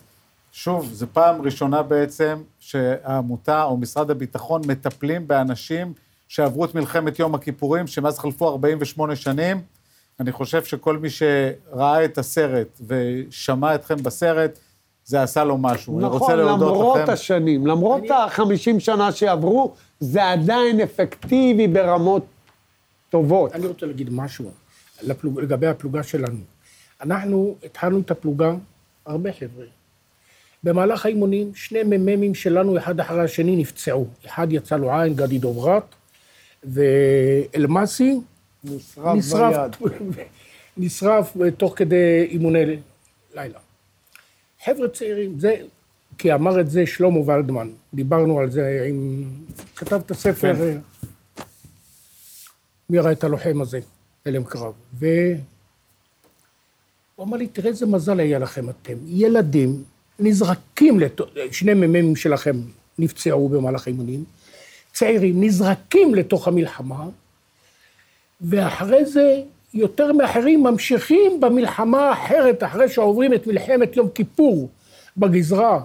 שוב, 0.52 0.90
זו 0.92 1.06
פעם 1.12 1.42
ראשונה 1.42 1.82
בעצם 1.82 2.38
שהעמותה 2.58 3.62
או 3.62 3.76
משרד 3.76 4.10
הביטחון 4.10 4.62
מטפלים 4.66 5.28
באנשים 5.28 5.92
שעברו 6.28 6.64
את 6.64 6.74
מלחמת 6.74 7.18
יום 7.18 7.34
הכיפורים, 7.34 7.86
שמאז 7.86 8.18
חלפו 8.18 8.48
48 8.48 9.16
שנים. 9.16 9.60
אני 10.20 10.32
חושב 10.32 10.64
שכל 10.64 10.98
מי 10.98 11.08
שראה 11.10 12.04
את 12.04 12.18
הסרט 12.18 12.80
ושמע 12.86 13.74
אתכם 13.74 13.96
בסרט, 14.02 14.58
זה 15.06 15.22
עשה 15.22 15.44
לו 15.44 15.58
משהו. 15.58 16.00
נכון, 16.00 16.38
למרות 16.38 16.98
לכם... 16.98 17.12
השנים, 17.12 17.66
למרות 17.66 18.00
אני... 18.00 18.10
ה-50 18.10 18.80
שנה 18.80 19.12
שעברו, 19.12 19.74
זה 20.00 20.30
עדיין 20.30 20.80
אפקטיבי 20.80 21.68
ברמות 21.68 22.26
טובות. 23.10 23.52
אני 23.52 23.66
רוצה 23.66 23.86
להגיד 23.86 24.10
משהו 24.12 24.50
לפלוג... 25.02 25.40
לגבי 25.40 25.66
הפלוגה 25.66 26.02
שלנו. 26.02 26.38
אנחנו 27.00 27.56
התחלנו 27.64 28.00
את 28.00 28.10
הפלוגה, 28.10 28.54
הרבה 29.06 29.32
חבר'ה. 29.32 29.64
במהלך 30.62 31.06
האימונים, 31.06 31.54
שני 31.54 31.82
מ"מים 31.82 32.34
שלנו, 32.34 32.78
אחד 32.78 33.00
אחרי 33.00 33.24
השני, 33.24 33.56
נפצעו. 33.56 34.06
אחד 34.26 34.46
יצא 34.50 34.76
לו 34.76 34.92
עין, 34.92 35.14
גדי 35.14 35.38
דוברת, 35.38 35.94
ואלמסי 36.64 38.20
נשרף, 38.64 39.16
נשרף 39.16 39.80
ביד. 39.80 39.96
נשרף 40.76 41.36
תוך 41.56 41.72
כדי 41.76 42.26
אימוני 42.30 42.76
לילה. 43.34 43.58
חבר'ה 44.66 44.88
צעירים, 44.88 45.38
זה, 45.38 45.56
כי 46.18 46.34
אמר 46.34 46.60
את 46.60 46.70
זה 46.70 46.86
שלמה 46.86 47.18
ולדמן, 47.18 47.70
דיברנו 47.94 48.40
על 48.40 48.50
זה 48.50 48.86
עם... 48.88 49.24
כתב 49.76 50.00
את 50.06 50.10
הספר, 50.10 50.54
כן. 50.56 50.78
מי 52.90 52.98
ראה 52.98 53.12
את 53.12 53.24
הלוחם 53.24 53.60
הזה, 53.60 53.80
הלם 54.26 54.44
קרב. 54.44 54.72
והוא 54.92 55.38
אמר 57.20 57.36
לי, 57.36 57.46
תראה 57.46 57.68
איזה 57.68 57.86
מזל 57.86 58.20
היה 58.20 58.38
לכם 58.38 58.70
אתם. 58.70 58.94
ילדים 59.06 59.84
נזרקים, 60.18 61.00
לת... 61.00 61.20
שני 61.50 61.74
מ"מים 61.74 62.16
שלכם 62.16 62.56
נפצעו 62.98 63.48
במהלך 63.48 63.86
האימונים, 63.86 64.24
צעירים 64.92 65.44
נזרקים 65.44 66.14
לתוך 66.14 66.48
המלחמה, 66.48 67.08
ואחרי 68.40 69.04
זה 69.04 69.42
יותר 69.74 70.12
מאחרים 70.12 70.62
ממשיכים 70.62 71.40
במלחמה 71.40 72.08
האחרת, 72.08 72.62
אחרי 72.62 72.88
שעוברים 72.88 73.34
את 73.34 73.46
מלחמת 73.46 73.96
יום 73.96 74.08
כיפור 74.08 74.68
בגזרה 75.16 75.80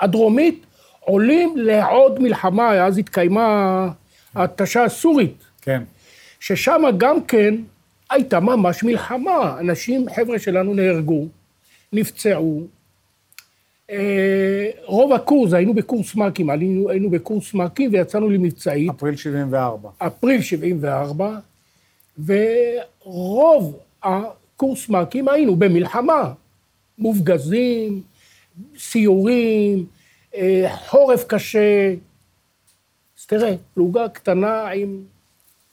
הדרומית, 0.00 0.66
עולים 1.00 1.54
לעוד 1.56 2.22
מלחמה, 2.22 2.86
אז 2.86 2.98
התקיימה 2.98 3.88
ההתשה 4.34 4.84
הסורית. 4.84 5.44
כן. 5.62 5.82
ששם 6.40 6.82
גם 6.98 7.24
כן 7.24 7.54
הייתה 8.10 8.40
ממש 8.40 8.82
מלחמה. 8.82 9.56
אנשים, 9.60 10.06
חבר'ה 10.14 10.38
שלנו 10.38 10.74
נהרגו, 10.74 11.26
נפצעו, 11.92 12.66
אה, 13.90 14.70
רוב 14.84 15.12
הקורס, 15.12 15.52
היינו 15.52 15.74
בקורס 15.74 16.14
מ"כים, 16.14 16.50
היינו, 16.50 16.90
היינו 16.90 17.10
בקורס 17.10 17.54
מ"כים 17.54 17.90
ויצאנו 17.92 18.30
למבצעית. 18.30 18.90
אפריל 18.90 19.16
74. 19.16 19.88
אפריל 19.98 20.42
74, 20.42 21.38
ורוב 22.26 23.78
הקורס 24.02 24.88
מ"כים 24.88 25.28
היינו 25.28 25.56
במלחמה. 25.56 26.32
מופגזים, 26.98 28.02
סיורים, 28.78 29.86
אה, 30.34 30.76
חורף 30.88 31.24
קשה. 31.24 31.94
אז 33.18 33.26
תראה, 33.26 33.54
פלוגה 33.74 34.08
קטנה 34.08 34.68
עם... 34.68 35.02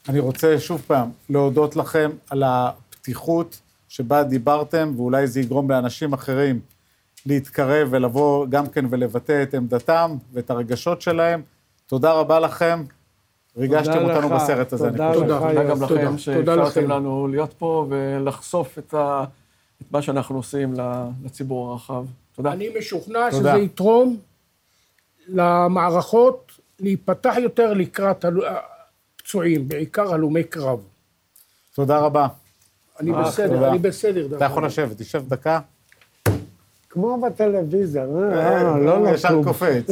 אני 0.10 0.20
רוצה 0.20 0.60
שוב 0.60 0.84
פעם 0.88 1.10
להודות 1.30 1.76
לכם 1.76 2.12
על 2.30 2.44
הפתיחות 2.44 3.60
שבה 3.90 4.24
דיברתם, 4.24 4.94
ואולי 4.96 5.28
זה 5.28 5.40
יגרום 5.40 5.72
לאנשים 5.72 6.14
אחרים 6.14 6.60
להתקרב 7.26 7.88
ולבוא 7.92 8.48
גם 8.50 8.68
כן 8.68 8.86
ולבטא 8.90 9.44
את 9.44 9.54
עמדתם 9.54 10.16
ואת 10.34 10.50
הרגשות 10.50 11.02
שלהם. 11.02 11.42
תודה 11.88 12.12
רבה 12.12 12.40
לכם. 12.40 12.84
ריגשתם 13.58 14.04
אותנו 14.04 14.36
לך, 14.36 14.42
בסרט 14.42 14.74
הזה. 14.74 14.90
תודה 14.90 15.12
לך, 15.12 15.18
תודה 15.18 15.64
גם 15.64 15.84
לכם 15.84 16.18
שאפשרתם 16.18 16.90
לנו 16.90 17.28
להיות 17.28 17.54
פה 17.58 17.86
ולחשוף 17.90 18.78
את, 18.78 18.94
ה... 18.94 19.24
את 19.82 19.92
מה 19.92 20.02
שאנחנו 20.02 20.36
עושים 20.36 20.74
לציבור 21.26 21.72
הרחב. 21.72 22.06
תודה. 22.36 22.52
אני 22.52 22.70
משוכנע 22.80 23.32
תודה. 23.32 23.52
שזה 23.52 23.64
יתרום 23.64 24.18
למערכות 25.28 26.52
להיפתח 26.80 27.34
יותר 27.38 27.74
לקראת 27.74 28.26
הפצועים, 28.26 29.68
בעיקר 29.68 30.14
הלומי 30.14 30.44
קרב. 30.44 30.80
תודה 31.76 32.00
רבה. 32.00 32.28
אני 33.00 33.12
בסדר, 33.12 33.70
אני 33.70 33.80
בסדר. 33.80 34.38
אתה 34.38 34.46
יכול 34.46 34.66
לשבת, 34.66 34.98
תשב 34.98 35.24
דקה. 35.28 35.60
כמו 36.90 37.22
בטלוויזיה, 37.22 38.04
אה, 38.04 38.64
לא, 38.64 39.04
לא, 39.04 39.10
ישר 39.10 39.44
קופץ. 39.44 39.90